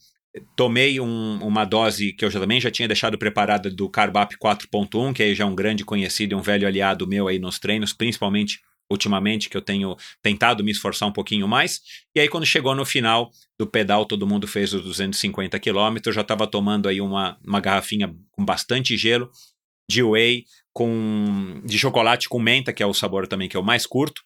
[0.54, 5.12] tomei um, uma dose que eu já, também já tinha deixado preparada do Carbap 4.1,
[5.12, 7.92] que aí já é um grande conhecido e um velho aliado meu aí nos treinos,
[7.92, 8.60] principalmente
[8.90, 11.80] ultimamente, que eu tenho tentado me esforçar um pouquinho mais.
[12.14, 16.22] E aí, quando chegou no final do pedal, todo mundo fez os 250 quilômetros, já
[16.22, 19.30] estava tomando aí uma, uma garrafinha com bastante gelo
[19.90, 23.86] de whey, com, de chocolate com menta, que é o sabor também que eu mais
[23.86, 24.22] curto.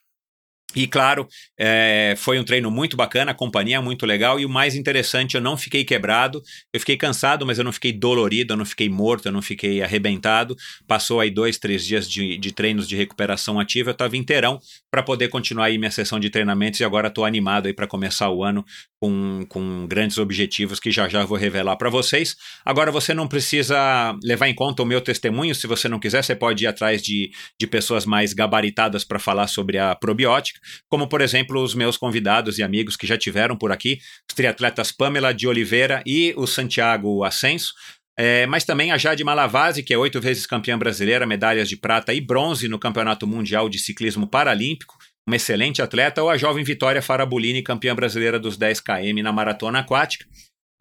[0.74, 1.28] E claro,
[1.58, 4.40] é, foi um treino muito bacana, a companhia muito legal.
[4.40, 6.42] E o mais interessante, eu não fiquei quebrado,
[6.72, 9.82] eu fiquei cansado, mas eu não fiquei dolorido, eu não fiquei morto, eu não fiquei
[9.82, 10.56] arrebentado.
[10.86, 14.58] Passou aí dois, três dias de, de treinos de recuperação ativa, eu estava inteirão
[14.90, 18.30] para poder continuar aí minha sessão de treinamentos e agora estou animado aí para começar
[18.30, 18.64] o ano
[19.02, 22.36] com, com grandes objetivos que já já vou revelar para vocês.
[22.64, 26.36] Agora você não precisa levar em conta o meu testemunho, se você não quiser, você
[26.36, 31.20] pode ir atrás de, de pessoas mais gabaritadas para falar sobre a probiótica como por
[31.20, 33.98] exemplo os meus convidados e amigos que já tiveram por aqui,
[34.30, 37.74] os triatletas Pamela de Oliveira e o Santiago Ascenso.
[38.16, 42.12] É, mas também a Jade Malavase, que é oito vezes campeã brasileira, medalhas de prata
[42.14, 47.02] e bronze no Campeonato Mundial de Ciclismo Paralímpico, uma excelente atleta, ou a jovem Vitória
[47.02, 50.26] Farabolini, campeã brasileira dos 10 km na maratona aquática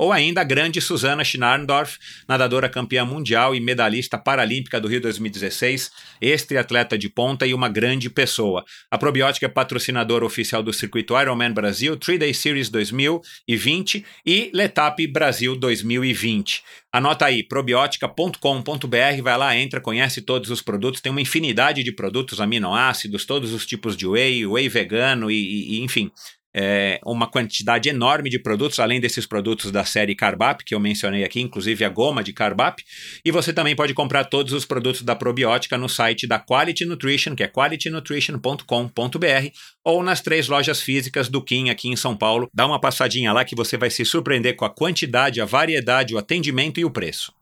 [0.01, 5.91] ou ainda a grande Susana Schnarndorf, nadadora campeã mundial e medalhista paralímpica do Rio 2016,
[6.19, 8.65] ex-triatleta de ponta e uma grande pessoa.
[8.89, 15.55] A Probiótica é patrocinadora oficial do circuito Ironman Brasil, 3-Day Series 2020 e Letap Brasil
[15.55, 16.63] 2020.
[16.91, 22.41] Anota aí, probiotica.com.br, vai lá, entra, conhece todos os produtos, tem uma infinidade de produtos,
[22.41, 26.11] aminoácidos, todos os tipos de whey, whey vegano e, e enfim,
[26.53, 31.23] é, uma quantidade enorme de produtos, além desses produtos da série Carbap, que eu mencionei
[31.23, 32.83] aqui, inclusive a goma de Carbap.
[33.23, 37.35] E você também pode comprar todos os produtos da probiótica no site da Quality Nutrition,
[37.35, 39.49] que é qualitynutrition.com.br,
[39.83, 42.49] ou nas três lojas físicas do Kim aqui em São Paulo.
[42.53, 46.17] Dá uma passadinha lá que você vai se surpreender com a quantidade, a variedade, o
[46.17, 47.33] atendimento e o preço.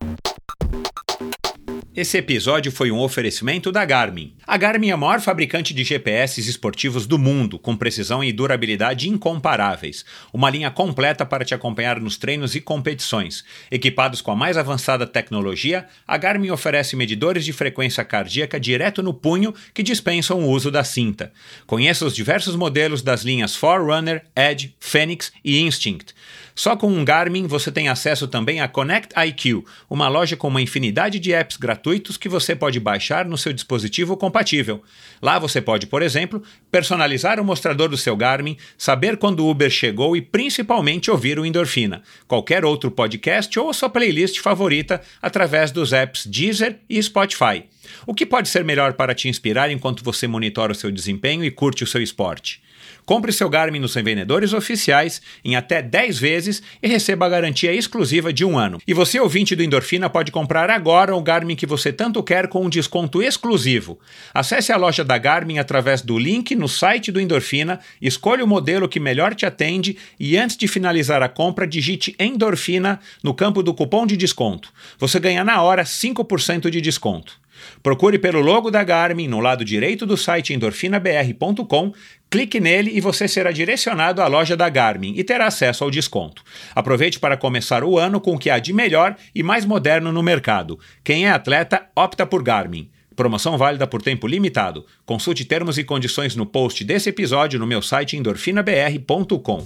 [2.00, 4.34] Esse episódio foi um oferecimento da Garmin.
[4.48, 9.10] A Garmin é a maior fabricante de GPS esportivos do mundo, com precisão e durabilidade
[9.10, 10.06] incomparáveis.
[10.32, 13.44] Uma linha completa para te acompanhar nos treinos e competições.
[13.70, 19.14] Equipados com a mais avançada tecnologia, a Garmin oferece medidores de frequência cardíaca direto no
[19.14, 21.34] punho que dispensam o uso da cinta.
[21.68, 26.14] Conheça os diversos modelos das linhas Forerunner, Edge, Phoenix e Instinct.
[26.56, 30.62] Só com um Garmin você tem acesso também a Connect IQ, uma loja com uma
[30.62, 34.84] infinidade de apps gratuitos que você pode baixar no seu dispositivo compatível.
[35.22, 39.70] Lá você pode, por exemplo, personalizar o mostrador do seu Garmin, saber quando o Uber
[39.70, 45.72] chegou e principalmente ouvir o Endorfina, qualquer outro podcast ou a sua playlist favorita através
[45.72, 47.66] dos apps Deezer e Spotify.
[48.06, 51.52] O que pode ser melhor para te inspirar enquanto você monitora o seu desempenho e
[51.52, 52.62] curte o seu esporte?
[53.06, 58.32] Compre seu Garmin nos vendedores oficiais em até 10 vezes e receba a garantia exclusiva
[58.32, 58.80] de um ano.
[58.88, 62.66] E você, ouvinte do Endorfina, pode comprar agora o Garmin que você tanto quer com
[62.66, 64.00] um desconto exclusivo.
[64.34, 68.88] Acesse a loja da Garmin através do link no site do Endorfina, escolha o modelo
[68.88, 73.74] que melhor te atende e antes de finalizar a compra, digite Endorfina no campo do
[73.74, 74.72] cupom de desconto.
[74.98, 77.40] Você ganha na hora 5% de desconto.
[77.82, 81.94] Procure pelo logo da Garmin no lado direito do site endorfinabr.com,
[82.30, 86.44] clique nele e você será direcionado à loja da Garmin e terá acesso ao desconto.
[86.76, 90.24] Aproveite para começar o ano com o que há de melhor e mais moderno no
[90.24, 90.80] mercado.
[91.04, 92.90] Quem é atleta, opta por Garmin.
[93.16, 94.86] Promoção válida por tempo limitado.
[95.06, 99.66] Consulte termos e condições no post desse episódio no meu site endorfinabr.com.